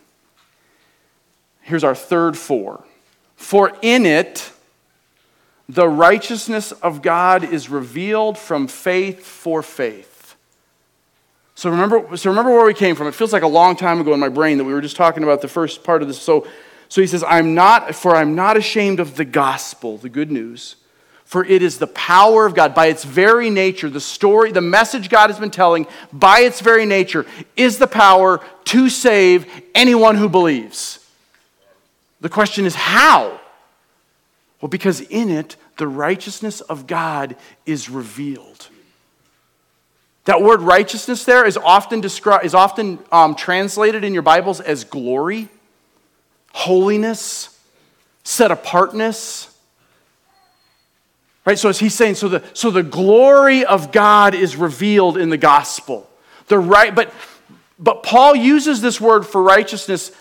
Here's 1.62 1.84
our 1.84 1.94
third 1.94 2.36
four. 2.36 2.84
For 3.36 3.72
in 3.80 4.04
it, 4.04 4.52
the 5.68 5.88
righteousness 5.88 6.72
of 6.72 7.00
God 7.00 7.44
is 7.44 7.68
revealed 7.68 8.36
from 8.36 8.66
faith 8.66 9.24
for 9.24 9.62
faith. 9.62 10.36
So 11.54 11.70
remember, 11.70 12.16
so 12.16 12.30
remember 12.30 12.50
where 12.52 12.66
we 12.66 12.74
came 12.74 12.96
from. 12.96 13.06
It 13.06 13.14
feels 13.14 13.32
like 13.32 13.42
a 13.42 13.48
long 13.48 13.76
time 13.76 14.00
ago 14.00 14.12
in 14.14 14.20
my 14.20 14.28
brain 14.28 14.58
that 14.58 14.64
we 14.64 14.72
were 14.72 14.80
just 14.80 14.96
talking 14.96 15.22
about 15.22 15.42
the 15.42 15.48
first 15.48 15.84
part 15.84 16.02
of 16.02 16.08
this. 16.08 16.20
So, 16.20 16.46
so 16.88 17.00
he 17.00 17.06
says, 17.06 17.22
I'm 17.22 17.54
not, 17.54 17.94
for 17.94 18.16
I'm 18.16 18.34
not 18.34 18.56
ashamed 18.56 18.98
of 18.98 19.16
the 19.16 19.24
gospel, 19.24 19.96
the 19.96 20.08
good 20.08 20.30
news 20.30 20.76
For 21.30 21.44
it 21.44 21.62
is 21.62 21.78
the 21.78 21.86
power 21.86 22.44
of 22.44 22.56
God, 22.56 22.74
by 22.74 22.86
its 22.86 23.04
very 23.04 23.50
nature, 23.50 23.88
the 23.88 24.00
story, 24.00 24.50
the 24.50 24.60
message 24.60 25.08
God 25.08 25.30
has 25.30 25.38
been 25.38 25.52
telling, 25.52 25.86
by 26.12 26.40
its 26.40 26.60
very 26.60 26.84
nature, 26.84 27.24
is 27.54 27.78
the 27.78 27.86
power 27.86 28.40
to 28.64 28.88
save 28.88 29.46
anyone 29.72 30.16
who 30.16 30.28
believes. 30.28 30.98
The 32.20 32.28
question 32.28 32.66
is 32.66 32.74
how? 32.74 33.40
Well, 34.60 34.70
because 34.70 35.02
in 35.02 35.30
it, 35.30 35.54
the 35.76 35.86
righteousness 35.86 36.62
of 36.62 36.88
God 36.88 37.36
is 37.64 37.88
revealed. 37.88 38.66
That 40.24 40.42
word 40.42 40.62
righteousness 40.62 41.24
there 41.24 41.46
is 41.46 41.56
often, 41.56 42.02
descri- 42.02 42.42
is 42.42 42.54
often 42.54 42.98
um, 43.12 43.36
translated 43.36 44.02
in 44.02 44.14
your 44.14 44.24
Bibles 44.24 44.60
as 44.60 44.82
glory, 44.82 45.48
holiness, 46.52 47.56
set 48.24 48.50
apartness. 48.50 49.49
Right? 51.50 51.58
So 51.58 51.68
as 51.68 51.80
he's 51.80 51.94
saying, 51.94 52.14
so 52.14 52.28
the, 52.28 52.44
so 52.52 52.70
the 52.70 52.84
glory 52.84 53.64
of 53.64 53.90
God 53.90 54.36
is 54.36 54.54
revealed 54.54 55.16
in 55.16 55.30
the 55.30 55.36
gospel. 55.36 56.08
The 56.46 56.60
right, 56.60 56.94
but, 56.94 57.12
but 57.76 58.04
Paul 58.04 58.36
uses 58.36 58.80
this 58.80 59.00
word 59.00 59.26
for 59.26 59.42
righteousness, 59.42 60.12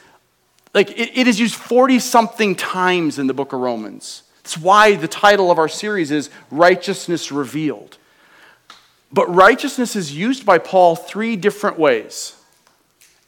like 0.73 0.89
it, 0.89 1.15
it 1.15 1.27
is 1.27 1.39
used 1.39 1.53
40 1.53 1.99
something 1.99 2.55
times 2.55 3.19
in 3.19 3.27
the 3.27 3.35
book 3.35 3.53
of 3.53 3.59
Romans. 3.59 4.23
That's 4.41 4.57
why 4.57 4.95
the 4.95 5.07
title 5.07 5.51
of 5.51 5.59
our 5.59 5.67
series 5.67 6.09
is 6.09 6.31
Righteousness 6.49 7.31
Revealed. 7.31 7.99
But 9.13 9.31
righteousness 9.31 9.95
is 9.95 10.11
used 10.11 10.47
by 10.47 10.57
Paul 10.57 10.95
three 10.95 11.35
different 11.35 11.77
ways. 11.77 12.38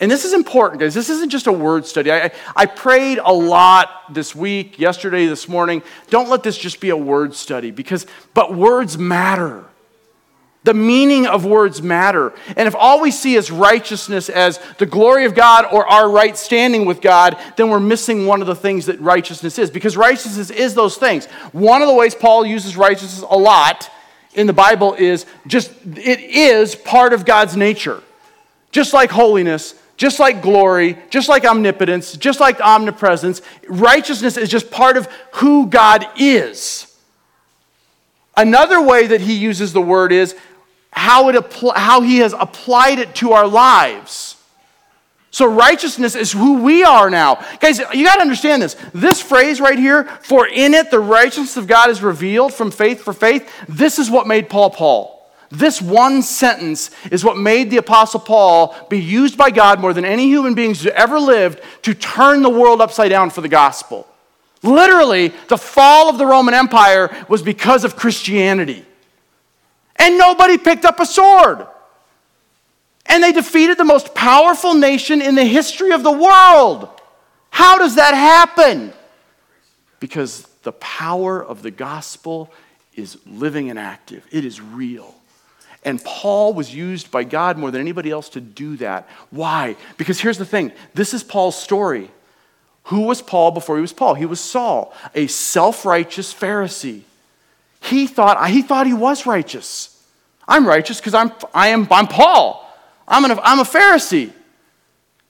And 0.02 0.10
this 0.10 0.26
is 0.26 0.34
important, 0.34 0.82
guys. 0.82 0.96
This 0.96 1.12
isn't 1.12 1.30
just 1.30 1.46
a 1.46 1.52
word 1.52 1.86
study. 1.86 2.12
I, 2.12 2.32
I 2.56 2.66
prayed 2.66 3.20
a 3.20 3.32
lot 3.32 4.12
this 4.12 4.36
week, 4.36 4.80
yesterday, 4.80 5.28
this 5.28 5.48
morning. 5.48 5.84
Don't 6.10 6.28
let 6.28 6.42
this 6.42 6.58
just 6.58 6.82
be 6.82 6.90
a 6.90 6.98
word 6.98 7.36
study 7.36 7.70
because, 7.70 8.08
but 8.34 8.54
words 8.54 8.98
matter. 8.98 9.64
The 10.64 10.74
meaning 10.74 11.28
of 11.28 11.46
words 11.46 11.84
matter. 11.84 12.34
And 12.58 12.68
if 12.68 12.76
all 12.76 13.00
we 13.00 13.12
see 13.12 13.36
is 13.36 13.52
righteousness 13.52 14.28
as 14.30 14.60
the 14.80 14.88
glory 14.88 15.26
of 15.26 15.36
God 15.36 15.66
or 15.72 15.88
our 15.88 16.10
right 16.10 16.36
standing 16.36 16.86
with 16.86 17.00
God, 17.02 17.38
then 17.56 17.70
we're 17.70 17.80
missing 17.80 18.26
one 18.26 18.42
of 18.42 18.48
the 18.48 18.56
things 18.56 18.88
that 18.88 19.00
righteousness 19.02 19.60
is. 19.60 19.70
Because 19.70 19.96
righteousness 19.96 20.50
is 20.50 20.74
those 20.74 20.98
things. 20.98 21.28
One 21.52 21.84
of 21.84 21.88
the 21.88 21.94
ways 21.94 22.16
Paul 22.16 22.44
uses 22.44 22.76
righteousness 22.76 23.24
a 23.30 23.38
lot 23.38 23.90
in 24.34 24.48
the 24.48 24.54
Bible 24.54 24.96
is 24.96 25.28
just, 25.46 25.72
it 25.86 26.20
is 26.20 26.74
part 26.74 27.14
of 27.14 27.24
God's 27.24 27.56
nature. 27.56 28.02
Just 28.72 28.94
like 28.94 29.12
holiness, 29.12 29.76
just 30.02 30.18
like 30.18 30.42
glory, 30.42 30.98
just 31.12 31.30
like 31.30 31.46
omnipotence, 31.46 32.14
just 32.14 32.40
like 32.40 32.60
omnipresence, 32.60 33.40
righteousness 33.70 34.36
is 34.36 34.50
just 34.50 34.72
part 34.72 34.98
of 34.98 35.08
who 35.34 35.68
God 35.68 36.08
is. 36.18 36.98
Another 38.36 38.82
way 38.82 39.06
that 39.06 39.22
he 39.22 39.36
uses 39.36 39.74
the 39.74 39.82
word 39.82 40.12
is 40.12 40.36
how, 40.90 41.30
it 41.30 41.36
appl- 41.36 41.76
how 41.76 42.02
he 42.02 42.18
has 42.18 42.34
applied 42.34 42.98
it 42.98 43.14
to 43.18 43.34
our 43.34 43.48
lives. 43.48 44.38
So, 45.30 45.46
righteousness 45.46 46.16
is 46.16 46.32
who 46.32 46.64
we 46.64 46.84
are 46.84 47.12
now. 47.12 47.36
Guys, 47.60 47.78
you 47.94 48.04
got 48.04 48.16
to 48.16 48.22
understand 48.22 48.60
this. 48.60 48.76
This 48.96 49.22
phrase 49.22 49.62
right 49.62 49.78
here, 49.78 50.06
for 50.24 50.48
in 50.48 50.74
it 50.74 50.90
the 50.90 51.00
righteousness 51.00 51.58
of 51.58 51.68
God 51.68 51.92
is 51.92 52.02
revealed 52.02 52.56
from 52.56 52.72
faith 52.72 53.04
for 53.04 53.14
faith, 53.14 53.48
this 53.70 54.00
is 54.00 54.10
what 54.10 54.26
made 54.26 54.50
Paul 54.50 54.72
Paul. 54.72 55.21
This 55.52 55.82
one 55.82 56.22
sentence 56.22 56.92
is 57.12 57.26
what 57.26 57.38
made 57.38 57.70
the 57.70 57.78
Apostle 57.78 58.22
Paul 58.22 58.76
be 58.90 59.00
used 59.00 59.38
by 59.38 59.52
God 59.52 59.82
more 59.82 59.94
than 59.94 60.06
any 60.06 60.28
human 60.28 60.54
beings 60.54 60.82
who 60.82 60.90
ever 60.90 61.20
lived 61.20 61.62
to 61.84 61.94
turn 61.94 62.42
the 62.42 62.50
world 62.50 62.80
upside 62.80 63.10
down 63.10 63.30
for 63.32 63.42
the 63.42 63.50
gospel. 63.50 64.08
Literally, 64.64 65.34
the 65.50 65.58
fall 65.58 66.10
of 66.10 66.18
the 66.18 66.26
Roman 66.26 66.54
Empire 66.54 67.26
was 67.28 67.42
because 67.42 67.84
of 67.84 67.98
Christianity. 67.98 68.86
And 69.98 70.18
nobody 70.18 70.58
picked 70.58 70.86
up 70.86 71.00
a 71.02 71.06
sword. 71.06 71.68
And 73.08 73.22
they 73.22 73.34
defeated 73.34 73.78
the 73.78 73.84
most 73.84 74.16
powerful 74.16 74.74
nation 74.74 75.22
in 75.22 75.36
the 75.36 75.44
history 75.44 75.92
of 75.92 76.04
the 76.04 76.12
world. 76.12 76.88
How 77.50 77.78
does 77.78 77.96
that 77.96 78.14
happen? 78.14 78.94
Because 80.00 80.44
the 80.64 80.72
power 80.72 81.44
of 81.44 81.62
the 81.62 81.72
gospel 81.72 82.52
is 82.96 83.18
living 83.26 83.70
and 83.70 83.78
active, 83.78 84.26
it 84.32 84.46
is 84.46 84.62
real. 84.62 85.16
And 85.84 86.04
Paul 86.04 86.54
was 86.54 86.74
used 86.74 87.10
by 87.10 87.24
God 87.24 87.58
more 87.58 87.72
than 87.72 87.82
anybody 87.82 88.12
else 88.12 88.30
to 88.30 88.42
do 88.42 88.78
that. 88.78 89.10
Why? 89.32 89.76
Because 89.98 90.20
here's 90.20 90.38
the 90.38 90.46
thing 90.46 90.72
this 90.94 91.14
is 91.14 91.24
Paul's 91.24 91.60
story. 91.60 92.12
Who 92.86 93.02
was 93.02 93.22
Paul 93.22 93.52
before 93.52 93.76
he 93.76 93.82
was 93.82 93.94
Paul? 93.94 94.16
He 94.16 94.26
was 94.26 94.40
Saul, 94.40 94.94
a 95.16 95.28
self 95.28 95.86
righteous 95.86 96.34
Pharisee. 96.34 97.02
He 97.82 98.06
thought, 98.06 98.50
he 98.50 98.62
thought 98.62 98.86
he 98.86 98.94
was 98.94 99.26
righteous. 99.26 99.88
I'm 100.48 100.68
righteous 100.68 101.00
because 101.00 101.14
I'm, 101.14 101.32
I 101.54 101.70
am, 101.70 101.88
I'm 101.90 102.08
Paul. 102.08 102.68
I'm, 103.08 103.26
an, 103.26 103.40
I'm 103.44 103.60
a 103.60 103.64
Pharisee. 103.64 104.32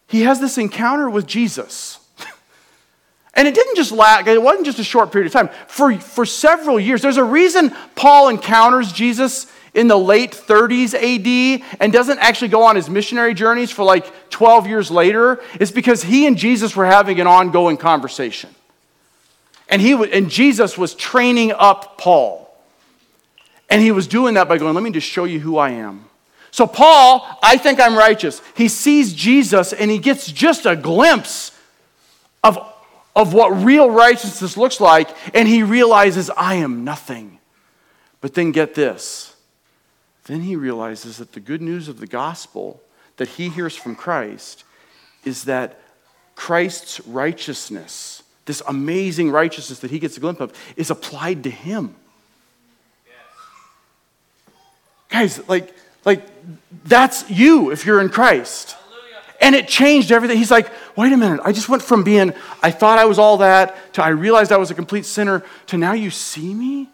He 0.08 0.22
has 0.22 0.40
this 0.42 0.58
encounter 0.58 1.10
with 1.10 1.28
Jesus. 1.28 2.00
and 3.34 3.48
it 3.48 3.56
didn't 3.56 3.76
just 3.76 3.92
last, 3.92 4.28
it 4.28 4.42
wasn't 4.42 4.66
just 4.66 4.80
a 4.80 4.84
short 4.84 5.12
period 5.12 5.28
of 5.28 5.34
time. 5.34 5.50
For, 5.68 5.98
for 5.98 6.26
several 6.26 6.80
years, 6.80 7.02
there's 7.02 7.18
a 7.18 7.24
reason 7.24 7.74
Paul 7.96 8.30
encounters 8.30 8.92
Jesus 8.92 9.48
in 9.74 9.88
the 9.88 9.98
late 9.98 10.32
30s 10.32 10.94
AD 10.94 11.78
and 11.80 11.94
doesn't 11.94 12.20
actually 12.20 12.50
go 12.50 12.64
on 12.64 12.76
his 12.76 12.90
missionary 12.90 13.34
journeys 13.34 13.72
for 13.72 13.84
like 13.84 14.30
12 14.30 14.68
years 14.68 14.92
later 14.92 15.42
is 15.60 15.72
because 15.72 16.04
he 16.04 16.28
and 16.28 16.38
Jesus 16.38 16.76
were 16.76 16.86
having 16.86 17.20
an 17.20 17.28
ongoing 17.28 17.78
conversation. 17.78 18.50
And, 19.70 19.82
he, 19.82 19.94
and 19.94 20.30
Jesus 20.30 20.78
was 20.78 20.94
training 20.94 21.54
up 21.54 21.98
Paul. 21.98 22.54
And 23.70 23.82
he 23.82 23.92
was 23.92 24.08
doing 24.08 24.34
that 24.34 24.50
by 24.50 24.58
going, 24.58 24.74
Let 24.74 24.84
me 24.84 24.92
just 24.92 25.08
show 25.08 25.24
you 25.24 25.40
who 25.40 25.58
I 25.58 25.70
am. 25.70 26.06
So, 26.52 26.68
Paul, 26.68 27.26
I 27.42 27.56
think 27.56 27.80
I'm 27.80 27.96
righteous. 27.96 28.42
He 28.58 28.68
sees 28.68 29.14
Jesus 29.14 29.72
and 29.72 29.90
he 29.90 29.98
gets 29.98 30.30
just 30.30 30.66
a 30.66 30.76
glimpse 30.76 31.58
of, 32.44 32.60
of 33.16 33.34
what 33.34 33.64
real 33.64 33.90
righteousness 33.90 34.58
looks 34.58 34.82
like, 34.82 35.10
and 35.34 35.48
he 35.48 35.64
realizes, 35.64 36.30
I 36.36 36.56
am 36.56 36.84
nothing. 36.84 37.40
But 38.20 38.34
then 38.34 38.52
get 38.52 38.76
this 38.76 39.31
then 40.26 40.42
he 40.42 40.56
realizes 40.56 41.18
that 41.18 41.34
the 41.34 41.40
good 41.40 41.62
news 41.62 41.88
of 41.88 42.00
the 42.00 42.08
gospel 42.08 42.82
that 43.18 43.28
he 43.28 43.50
hears 43.50 43.76
from 43.76 43.96
Christ 43.96 44.64
is 45.26 45.46
that 45.46 45.80
Christ's 46.36 47.00
righteousness, 47.02 48.24
this 48.46 48.62
amazing 48.68 49.32
righteousness 49.32 49.80
that 49.80 49.92
he 49.92 50.00
gets 50.00 50.18
a 50.18 50.20
glimpse 50.20 50.42
of, 50.42 50.54
is 50.76 50.90
applied 50.90 51.44
to 51.44 51.50
him. 51.50 51.96
Yes. 53.06 53.16
Guys, 55.10 55.48
like, 55.50 55.76
like 56.06 56.28
that's 56.84 57.30
you 57.30 57.72
if 57.72 57.86
you're 57.86 58.02
in 58.02 58.10
Christ. 58.10 58.76
And 59.40 59.56
it 59.56 59.68
changed 59.68 60.12
everything. 60.12 60.38
He's 60.38 60.52
like, 60.52 60.72
wait 60.96 61.12
a 61.12 61.18
minute, 61.18 61.42
I 61.44 61.52
just 61.52 61.68
went 61.68 61.82
from 61.82 62.04
being, 62.04 62.32
I 62.62 62.70
thought 62.70 63.00
I 63.00 63.06
was 63.06 63.18
all 63.18 63.38
that, 63.38 63.94
to 63.94 64.04
I 64.04 64.10
realized 64.10 64.52
I 64.52 64.58
was 64.58 64.70
a 64.70 64.76
complete 64.76 65.06
sinner, 65.06 65.44
to 65.68 65.78
now 65.78 65.94
you 65.94 66.12
see 66.12 66.54
me 66.54 66.90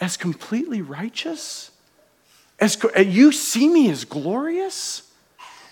as 0.00 0.16
completely 0.18 0.82
righteous? 0.82 1.71
As, 2.62 2.78
you 2.96 3.32
see 3.32 3.68
me 3.68 3.90
as 3.90 4.04
glorious? 4.04 5.02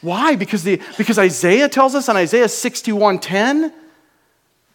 Why? 0.00 0.34
Because, 0.34 0.64
the, 0.64 0.82
because 0.98 1.20
Isaiah 1.20 1.68
tells 1.68 1.94
us 1.94 2.08
in 2.08 2.16
Isaiah 2.16 2.46
61:10 2.46 3.72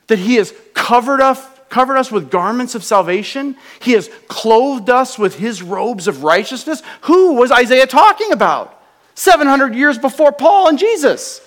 that 0.08 0.20
he 0.20 0.36
has 0.36 0.54
covered 0.74 1.20
us, 1.20 1.46
covered 1.68 1.98
us 1.98 2.14
with 2.14 2.32
garments 2.32 2.74
of 2.74 2.86
salvation. 2.86 3.58
He 3.82 3.92
has 3.92 4.10
clothed 4.30 4.90
us 4.90 5.20
with 5.20 5.36
his 5.36 5.62
robes 5.62 6.08
of 6.08 6.24
righteousness. 6.24 6.82
Who 7.02 7.34
was 7.34 7.52
Isaiah 7.52 7.86
talking 7.86 8.32
about? 8.32 8.82
700 9.16 9.76
years 9.76 9.98
before 9.98 10.32
Paul 10.32 10.70
and 10.70 10.80
Jesus. 10.80 11.42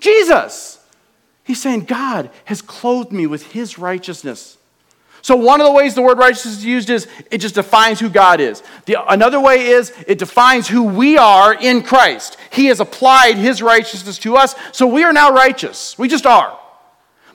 Jesus. 0.00 0.84
He's 1.44 1.62
saying, 1.62 1.84
God 1.84 2.30
has 2.46 2.62
clothed 2.62 3.12
me 3.12 3.28
with 3.28 3.52
his 3.52 3.78
righteousness. 3.78 4.58
So, 5.24 5.36
one 5.36 5.58
of 5.58 5.66
the 5.66 5.72
ways 5.72 5.94
the 5.94 6.02
word 6.02 6.18
righteousness 6.18 6.58
is 6.58 6.64
used 6.66 6.90
is 6.90 7.08
it 7.30 7.38
just 7.38 7.54
defines 7.54 7.98
who 7.98 8.10
God 8.10 8.42
is. 8.42 8.62
The, 8.84 8.98
another 9.10 9.40
way 9.40 9.68
is 9.68 9.90
it 10.06 10.18
defines 10.18 10.68
who 10.68 10.82
we 10.82 11.16
are 11.16 11.54
in 11.54 11.82
Christ. 11.82 12.36
He 12.52 12.66
has 12.66 12.78
applied 12.78 13.36
his 13.36 13.62
righteousness 13.62 14.18
to 14.18 14.36
us, 14.36 14.54
so 14.72 14.86
we 14.86 15.02
are 15.02 15.14
now 15.14 15.32
righteous. 15.32 15.98
We 15.98 16.08
just 16.08 16.26
are. 16.26 16.60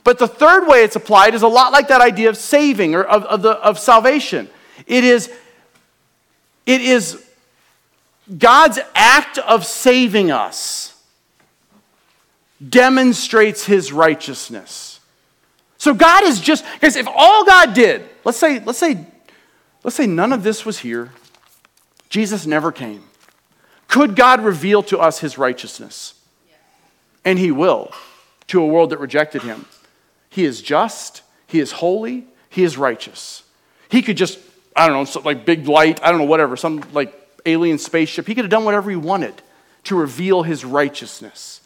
But 0.04 0.20
the 0.20 0.28
third 0.28 0.68
way 0.68 0.84
it's 0.84 0.94
applied 0.94 1.34
is 1.34 1.42
a 1.42 1.48
lot 1.48 1.72
like 1.72 1.88
that 1.88 2.00
idea 2.00 2.28
of 2.28 2.36
saving 2.36 2.94
or 2.94 3.02
of, 3.02 3.24
of, 3.24 3.42
the, 3.42 3.54
of 3.54 3.76
salvation. 3.76 4.48
It 4.86 5.02
is, 5.02 5.28
it 6.66 6.82
is 6.82 7.26
God's 8.38 8.78
act 8.94 9.38
of 9.38 9.66
saving 9.66 10.30
us 10.30 10.96
demonstrates 12.68 13.64
his 13.64 13.92
righteousness. 13.92 14.89
So 15.80 15.94
God 15.94 16.24
is 16.24 16.40
just, 16.40 16.62
because 16.74 16.94
if 16.94 17.08
all 17.08 17.46
God 17.46 17.72
did, 17.72 18.06
let's 18.22 18.36
say, 18.36 18.60
let's 18.60 18.78
say, 18.78 19.02
let's 19.82 19.96
say 19.96 20.06
none 20.06 20.30
of 20.30 20.42
this 20.42 20.66
was 20.66 20.80
here, 20.80 21.10
Jesus 22.10 22.44
never 22.46 22.70
came. 22.70 23.04
Could 23.88 24.14
God 24.14 24.42
reveal 24.42 24.82
to 24.82 24.98
us 24.98 25.20
his 25.20 25.38
righteousness? 25.38 26.12
And 27.24 27.38
he 27.38 27.50
will 27.50 27.92
to 28.48 28.60
a 28.62 28.66
world 28.66 28.90
that 28.90 28.98
rejected 28.98 29.40
him. 29.40 29.64
He 30.28 30.44
is 30.44 30.60
just, 30.60 31.22
he 31.46 31.60
is 31.60 31.72
holy, 31.72 32.26
he 32.50 32.62
is 32.62 32.76
righteous. 32.76 33.42
He 33.88 34.02
could 34.02 34.18
just 34.18 34.38
I 34.76 34.86
don't 34.86 34.96
know, 34.96 35.04
some, 35.06 35.22
like 35.22 35.46
big 35.46 35.66
light, 35.66 35.98
I 36.02 36.10
don't 36.10 36.18
know, 36.18 36.26
whatever, 36.26 36.56
some 36.56 36.84
like 36.92 37.14
alien 37.46 37.78
spaceship. 37.78 38.26
He 38.26 38.34
could 38.34 38.44
have 38.44 38.50
done 38.50 38.64
whatever 38.64 38.90
he 38.90 38.96
wanted 38.96 39.34
to 39.84 39.96
reveal 39.96 40.42
his 40.42 40.62
righteousness. 40.62 41.62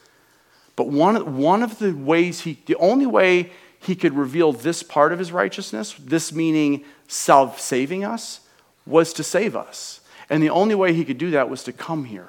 But 0.77 0.89
one, 0.89 1.37
one 1.37 1.65
of 1.65 1.81
the 1.81 1.93
ways 1.93 2.43
he, 2.43 2.59
the 2.67 2.77
only 2.77 3.07
way 3.07 3.51
he 3.85 3.95
could 3.95 4.15
reveal 4.15 4.53
this 4.53 4.83
part 4.83 5.13
of 5.13 5.19
his 5.19 5.33
righteousness, 5.33 5.95
this 5.99 6.33
meaning 6.33 6.85
self 7.09 7.61
saving 7.61 8.05
us, 8.05 8.41
was 8.87 9.13
to 9.15 9.23
save 9.23 9.55
us. 9.55 10.01
And 10.31 10.43
the 10.43 10.51
only 10.51 10.75
way 10.75 10.93
he 10.93 11.05
could 11.05 11.19
do 11.19 11.31
that 11.33 11.51
was 11.51 11.65
to 11.65 11.73
come 11.73 12.05
here. 12.05 12.29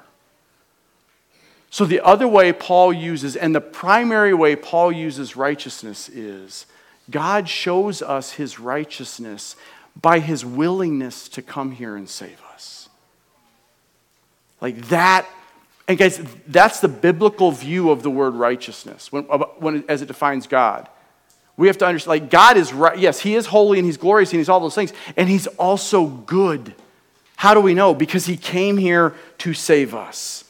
So, 1.70 1.84
the 1.84 2.00
other 2.00 2.28
way 2.28 2.52
Paul 2.52 2.92
uses, 2.92 3.36
and 3.36 3.54
the 3.54 3.60
primary 3.60 4.32
way 4.32 4.56
Paul 4.56 4.92
uses 4.92 5.36
righteousness 5.36 6.08
is 6.08 6.66
God 7.10 7.48
shows 7.48 8.02
us 8.02 8.32
his 8.32 8.58
righteousness 8.58 9.56
by 10.00 10.18
his 10.18 10.44
willingness 10.44 11.28
to 11.30 11.42
come 11.42 11.72
here 11.72 11.96
and 11.96 12.08
save 12.08 12.40
us. 12.52 12.88
Like 14.60 14.88
that, 14.88 15.26
and 15.88 15.96
guys, 15.98 16.20
that's 16.48 16.80
the 16.80 16.88
biblical 16.88 17.52
view 17.52 17.90
of 17.90 18.02
the 18.02 18.10
word 18.10 18.34
righteousness 18.34 19.12
when, 19.12 19.24
when, 19.24 19.84
as 19.88 20.02
it 20.02 20.06
defines 20.06 20.46
God. 20.46 20.88
We 21.56 21.68
have 21.68 21.78
to 21.78 21.86
understand, 21.86 22.22
like, 22.22 22.30
God 22.30 22.56
is 22.56 22.72
right. 22.72 22.98
Yes, 22.98 23.20
He 23.20 23.34
is 23.34 23.46
holy 23.46 23.78
and 23.78 23.86
He's 23.86 23.96
glorious 23.96 24.30
and 24.32 24.38
He's 24.38 24.48
all 24.48 24.60
those 24.60 24.74
things. 24.74 24.92
And 25.16 25.28
He's 25.28 25.46
also 25.46 26.06
good. 26.06 26.74
How 27.36 27.54
do 27.54 27.60
we 27.60 27.74
know? 27.74 27.94
Because 27.94 28.26
He 28.26 28.36
came 28.36 28.76
here 28.76 29.14
to 29.38 29.54
save 29.54 29.94
us. 29.94 30.44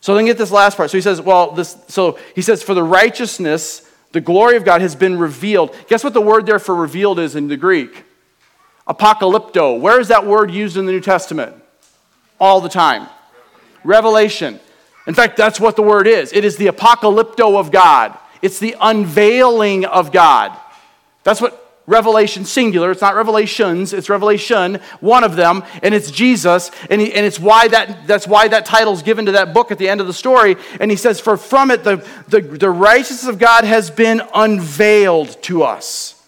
So 0.00 0.14
then 0.14 0.24
get 0.24 0.38
this 0.38 0.50
last 0.50 0.76
part. 0.76 0.90
So 0.90 0.96
He 0.96 1.02
says, 1.02 1.20
well, 1.20 1.52
this, 1.52 1.76
so 1.88 2.18
He 2.34 2.42
says, 2.42 2.62
for 2.62 2.74
the 2.74 2.82
righteousness, 2.82 3.88
the 4.12 4.20
glory 4.20 4.56
of 4.56 4.64
God 4.64 4.80
has 4.80 4.96
been 4.96 5.18
revealed. 5.18 5.74
Guess 5.88 6.02
what 6.02 6.14
the 6.14 6.20
word 6.20 6.46
there 6.46 6.58
for 6.58 6.74
revealed 6.74 7.18
is 7.18 7.36
in 7.36 7.48
the 7.48 7.56
Greek? 7.56 8.04
Apocalypto. 8.88 9.78
Where 9.78 10.00
is 10.00 10.08
that 10.08 10.26
word 10.26 10.50
used 10.50 10.76
in 10.76 10.86
the 10.86 10.92
New 10.92 11.00
Testament? 11.00 11.54
All 12.40 12.60
the 12.60 12.68
time. 12.68 13.08
Revelation. 13.84 14.58
In 15.06 15.14
fact, 15.14 15.36
that's 15.36 15.60
what 15.60 15.76
the 15.76 15.82
word 15.82 16.06
is. 16.06 16.32
It 16.32 16.44
is 16.44 16.56
the 16.56 16.66
apocalypto 16.66 17.58
of 17.58 17.70
God. 17.70 18.16
It's 18.42 18.58
the 18.58 18.76
unveiling 18.80 19.84
of 19.84 20.12
God. 20.12 20.56
That's 21.24 21.40
what 21.40 21.66
Revelation, 21.86 22.44
singular, 22.44 22.90
it's 22.90 23.00
not 23.00 23.14
revelations, 23.14 23.92
it's 23.92 24.08
revelation, 24.08 24.80
one 24.98 25.22
of 25.22 25.36
them, 25.36 25.62
and 25.84 25.94
it's 25.94 26.10
Jesus, 26.10 26.72
and, 26.90 27.00
he, 27.00 27.12
and 27.12 27.24
it's 27.24 27.38
why 27.38 27.68
that, 27.68 28.08
that's 28.08 28.26
why 28.26 28.48
that 28.48 28.66
title's 28.66 29.04
given 29.04 29.26
to 29.26 29.32
that 29.32 29.54
book 29.54 29.70
at 29.70 29.78
the 29.78 29.88
end 29.88 30.00
of 30.00 30.08
the 30.08 30.12
story. 30.12 30.56
And 30.80 30.90
he 30.90 30.96
says, 30.96 31.20
For 31.20 31.36
from 31.36 31.70
it 31.70 31.84
the, 31.84 32.04
the, 32.26 32.40
the 32.40 32.70
righteousness 32.70 33.28
of 33.28 33.38
God 33.38 33.62
has 33.62 33.88
been 33.88 34.20
unveiled 34.34 35.40
to 35.44 35.62
us. 35.62 36.20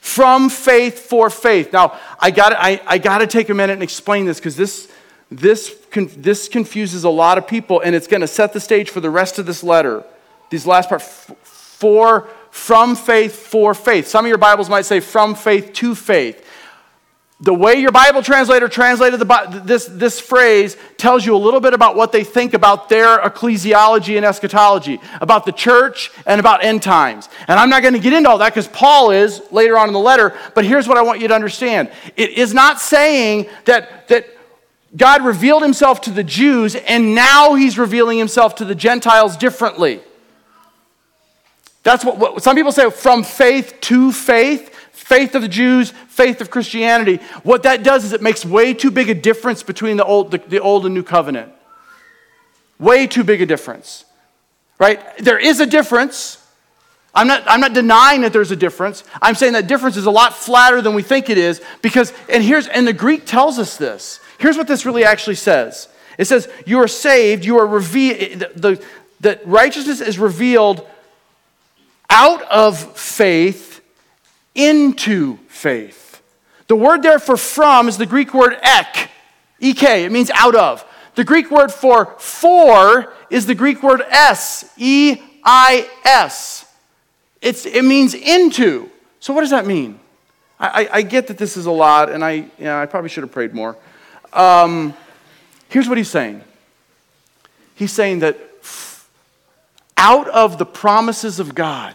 From 0.00 0.50
faith 0.50 0.98
for 0.98 1.30
faith. 1.30 1.72
Now, 1.72 1.98
I 2.20 2.30
got 2.30 2.52
I, 2.52 2.80
I 2.86 2.98
got 2.98 3.18
to 3.18 3.26
take 3.26 3.48
a 3.48 3.54
minute 3.54 3.72
and 3.72 3.82
explain 3.82 4.26
this 4.26 4.38
because 4.38 4.54
this, 4.54 4.92
this, 5.30 5.74
this 5.92 6.48
confuses 6.48 7.04
a 7.04 7.10
lot 7.10 7.38
of 7.38 7.46
people, 7.46 7.80
and 7.80 7.94
it's 7.94 8.06
going 8.06 8.20
to 8.20 8.28
set 8.28 8.52
the 8.52 8.60
stage 8.60 8.90
for 8.90 9.00
the 9.00 9.10
rest 9.10 9.38
of 9.38 9.46
this 9.46 9.64
letter. 9.64 10.04
These 10.50 10.66
last 10.66 10.88
part, 10.88 11.02
for, 11.02 12.28
from 12.50 12.94
faith 12.94 13.34
for 13.34 13.74
faith. 13.74 14.06
Some 14.06 14.24
of 14.24 14.28
your 14.28 14.38
Bibles 14.38 14.70
might 14.70 14.84
say 14.86 15.00
from 15.00 15.34
faith 15.34 15.72
to 15.74 15.94
faith. 15.94 16.44
The 17.38 17.52
way 17.52 17.74
your 17.74 17.92
Bible 17.92 18.22
translator 18.22 18.66
translated 18.66 19.20
the, 19.20 19.62
this, 19.62 19.84
this 19.84 20.18
phrase 20.18 20.74
tells 20.96 21.26
you 21.26 21.36
a 21.36 21.36
little 21.36 21.60
bit 21.60 21.74
about 21.74 21.94
what 21.94 22.10
they 22.10 22.24
think 22.24 22.54
about 22.54 22.88
their 22.88 23.18
ecclesiology 23.18 24.16
and 24.16 24.24
eschatology, 24.24 24.98
about 25.20 25.44
the 25.44 25.52
church 25.52 26.10
and 26.24 26.40
about 26.40 26.64
end 26.64 26.82
times. 26.82 27.28
And 27.46 27.60
I'm 27.60 27.68
not 27.68 27.82
going 27.82 27.92
to 27.92 28.00
get 28.00 28.14
into 28.14 28.30
all 28.30 28.38
that 28.38 28.54
because 28.54 28.68
Paul 28.68 29.10
is 29.10 29.42
later 29.50 29.76
on 29.76 29.88
in 29.88 29.92
the 29.92 30.00
letter, 30.00 30.34
but 30.54 30.64
here's 30.64 30.88
what 30.88 30.96
I 30.96 31.02
want 31.02 31.20
you 31.20 31.28
to 31.28 31.34
understand. 31.34 31.90
It 32.16 32.30
is 32.30 32.54
not 32.54 32.80
saying 32.80 33.48
that, 33.66 34.08
that 34.08 34.26
God 34.96 35.24
revealed 35.24 35.62
himself 35.62 36.00
to 36.02 36.10
the 36.10 36.24
Jews, 36.24 36.74
and 36.74 37.14
now 37.14 37.54
he's 37.54 37.78
revealing 37.78 38.18
himself 38.18 38.54
to 38.56 38.64
the 38.64 38.74
Gentiles 38.74 39.36
differently. 39.36 40.00
That's 41.82 42.04
what, 42.04 42.18
what, 42.18 42.42
some 42.42 42.56
people 42.56 42.72
say 42.72 42.90
from 42.90 43.22
faith 43.22 43.80
to 43.82 44.10
faith, 44.10 44.74
faith 44.92 45.34
of 45.34 45.42
the 45.42 45.48
Jews, 45.48 45.90
faith 46.08 46.40
of 46.40 46.50
Christianity. 46.50 47.18
What 47.42 47.62
that 47.64 47.82
does 47.82 48.04
is 48.04 48.12
it 48.12 48.22
makes 48.22 48.44
way 48.44 48.74
too 48.74 48.90
big 48.90 49.10
a 49.10 49.14
difference 49.14 49.62
between 49.62 49.96
the 49.96 50.04
old, 50.04 50.30
the, 50.30 50.38
the 50.38 50.60
old 50.60 50.86
and 50.86 50.94
new 50.94 51.02
covenant. 51.02 51.52
Way 52.78 53.06
too 53.06 53.24
big 53.24 53.40
a 53.42 53.46
difference. 53.46 54.04
Right? 54.78 55.00
There 55.18 55.38
is 55.38 55.60
a 55.60 55.66
difference. 55.66 56.44
I'm 57.14 57.26
not, 57.26 57.44
I'm 57.46 57.60
not 57.60 57.72
denying 57.72 58.22
that 58.22 58.32
there's 58.32 58.50
a 58.50 58.56
difference. 58.56 59.04
I'm 59.22 59.34
saying 59.34 59.52
that 59.52 59.66
difference 59.66 59.96
is 59.96 60.06
a 60.06 60.10
lot 60.10 60.34
flatter 60.34 60.82
than 60.82 60.94
we 60.94 61.02
think 61.02 61.30
it 61.30 61.38
is 61.38 61.62
because, 61.82 62.12
and 62.28 62.42
here's, 62.42 62.66
and 62.66 62.86
the 62.86 62.92
Greek 62.92 63.26
tells 63.26 63.58
us 63.58 63.76
this. 63.76 64.20
Here'eis 64.38 64.56
what 64.56 64.68
this 64.68 64.84
really 64.86 65.04
actually 65.04 65.36
says 65.36 65.88
it 66.18 66.26
says, 66.26 66.48
You 66.64 66.78
are 66.80 66.88
saved, 66.88 67.44
you 67.44 67.58
are 67.58 67.66
revealed, 67.66 68.40
the, 68.54 68.82
the, 69.20 69.40
righteousness 69.44 70.00
is 70.00 70.18
revealed 70.18 70.86
out 72.08 72.42
of 72.42 72.96
faith 72.96 73.80
into 74.54 75.38
faith. 75.48 76.22
The 76.68 76.76
word 76.76 77.02
there 77.02 77.18
for 77.18 77.36
from 77.36 77.88
is 77.88 77.98
the 77.98 78.06
Greek 78.06 78.34
word 78.34 78.56
ek, 78.62 79.10
ek, 79.60 79.82
it 79.82 80.12
means 80.12 80.30
out 80.30 80.54
of. 80.54 80.84
The 81.14 81.24
Greek 81.24 81.50
word 81.50 81.72
for 81.72 82.14
for 82.18 83.12
is 83.30 83.46
the 83.46 83.54
Greek 83.54 83.82
word 83.82 84.02
s, 84.08 84.70
E 84.76 85.16
I 85.44 85.88
S. 86.04 86.66
It 87.40 87.84
means 87.84 88.14
into. 88.14 88.90
So, 89.20 89.32
what 89.32 89.42
does 89.42 89.50
that 89.50 89.66
mean? 89.66 90.00
I, 90.58 90.88
I, 90.90 91.02
get 91.02 91.26
that 91.26 91.36
this 91.36 91.58
is 91.58 91.66
a 91.66 91.70
lot, 91.70 92.10
and 92.10 92.24
I, 92.24 92.46
yeah, 92.58 92.80
I 92.80 92.86
probably 92.86 93.10
should 93.10 93.22
have 93.22 93.30
prayed 93.30 93.52
more. 93.52 93.76
Um, 94.32 94.94
here's 95.68 95.88
what 95.88 95.98
he's 95.98 96.10
saying 96.10 96.42
He's 97.74 97.92
saying 97.92 98.20
that 98.20 98.38
out 99.96 100.28
of 100.28 100.58
the 100.58 100.66
promises 100.66 101.40
of 101.40 101.54
God 101.54 101.94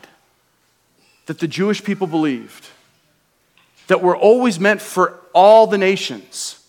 that 1.26 1.40
the 1.40 1.48
Jewish 1.48 1.84
people 1.84 2.08
believed, 2.08 2.68
that 3.88 4.02
were 4.02 4.16
always 4.16 4.60
meant 4.60 4.82
for 4.82 5.20
all 5.34 5.68
the 5.68 5.78
nations, 5.78 6.64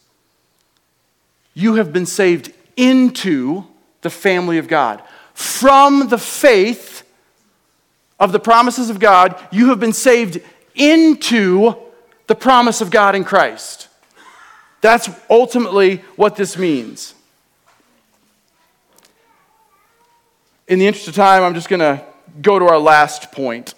you 1.54 1.74
have 1.74 1.92
been 1.92 2.06
saved 2.06 2.52
into 2.76 3.64
the 4.02 4.10
family 4.10 4.58
of 4.58 4.68
God. 4.68 5.02
From 5.34 6.08
the 6.08 6.18
faith 6.18 7.02
of 8.20 8.32
the 8.32 8.40
promises 8.40 8.90
of 8.90 8.98
God, 8.98 9.38
you 9.50 9.70
have 9.70 9.80
been 9.80 9.92
saved 9.92 10.40
into 10.74 11.74
the 12.26 12.34
promise 12.34 12.80
of 12.80 12.90
God 12.90 13.14
in 13.14 13.24
Christ. 13.24 13.88
That's 14.82 15.08
ultimately 15.30 15.98
what 16.16 16.36
this 16.36 16.58
means. 16.58 17.14
In 20.68 20.78
the 20.78 20.86
interest 20.86 21.08
of 21.08 21.14
time, 21.14 21.42
I'm 21.42 21.54
just 21.54 21.68
going 21.68 21.80
to 21.80 22.04
go 22.40 22.58
to 22.58 22.66
our 22.66 22.78
last 22.78 23.32
point. 23.32 23.74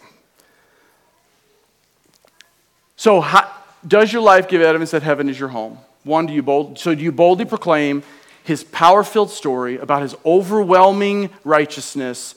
So, 2.96 3.20
how, 3.20 3.52
does 3.86 4.12
your 4.12 4.22
life 4.22 4.48
give 4.48 4.62
evidence 4.62 4.92
that 4.92 5.02
heaven 5.02 5.28
is 5.28 5.38
your 5.38 5.50
home? 5.50 5.78
One, 6.04 6.26
do 6.26 6.32
you 6.32 6.42
bold, 6.42 6.78
so 6.78 6.94
do 6.94 7.02
you 7.02 7.12
boldly 7.12 7.44
proclaim 7.44 8.02
his 8.42 8.64
power 8.64 9.02
filled 9.02 9.30
story 9.30 9.76
about 9.76 10.02
his 10.02 10.14
overwhelming 10.24 11.30
righteousness 11.44 12.34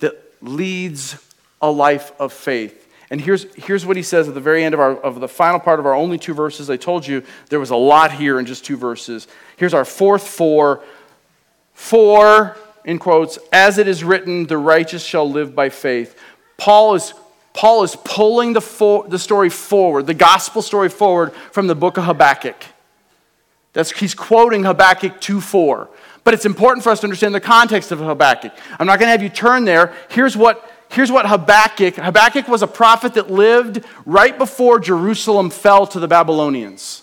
that 0.00 0.20
leads 0.40 1.16
a 1.62 1.70
life 1.70 2.12
of 2.18 2.32
faith? 2.32 2.79
And 3.10 3.20
here's, 3.20 3.52
here's 3.56 3.84
what 3.84 3.96
he 3.96 4.04
says 4.04 4.28
at 4.28 4.34
the 4.34 4.40
very 4.40 4.62
end 4.62 4.72
of, 4.72 4.80
our, 4.80 4.96
of 4.96 5.18
the 5.18 5.26
final 5.28 5.58
part 5.58 5.80
of 5.80 5.86
our 5.86 5.94
only 5.94 6.16
two 6.16 6.32
verses. 6.32 6.70
I 6.70 6.76
told 6.76 7.04
you 7.04 7.24
there 7.48 7.58
was 7.58 7.70
a 7.70 7.76
lot 7.76 8.12
here 8.12 8.38
in 8.38 8.46
just 8.46 8.64
two 8.64 8.76
verses. 8.76 9.26
Here's 9.56 9.74
our 9.74 9.84
fourth 9.84 10.26
four. 10.26 10.82
For, 11.74 12.56
in 12.84 12.98
quotes, 12.98 13.38
as 13.52 13.78
it 13.78 13.88
is 13.88 14.04
written, 14.04 14.46
the 14.46 14.58
righteous 14.58 15.02
shall 15.02 15.28
live 15.28 15.54
by 15.54 15.70
faith. 15.70 16.16
Paul 16.56 16.94
is, 16.94 17.14
Paul 17.52 17.82
is 17.82 17.96
pulling 18.04 18.52
the, 18.52 18.60
for, 18.60 19.08
the 19.08 19.18
story 19.18 19.48
forward, 19.48 20.06
the 20.06 20.14
gospel 20.14 20.62
story 20.62 20.88
forward 20.88 21.32
from 21.52 21.66
the 21.66 21.74
book 21.74 21.96
of 21.96 22.04
Habakkuk. 22.04 22.64
That's, 23.72 23.90
he's 23.92 24.14
quoting 24.14 24.64
Habakkuk 24.64 25.20
2 25.20 25.40
4. 25.40 25.88
But 26.22 26.34
it's 26.34 26.44
important 26.44 26.84
for 26.84 26.90
us 26.90 27.00
to 27.00 27.06
understand 27.06 27.34
the 27.34 27.40
context 27.40 27.92
of 27.92 27.98
Habakkuk. 27.98 28.52
I'm 28.78 28.86
not 28.86 28.98
going 28.98 29.06
to 29.06 29.12
have 29.12 29.22
you 29.22 29.30
turn 29.30 29.64
there. 29.64 29.94
Here's 30.10 30.36
what 30.36 30.69
here's 30.90 31.10
what 31.10 31.26
Habakkuk 31.26 31.96
Habakkuk 31.96 32.48
was 32.48 32.62
a 32.62 32.66
prophet 32.66 33.14
that 33.14 33.30
lived 33.30 33.84
right 34.04 34.36
before 34.36 34.78
Jerusalem 34.78 35.50
fell 35.50 35.86
to 35.88 36.00
the 36.00 36.08
Babylonians. 36.08 37.02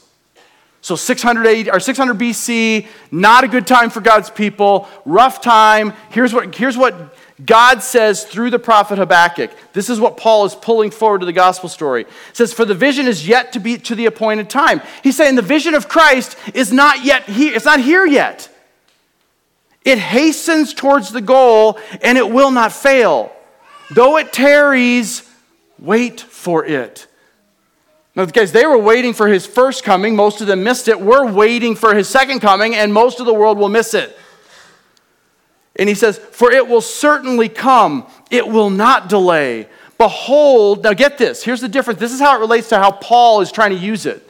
So 0.82 0.96
600 0.96 1.68
or 1.68 1.82
600 1.82 2.18
BC, 2.18 2.88
not 3.12 3.44
a 3.44 3.48
good 3.50 3.68
time 3.68 3.90
for 3.90 4.00
God's 4.00 4.30
people, 4.30 4.88
rough 5.04 5.42
time. 5.42 5.92
Here's 6.12 6.34
what, 6.34 6.56
here's 6.56 6.78
what 6.78 7.14
God 7.46 7.84
says 7.84 8.24
through 8.24 8.52
the 8.52 8.60
prophet 8.60 8.98
Habakkuk. 8.98 9.52
This 9.74 9.90
is 9.90 10.00
what 10.00 10.16
Paul 10.16 10.46
is 10.46 10.56
pulling 10.56 10.92
forward 10.92 11.20
to 11.20 11.26
the 11.26 11.34
gospel 11.34 11.68
story. 11.68 12.04
It 12.04 12.08
says, 12.32 12.54
For 12.54 12.64
the 12.64 12.74
vision 12.74 13.06
is 13.06 13.28
yet 13.28 13.52
to 13.54 13.60
be 13.60 13.78
to 13.80 13.96
the 13.96 14.06
appointed 14.06 14.50
time. 14.50 14.82
He's 15.04 15.18
saying 15.18 15.36
the 15.36 15.42
vision 15.42 15.74
of 15.74 15.90
Christ 15.90 16.38
is 16.54 16.72
not 16.72 17.04
yet 17.04 17.24
here, 17.24 17.54
it's 17.54 17.66
not 17.66 17.82
here 17.82 18.06
yet. 18.06 18.50
It 19.84 19.98
hastens 19.98 20.74
towards 20.74 21.12
the 21.12 21.22
goal 21.22 21.80
and 22.02 22.18
it 22.18 22.30
will 22.30 22.52
not 22.52 22.72
fail. 22.72 23.32
Though 23.92 24.18
it 24.18 24.34
tarries, 24.34 25.30
wait 25.80 26.20
for 26.20 26.66
it. 26.66 27.08
Now, 28.16 28.26
guys, 28.26 28.52
they 28.52 28.66
were 28.66 28.80
waiting 28.80 29.14
for 29.14 29.28
his 29.28 29.46
first 29.46 29.84
coming. 29.84 30.16
Most 30.16 30.42
of 30.42 30.48
them 30.48 30.64
missed 30.64 30.88
it. 30.88 31.00
We're 31.00 31.32
waiting 31.32 31.76
for 31.76 31.94
his 31.94 32.10
second 32.10 32.40
coming, 32.40 32.74
and 32.74 32.92
most 32.92 33.20
of 33.20 33.26
the 33.26 33.34
world 33.34 33.58
will 33.60 33.70
miss 33.70 33.94
it. 33.94 34.18
And 35.78 35.88
he 35.88 35.96
says, 35.96 36.18
For 36.18 36.52
it 36.52 36.68
will 36.68 36.82
certainly 36.82 37.48
come, 37.48 38.08
it 38.32 38.48
will 38.48 38.72
not 38.72 39.08
delay. 39.08 39.68
Behold, 40.00 40.84
now 40.84 40.94
get 40.94 41.18
this. 41.18 41.44
Here's 41.44 41.62
the 41.62 41.70
difference. 41.70 42.00
This 42.00 42.12
is 42.12 42.20
how 42.20 42.36
it 42.36 42.40
relates 42.40 42.70
to 42.70 42.78
how 42.78 42.92
Paul 42.92 43.42
is 43.42 43.52
trying 43.52 43.72
to 43.72 43.78
use 43.78 44.06
it. 44.06 44.28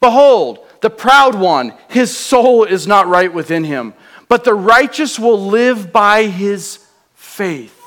Behold, 0.00 0.66
the 0.82 0.90
proud 0.90 1.34
one, 1.34 1.72
his 1.88 2.16
soul 2.16 2.64
is 2.64 2.86
not 2.86 3.08
right 3.08 3.32
within 3.32 3.64
him, 3.64 3.94
but 4.28 4.44
the 4.44 4.54
righteous 4.54 5.18
will 5.18 5.46
live 5.46 5.92
by 5.92 6.24
his 6.24 6.86
faith. 7.14 7.77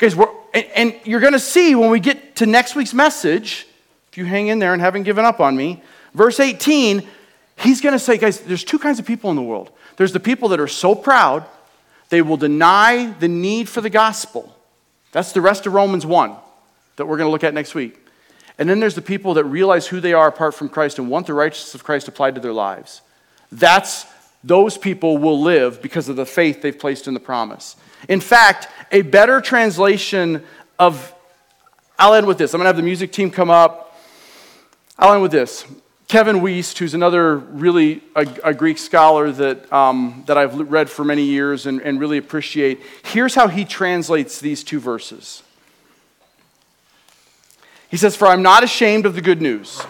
Guys, 0.00 0.16
we're, 0.16 0.28
and, 0.54 0.66
and 0.74 1.00
you're 1.04 1.20
going 1.20 1.34
to 1.34 1.38
see 1.38 1.74
when 1.74 1.90
we 1.90 2.00
get 2.00 2.36
to 2.36 2.46
next 2.46 2.74
week's 2.74 2.94
message 2.94 3.66
if 4.10 4.18
you 4.18 4.24
hang 4.24 4.48
in 4.48 4.58
there 4.58 4.72
and 4.72 4.82
haven't 4.82 5.04
given 5.04 5.24
up 5.24 5.38
on 5.38 5.56
me, 5.56 5.82
verse 6.14 6.40
18, 6.40 7.06
he's 7.58 7.80
going 7.80 7.92
to 7.92 7.98
say, 7.98 8.18
guys, 8.18 8.40
there's 8.40 8.64
two 8.64 8.78
kinds 8.78 8.98
of 8.98 9.06
people 9.06 9.30
in 9.30 9.36
the 9.36 9.42
world. 9.42 9.70
There's 9.98 10.12
the 10.12 10.18
people 10.18 10.48
that 10.48 10.58
are 10.58 10.66
so 10.66 10.96
proud, 10.96 11.44
they 12.08 12.22
will 12.22 12.36
deny 12.36 13.14
the 13.20 13.28
need 13.28 13.68
for 13.68 13.80
the 13.80 13.90
gospel. 13.90 14.56
That's 15.12 15.30
the 15.30 15.40
rest 15.40 15.66
of 15.66 15.74
Romans 15.74 16.04
1 16.04 16.34
that 16.96 17.06
we're 17.06 17.18
going 17.18 17.28
to 17.28 17.30
look 17.30 17.44
at 17.44 17.54
next 17.54 17.74
week. 17.74 18.04
And 18.58 18.68
then 18.68 18.80
there's 18.80 18.96
the 18.96 19.02
people 19.02 19.34
that 19.34 19.44
realize 19.44 19.86
who 19.86 20.00
they 20.00 20.12
are 20.12 20.26
apart 20.26 20.54
from 20.54 20.68
Christ 20.68 20.98
and 20.98 21.08
want 21.08 21.28
the 21.28 21.34
righteousness 21.34 21.74
of 21.74 21.84
Christ 21.84 22.08
applied 22.08 22.34
to 22.34 22.40
their 22.40 22.52
lives. 22.52 23.00
That's 23.52 24.06
those 24.42 24.76
people 24.76 25.18
will 25.18 25.40
live 25.40 25.80
because 25.80 26.08
of 26.08 26.16
the 26.16 26.26
faith 26.26 26.62
they've 26.62 26.76
placed 26.76 27.06
in 27.06 27.14
the 27.14 27.20
promise. 27.20 27.76
In 28.08 28.20
fact, 28.20 28.68
a 28.92 29.02
better 29.02 29.40
translation 29.40 30.42
of 30.78 31.14
I'll 31.98 32.14
end 32.14 32.26
with 32.26 32.38
this. 32.38 32.54
I'm 32.54 32.58
going 32.58 32.64
to 32.64 32.68
have 32.68 32.76
the 32.76 32.82
music 32.82 33.12
team 33.12 33.30
come 33.30 33.50
up. 33.50 33.94
I'll 34.98 35.12
end 35.12 35.20
with 35.20 35.32
this. 35.32 35.66
Kevin 36.08 36.40
Wuest, 36.40 36.78
who's 36.78 36.94
another 36.94 37.36
really 37.36 38.02
a, 38.16 38.26
a 38.42 38.54
Greek 38.54 38.78
scholar 38.78 39.30
that, 39.30 39.70
um, 39.70 40.24
that 40.26 40.38
I've 40.38 40.58
read 40.70 40.88
for 40.88 41.04
many 41.04 41.22
years 41.22 41.66
and, 41.66 41.80
and 41.82 42.00
really 42.00 42.16
appreciate, 42.16 42.80
here's 43.04 43.34
how 43.34 43.48
he 43.48 43.66
translates 43.66 44.40
these 44.40 44.64
two 44.64 44.80
verses. 44.80 45.42
He 47.90 47.98
says, 47.98 48.16
For 48.16 48.26
I'm 48.26 48.42
not 48.42 48.64
ashamed 48.64 49.04
of 49.04 49.14
the 49.14 49.20
good 49.20 49.42
news, 49.42 49.84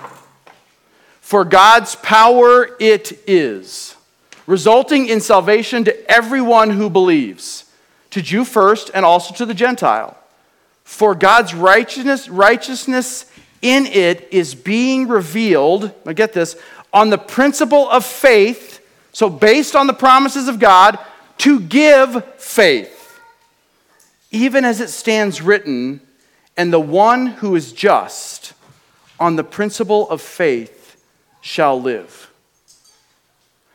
for 1.21 1.45
God's 1.45 1.95
power 1.95 2.77
it 2.81 3.23
is, 3.29 3.95
resulting 4.49 5.07
in 5.09 5.21
salvation 5.21 5.85
to 5.85 6.11
everyone 6.11 6.71
who 6.71 6.91
believes, 6.91 7.70
to 8.11 8.23
Jew 8.23 8.45
first 8.45 8.91
and 8.93 9.05
also 9.05 9.35
to 9.35 9.47
the 9.47 9.55
Gentile. 9.55 10.17
For 10.85 11.15
God's 11.15 11.55
righteousness, 11.55 12.29
righteousness 12.29 13.27
in 13.63 13.87
it 13.87 14.29
is 14.33 14.55
being 14.55 15.09
revealed, 15.09 15.93
I 16.07 16.13
get 16.13 16.33
this, 16.33 16.57
on 16.93 17.11
the 17.11 17.19
principle 17.19 17.89
of 17.89 18.05
faith, 18.05 18.85
so 19.13 19.31
based 19.31 19.77
on 19.77 19.87
the 19.87 19.93
promises 19.93 20.49
of 20.49 20.59
God, 20.59 20.99
to 21.39 21.61
give 21.61 22.25
faith, 22.37 23.21
even 24.31 24.65
as 24.65 24.81
it 24.81 24.91
stands 24.91 25.41
written, 25.41 26.01
and 26.57 26.73
the 26.73 26.81
one 26.81 27.27
who 27.27 27.55
is 27.55 27.73
just 27.73 28.53
on 29.19 29.37
the 29.37 29.45
principle 29.45 30.09
of 30.11 30.21
faith 30.21 31.03
shall 31.41 31.81
live. 31.81 32.31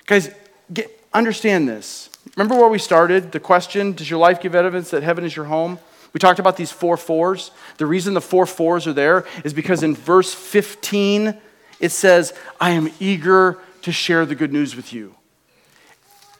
Guys, 0.05 0.29
get, 0.71 0.91
understand 1.13 1.67
this. 1.67 2.09
Remember 2.35 2.55
where 2.55 2.69
we 2.69 2.79
started? 2.79 3.31
The 3.31 3.39
question 3.39 3.93
Does 3.93 4.09
your 4.09 4.19
life 4.19 4.41
give 4.41 4.55
evidence 4.55 4.91
that 4.91 5.03
heaven 5.03 5.23
is 5.23 5.35
your 5.35 5.45
home? 5.45 5.79
We 6.13 6.19
talked 6.19 6.39
about 6.39 6.55
these 6.57 6.71
four 6.71 6.95
fours. 6.95 7.51
The 7.77 7.85
reason 7.85 8.13
the 8.13 8.21
four 8.21 8.45
fours 8.45 8.87
are 8.87 8.93
there 8.93 9.25
is 9.43 9.53
because 9.53 9.83
in 9.83 9.95
verse 9.95 10.33
15, 10.33 11.37
it 11.81 11.89
says, 11.89 12.33
I 12.59 12.71
am 12.71 12.89
eager 13.01 13.59
to 13.81 13.91
share 13.91 14.25
the 14.25 14.35
good 14.35 14.53
news 14.53 14.75
with 14.77 14.93
you. 14.93 15.15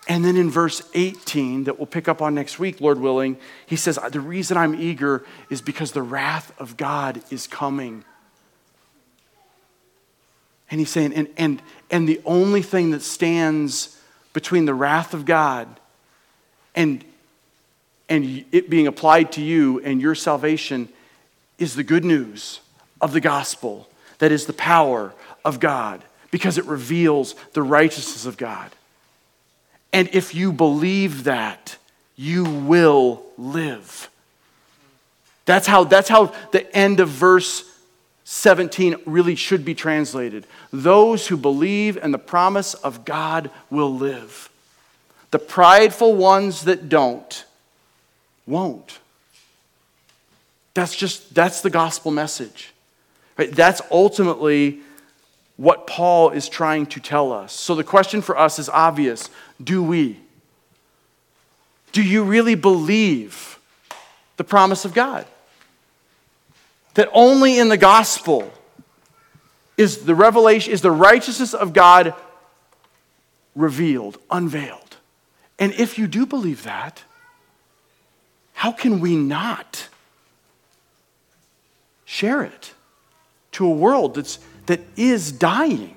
And 0.08 0.24
then 0.24 0.38
in 0.38 0.50
verse 0.50 0.82
18, 0.94 1.66
that 1.66 1.78
we'll 1.78 1.88
pick 1.88 2.08
up 2.08 2.22
on 2.22 2.36
next 2.36 2.60
week, 2.60 2.80
Lord 2.80 3.00
willing, 3.00 3.38
he 3.66 3.76
says, 3.76 4.00
The 4.12 4.20
reason 4.20 4.56
I'm 4.56 4.80
eager 4.80 5.26
is 5.50 5.62
because 5.62 5.92
the 5.92 6.04
wrath 6.04 6.54
of 6.60 6.78
God 6.78 7.22
is 7.30 7.48
coming. 7.48 8.06
And 10.72 10.80
he's 10.80 10.90
saying, 10.90 11.14
and, 11.14 11.28
and, 11.38 11.62
and 11.92 12.08
the 12.08 12.22
only 12.26 12.62
thing 12.62 12.92
that 12.92 13.02
stands 13.02 14.00
between 14.34 14.66
the 14.66 14.74
wrath 14.74 15.14
of 15.14 15.26
God 15.26 15.80
and 16.76 17.04
and 18.08 18.46
it 18.52 18.70
being 18.70 18.88
applied 18.88 19.32
to 19.34 19.42
you 19.42 19.80
and 19.82 20.02
your 20.02 20.16
salvation 20.16 20.90
is 21.58 21.76
the 21.76 21.84
good 21.84 22.06
news 22.06 22.60
of 23.02 23.14
the 23.14 23.22
gospel 23.22 23.90
that 24.20 24.32
is 24.32 24.46
the 24.46 24.54
power 24.54 25.14
of 25.44 25.60
God 25.60 26.04
because 26.32 26.58
it 26.58 26.66
reveals 26.66 27.34
the 27.54 27.64
righteousness 27.64 28.26
of 28.26 28.38
God. 28.38 28.72
And 29.94 30.10
if 30.14 30.36
you 30.36 30.52
believe 30.52 31.24
that, 31.24 31.78
you 32.16 32.44
will 32.44 33.24
live. 33.38 34.10
That's 35.46 35.68
how, 35.68 35.84
that's 35.84 36.10
how 36.10 36.34
the 36.52 36.76
end 36.76 37.00
of 37.00 37.10
verse 37.10 37.64
17 38.26 38.96
really 39.06 39.36
should 39.36 39.64
be 39.64 39.76
translated. 39.76 40.48
Those 40.74 41.28
who 41.28 41.38
believe 41.38 41.98
in 41.98 42.12
the 42.12 42.18
promise 42.18 42.74
of 42.74 43.06
God 43.06 43.50
will 43.70 43.94
live. 43.94 44.50
The 45.36 45.40
prideful 45.40 46.16
ones 46.16 46.64
that 46.64 46.88
don't 46.88 47.44
won't. 48.48 49.00
That's 50.74 50.96
just, 50.96 51.36
that's 51.36 51.60
the 51.60 51.70
gospel 51.70 52.10
message. 52.10 52.74
Right? 53.38 53.52
That's 53.52 53.82
ultimately 53.92 54.80
what 55.58 55.88
Paul 55.88 56.30
is 56.30 56.48
trying 56.48 56.86
to 56.86 57.02
tell 57.02 57.34
us. 57.34 57.52
So 57.52 57.76
the 57.76 57.84
question 57.84 58.22
for 58.22 58.38
us 58.38 58.60
is 58.60 58.70
obvious 58.70 59.30
do 59.62 59.84
we? 59.84 60.22
Do 61.92 62.02
you 62.02 62.24
really 62.24 62.56
believe 62.56 63.60
the 64.38 64.46
promise 64.46 64.86
of 64.86 64.94
God? 64.94 65.28
That 66.94 67.10
only 67.12 67.60
in 67.60 67.68
the 67.68 67.76
gospel 67.76 68.54
is 69.76 70.06
the 70.06 70.16
revelation, 70.16 70.72
is 70.72 70.80
the 70.80 70.92
righteousness 70.92 71.54
of 71.54 71.74
God 71.74 72.14
revealed, 73.54 74.18
unveiled. 74.32 74.85
And 75.58 75.74
if 75.74 75.98
you 75.98 76.08
do 76.08 76.26
believe 76.26 76.64
that, 76.64 77.04
how 78.54 78.72
can 78.72 79.00
we 79.00 79.16
not 79.16 79.88
share 82.06 82.44
it 82.44 82.74
to 83.54 83.66
a 83.66 83.70
world 83.70 84.16
that's, 84.16 84.40
that 84.66 84.82
is 84.96 85.32
dying? 85.32 85.96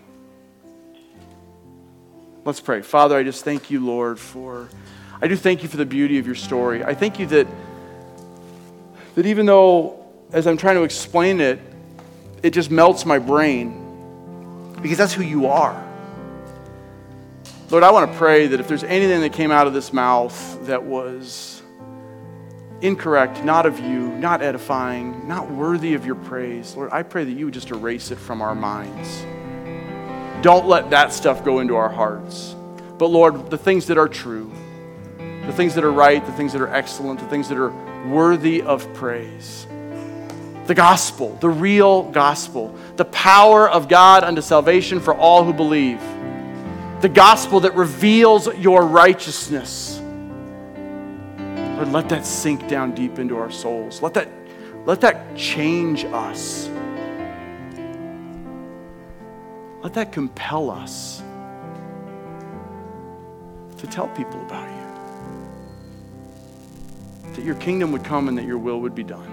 Let's 2.44 2.60
pray. 2.60 2.82
Father, 2.82 3.16
I 3.16 3.22
just 3.22 3.44
thank 3.44 3.70
you, 3.70 3.84
Lord, 3.84 4.18
for 4.18 4.68
I 5.20 5.28
do 5.28 5.36
thank 5.36 5.62
you 5.62 5.68
for 5.68 5.76
the 5.76 5.86
beauty 5.86 6.18
of 6.18 6.26
your 6.26 6.34
story. 6.36 6.84
I 6.84 6.94
thank 6.94 7.18
you 7.18 7.26
that 7.26 7.46
that 9.16 9.26
even 9.26 9.46
though 9.46 10.06
as 10.32 10.46
I'm 10.46 10.56
trying 10.56 10.76
to 10.76 10.84
explain 10.84 11.40
it, 11.40 11.58
it 12.42 12.50
just 12.50 12.70
melts 12.70 13.04
my 13.04 13.18
brain 13.18 14.76
because 14.80 14.98
that's 14.98 15.12
who 15.12 15.24
you 15.24 15.46
are. 15.46 15.87
Lord, 17.70 17.84
I 17.84 17.90
want 17.90 18.10
to 18.10 18.16
pray 18.16 18.46
that 18.46 18.60
if 18.60 18.66
there's 18.66 18.82
anything 18.82 19.20
that 19.20 19.34
came 19.34 19.50
out 19.50 19.66
of 19.66 19.74
this 19.74 19.92
mouth 19.92 20.66
that 20.66 20.82
was 20.82 21.62
incorrect, 22.80 23.44
not 23.44 23.66
of 23.66 23.78
you, 23.78 24.08
not 24.08 24.40
edifying, 24.40 25.28
not 25.28 25.50
worthy 25.50 25.92
of 25.92 26.06
your 26.06 26.14
praise. 26.14 26.74
Lord, 26.74 26.90
I 26.92 27.02
pray 27.02 27.24
that 27.24 27.32
you 27.32 27.44
would 27.44 27.52
just 27.52 27.70
erase 27.70 28.10
it 28.10 28.16
from 28.16 28.40
our 28.40 28.54
minds. 28.54 29.22
Don't 30.42 30.66
let 30.66 30.88
that 30.90 31.12
stuff 31.12 31.44
go 31.44 31.58
into 31.58 31.76
our 31.76 31.90
hearts. 31.90 32.54
But 32.96 33.08
Lord, 33.08 33.50
the 33.50 33.58
things 33.58 33.86
that 33.88 33.98
are 33.98 34.08
true, 34.08 34.50
the 35.18 35.52
things 35.52 35.74
that 35.74 35.84
are 35.84 35.92
right, 35.92 36.24
the 36.24 36.32
things 36.32 36.54
that 36.54 36.62
are 36.62 36.72
excellent, 36.74 37.20
the 37.20 37.26
things 37.26 37.50
that 37.50 37.58
are 37.58 37.72
worthy 38.08 38.62
of 38.62 38.90
praise. 38.94 39.66
The 40.64 40.74
gospel, 40.74 41.36
the 41.36 41.50
real 41.50 42.10
gospel, 42.12 42.74
the 42.96 43.04
power 43.04 43.68
of 43.68 43.88
God 43.88 44.24
unto 44.24 44.40
salvation 44.40 45.00
for 45.00 45.14
all 45.14 45.44
who 45.44 45.52
believe. 45.52 46.00
The 47.00 47.08
gospel 47.08 47.60
that 47.60 47.74
reveals 47.74 48.48
your 48.56 48.84
righteousness 48.84 49.98
Lord, 51.78 51.92
let 51.92 52.08
that 52.08 52.26
sink 52.26 52.66
down 52.66 52.92
deep 52.92 53.20
into 53.20 53.36
our 53.36 53.52
souls. 53.52 54.02
Let 54.02 54.14
that, 54.14 54.28
let 54.84 55.00
that 55.02 55.36
change 55.36 56.04
us. 56.06 56.68
Let 59.80 59.94
that 59.94 60.10
compel 60.10 60.72
us 60.72 61.22
to 63.76 63.86
tell 63.86 64.08
people 64.08 64.42
about 64.42 64.68
you. 64.68 64.76
That 67.34 67.44
your 67.44 67.54
kingdom 67.54 67.92
would 67.92 68.02
come 68.02 68.26
and 68.26 68.36
that 68.36 68.44
your 68.44 68.58
will 68.58 68.80
would 68.80 68.96
be 68.96 69.04
done 69.04 69.30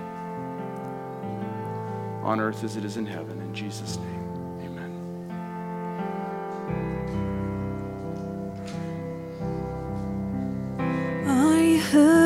on 2.21 2.39
earth 2.39 2.63
as 2.63 2.77
it 2.77 2.85
is 2.85 2.97
in 2.97 3.07
heaven. 3.07 3.41
In 3.41 3.55
Jesus' 3.55 3.97
name. 3.97 4.15
could 11.95 12.24